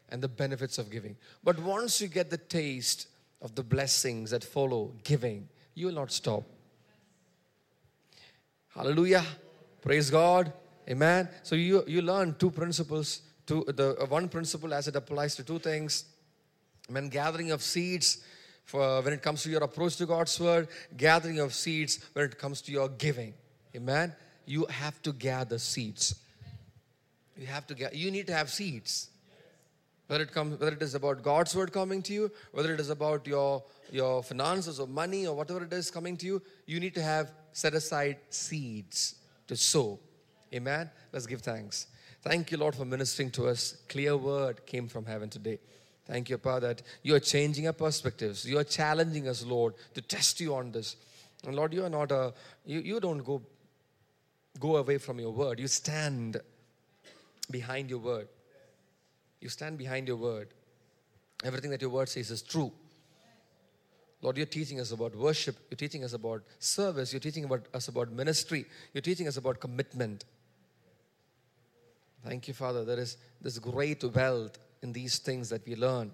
and 0.09 0.21
the 0.21 0.27
benefits 0.27 0.79
of 0.79 0.89
giving. 0.89 1.15
But 1.45 1.57
once 1.59 2.01
you 2.01 2.09
get 2.09 2.29
the 2.29 2.37
taste 2.37 3.07
of 3.41 3.55
the 3.55 3.63
blessings 3.63 4.31
that 4.31 4.43
follow 4.43 4.91
giving, 5.05 5.47
you 5.75 5.85
will 5.85 5.93
not 5.93 6.11
stop. 6.11 6.43
Hallelujah. 8.75 9.23
Praise 9.81 10.11
God. 10.11 10.53
Amen. 10.87 11.27
So 11.41 11.55
you, 11.55 11.83
you 11.87 12.01
learn 12.03 12.35
two 12.37 12.51
principles. 12.51 13.21
Two, 13.47 13.65
the 13.67 13.97
uh, 13.99 14.05
one 14.05 14.29
principle 14.29 14.73
as 14.73 14.87
it 14.87 14.95
applies 14.95 15.35
to 15.35 15.43
two 15.43 15.57
things. 15.57 16.05
When 16.87 17.09
gathering 17.09 17.51
of 17.51 17.63
seeds, 17.63 18.23
for 18.65 19.01
when 19.01 19.13
it 19.13 19.23
comes 19.23 19.41
to 19.43 19.49
your 19.49 19.63
approach 19.63 19.95
to 19.97 20.05
God's 20.05 20.39
word, 20.39 20.67
gathering 20.95 21.39
of 21.39 21.53
seeds 21.53 21.99
when 22.13 22.25
it 22.25 22.37
comes 22.37 22.61
to 22.63 22.71
your 22.71 22.89
giving. 22.89 23.33
Amen. 23.75 24.13
You 24.45 24.65
have 24.69 25.01
to 25.01 25.13
gather 25.13 25.57
seeds. 25.57 26.15
You 27.37 27.47
have 27.47 27.65
to 27.67 27.73
get. 27.73 27.95
You 27.95 28.11
need 28.11 28.27
to 28.27 28.33
have 28.33 28.51
seeds. 28.51 29.09
Whether 30.07 30.25
it 30.25 30.31
comes, 30.31 30.59
whether 30.59 30.73
it 30.73 30.81
is 30.81 30.93
about 30.93 31.23
God's 31.23 31.55
word 31.55 31.71
coming 31.71 32.01
to 32.03 32.13
you, 32.13 32.31
whether 32.51 32.73
it 32.73 32.79
is 32.79 32.89
about 32.89 33.25
your 33.25 33.63
your 33.91 34.21
finances 34.21 34.79
or 34.79 34.87
money 34.87 35.25
or 35.25 35.35
whatever 35.35 35.63
it 35.63 35.73
is 35.73 35.89
coming 35.89 36.17
to 36.17 36.25
you, 36.25 36.41
you 36.67 36.79
need 36.79 36.93
to 36.95 37.01
have 37.01 37.31
set 37.51 37.73
aside 37.73 38.17
seeds 38.29 39.15
to 39.51 39.57
sow. 39.57 39.99
Amen. 40.53 40.89
Let's 41.11 41.27
give 41.27 41.41
thanks. 41.41 41.87
Thank 42.21 42.51
you, 42.51 42.57
Lord, 42.57 42.73
for 42.73 42.85
ministering 42.85 43.31
to 43.31 43.47
us. 43.47 43.75
Clear 43.89 44.15
word 44.15 44.65
came 44.65 44.87
from 44.87 45.05
heaven 45.05 45.29
today. 45.29 45.59
Thank 46.05 46.29
you, 46.29 46.37
Pa, 46.37 46.61
that 46.61 46.81
you 47.03 47.15
are 47.15 47.19
changing 47.19 47.67
our 47.67 47.73
perspectives. 47.73 48.45
You 48.45 48.59
are 48.59 48.63
challenging 48.63 49.27
us, 49.27 49.45
Lord, 49.45 49.73
to 49.93 50.01
test 50.01 50.39
you 50.39 50.55
on 50.55 50.71
this. 50.71 50.95
And 51.45 51.53
Lord, 51.53 51.73
you 51.73 51.83
are 51.83 51.89
not 51.89 52.13
a, 52.13 52.33
you, 52.65 52.79
you 52.79 53.01
don't 53.01 53.25
go, 53.25 53.41
go 54.57 54.77
away 54.77 54.97
from 54.97 55.19
your 55.19 55.31
word. 55.31 55.59
You 55.59 55.67
stand 55.67 56.37
behind 57.49 57.89
your 57.89 57.99
word. 57.99 58.29
You 59.41 59.49
stand 59.49 59.77
behind 59.77 60.07
your 60.07 60.17
word. 60.17 60.47
Everything 61.43 61.71
that 61.71 61.81
your 61.81 61.91
word 61.91 62.07
says 62.07 62.31
is 62.31 62.41
true. 62.41 62.71
Lord, 64.21 64.37
you're 64.37 64.45
teaching 64.45 64.79
us 64.79 64.91
about 64.91 65.15
worship. 65.15 65.55
You're 65.69 65.77
teaching 65.77 66.03
us 66.03 66.13
about 66.13 66.43
service. 66.59 67.11
You're 67.11 67.19
teaching 67.19 67.45
about 67.45 67.65
us 67.73 67.87
about 67.87 68.11
ministry. 68.11 68.65
You're 68.93 69.01
teaching 69.01 69.27
us 69.27 69.37
about 69.37 69.59
commitment. 69.59 70.25
Thank 72.23 72.47
you, 72.47 72.53
Father. 72.53 72.85
There 72.85 72.99
is 72.99 73.17
this 73.41 73.57
great 73.57 74.03
wealth 74.03 74.59
in 74.83 74.93
these 74.93 75.17
things 75.17 75.49
that 75.49 75.65
we 75.65 75.75
learn. 75.75 76.11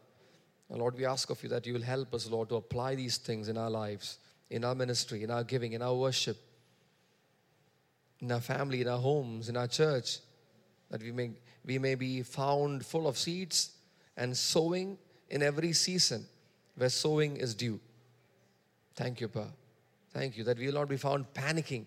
And 0.70 0.80
Lord, 0.80 0.98
we 0.98 1.06
ask 1.06 1.30
of 1.30 1.42
you 1.44 1.50
that 1.50 1.66
you 1.66 1.74
will 1.74 1.82
help 1.82 2.14
us, 2.14 2.30
Lord, 2.30 2.50
to 2.50 2.56
apply 2.56 2.96
these 2.96 3.18
things 3.18 3.50
in 3.50 3.58
our 3.58 3.70
lives, 3.70 4.20
in 4.50 4.64
our 4.64 4.76
ministry, 4.76 5.24
in 5.24 5.32
our 5.32 5.44
giving, 5.44 5.74
in 5.74 5.82
our 5.82 5.96
worship, 5.96 6.38
in 8.22 8.32
our 8.32 8.40
family, 8.42 8.82
in 8.82 8.88
our 8.88 9.00
homes, 9.00 9.50
in 9.50 9.58
our 9.58 9.68
church, 9.68 10.20
that 10.90 11.02
we 11.02 11.12
may, 11.12 11.32
we 11.66 11.78
may 11.78 11.96
be 11.96 12.24
found 12.24 12.86
full 12.86 13.08
of 13.08 13.18
seeds 13.18 13.72
and 14.16 14.36
sowing 14.36 14.98
in 15.30 15.44
every 15.44 15.74
season 15.74 16.26
where 16.76 16.90
sowing 16.90 17.38
is 17.38 17.54
due. 17.54 17.80
Thank 18.98 19.22
you, 19.22 19.28
Pa. 19.28 19.46
Thank 20.12 20.38
you 20.38 20.44
that 20.46 20.58
we 20.58 20.66
will 20.66 20.74
not 20.74 20.90
be 20.90 20.98
found 20.98 21.32
panicking 21.34 21.86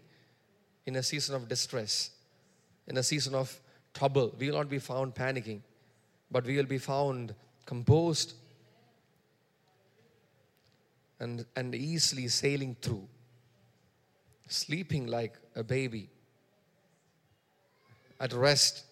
in 0.87 0.95
a 0.95 1.03
season 1.03 1.35
of 1.35 1.49
distress, 1.49 2.11
in 2.87 2.97
a 2.97 3.03
season 3.03 3.35
of 3.35 3.61
trouble. 3.93 4.33
We 4.39 4.49
will 4.49 4.59
not 4.59 4.71
be 4.71 4.79
found 4.79 5.17
panicking, 5.17 5.61
but 6.31 6.45
we 6.45 6.57
will 6.57 6.67
be 6.67 6.79
found 6.79 7.35
composed 7.67 8.35
and, 11.19 11.45
and 11.57 11.75
easily 11.75 12.29
sailing 12.29 12.77
through, 12.81 13.09
sleeping 14.47 15.09
like 15.09 15.35
a 15.57 15.65
baby, 15.65 16.09
at 18.21 18.33
rest. 18.33 18.85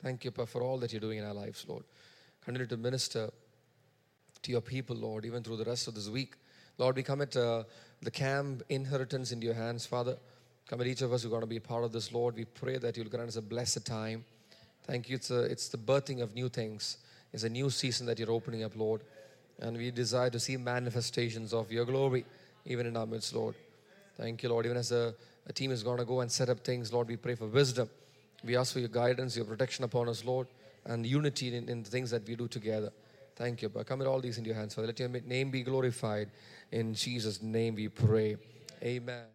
Thank 0.00 0.24
you, 0.24 0.30
Pa, 0.30 0.44
for 0.44 0.62
all 0.62 0.78
that 0.78 0.92
you're 0.92 1.00
doing 1.00 1.18
in 1.18 1.24
our 1.24 1.34
lives, 1.34 1.64
Lord. 1.68 1.82
Continue 2.44 2.68
to 2.68 2.76
minister 2.76 3.30
to 4.42 4.50
your 4.50 4.60
people, 4.60 4.94
Lord, 4.94 5.24
even 5.24 5.42
through 5.42 5.56
the 5.56 5.64
rest 5.64 5.88
of 5.88 5.96
this 5.96 6.08
week. 6.08 6.34
Lord, 6.82 6.96
we 6.96 7.04
commit 7.04 7.36
uh, 7.36 7.62
the 8.00 8.10
camp 8.10 8.64
inheritance 8.68 9.30
into 9.30 9.46
your 9.46 9.54
hands, 9.54 9.86
Father. 9.86 10.16
Commit 10.66 10.88
each 10.88 11.02
of 11.02 11.12
us 11.12 11.22
who 11.22 11.28
are 11.28 11.30
going 11.30 11.42
to 11.42 11.46
be 11.46 11.60
part 11.60 11.84
of 11.84 11.92
this, 11.92 12.12
Lord. 12.12 12.34
We 12.34 12.44
pray 12.44 12.76
that 12.78 12.96
you'll 12.96 13.08
grant 13.08 13.28
us 13.28 13.36
a 13.36 13.40
blessed 13.40 13.86
time. 13.86 14.24
Thank 14.82 15.08
you. 15.08 15.14
It's, 15.14 15.30
a, 15.30 15.42
it's 15.42 15.68
the 15.68 15.78
birthing 15.78 16.20
of 16.20 16.34
new 16.34 16.48
things. 16.48 16.96
It's 17.32 17.44
a 17.44 17.48
new 17.48 17.70
season 17.70 18.04
that 18.06 18.18
you're 18.18 18.32
opening 18.32 18.64
up, 18.64 18.74
Lord. 18.74 19.02
And 19.60 19.76
we 19.76 19.92
desire 19.92 20.28
to 20.30 20.40
see 20.40 20.56
manifestations 20.56 21.54
of 21.54 21.70
your 21.70 21.84
glory 21.84 22.24
even 22.66 22.86
in 22.86 22.96
our 22.96 23.06
midst, 23.06 23.32
Lord. 23.32 23.54
Thank 24.16 24.42
you, 24.42 24.48
Lord. 24.48 24.66
Even 24.66 24.76
as 24.76 24.90
a, 24.90 25.14
a 25.46 25.52
team 25.52 25.70
is 25.70 25.84
going 25.84 25.98
to 25.98 26.04
go 26.04 26.18
and 26.18 26.32
set 26.32 26.48
up 26.48 26.64
things, 26.64 26.92
Lord, 26.92 27.06
we 27.06 27.16
pray 27.16 27.36
for 27.36 27.46
wisdom. 27.46 27.88
We 28.42 28.56
ask 28.56 28.72
for 28.72 28.80
your 28.80 28.88
guidance, 28.88 29.36
your 29.36 29.44
protection 29.44 29.84
upon 29.84 30.08
us, 30.08 30.24
Lord, 30.24 30.48
and 30.84 31.06
unity 31.06 31.54
in, 31.54 31.68
in 31.68 31.84
the 31.84 31.90
things 31.90 32.10
that 32.10 32.26
we 32.26 32.34
do 32.34 32.48
together. 32.48 32.90
Thank 33.36 33.62
you. 33.62 33.68
But 33.68 33.86
come 33.86 33.98
commit 33.98 34.06
all 34.08 34.20
these 34.20 34.38
into 34.38 34.48
your 34.48 34.56
hands, 34.56 34.74
Father. 34.74 34.88
Let 34.88 35.00
your 35.00 35.08
name 35.08 35.50
be 35.50 35.62
glorified. 35.62 36.30
In 36.72 36.94
Jesus' 36.94 37.42
name 37.42 37.74
we 37.74 37.88
pray. 37.88 38.36
Amen. 38.82 39.26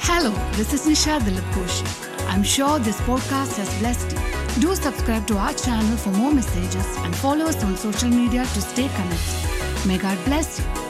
Hello, 0.00 0.32
this 0.52 0.72
is 0.72 0.86
Nisha 0.86 1.20
Dilip 1.20 1.44
Koshi. 1.52 1.84
I'm 2.30 2.42
sure 2.42 2.78
this 2.78 2.98
podcast 3.02 3.58
has 3.58 3.68
blessed 3.80 4.12
you. 4.12 4.62
Do 4.62 4.74
subscribe 4.74 5.26
to 5.26 5.36
our 5.36 5.52
channel 5.52 5.96
for 5.98 6.08
more 6.10 6.32
messages 6.32 6.86
and 7.04 7.14
follow 7.16 7.44
us 7.44 7.62
on 7.62 7.76
social 7.76 8.08
media 8.08 8.44
to 8.44 8.60
stay 8.62 8.88
connected. 8.88 9.86
May 9.86 9.98
God 9.98 10.18
bless 10.24 10.58
you. 10.58 10.83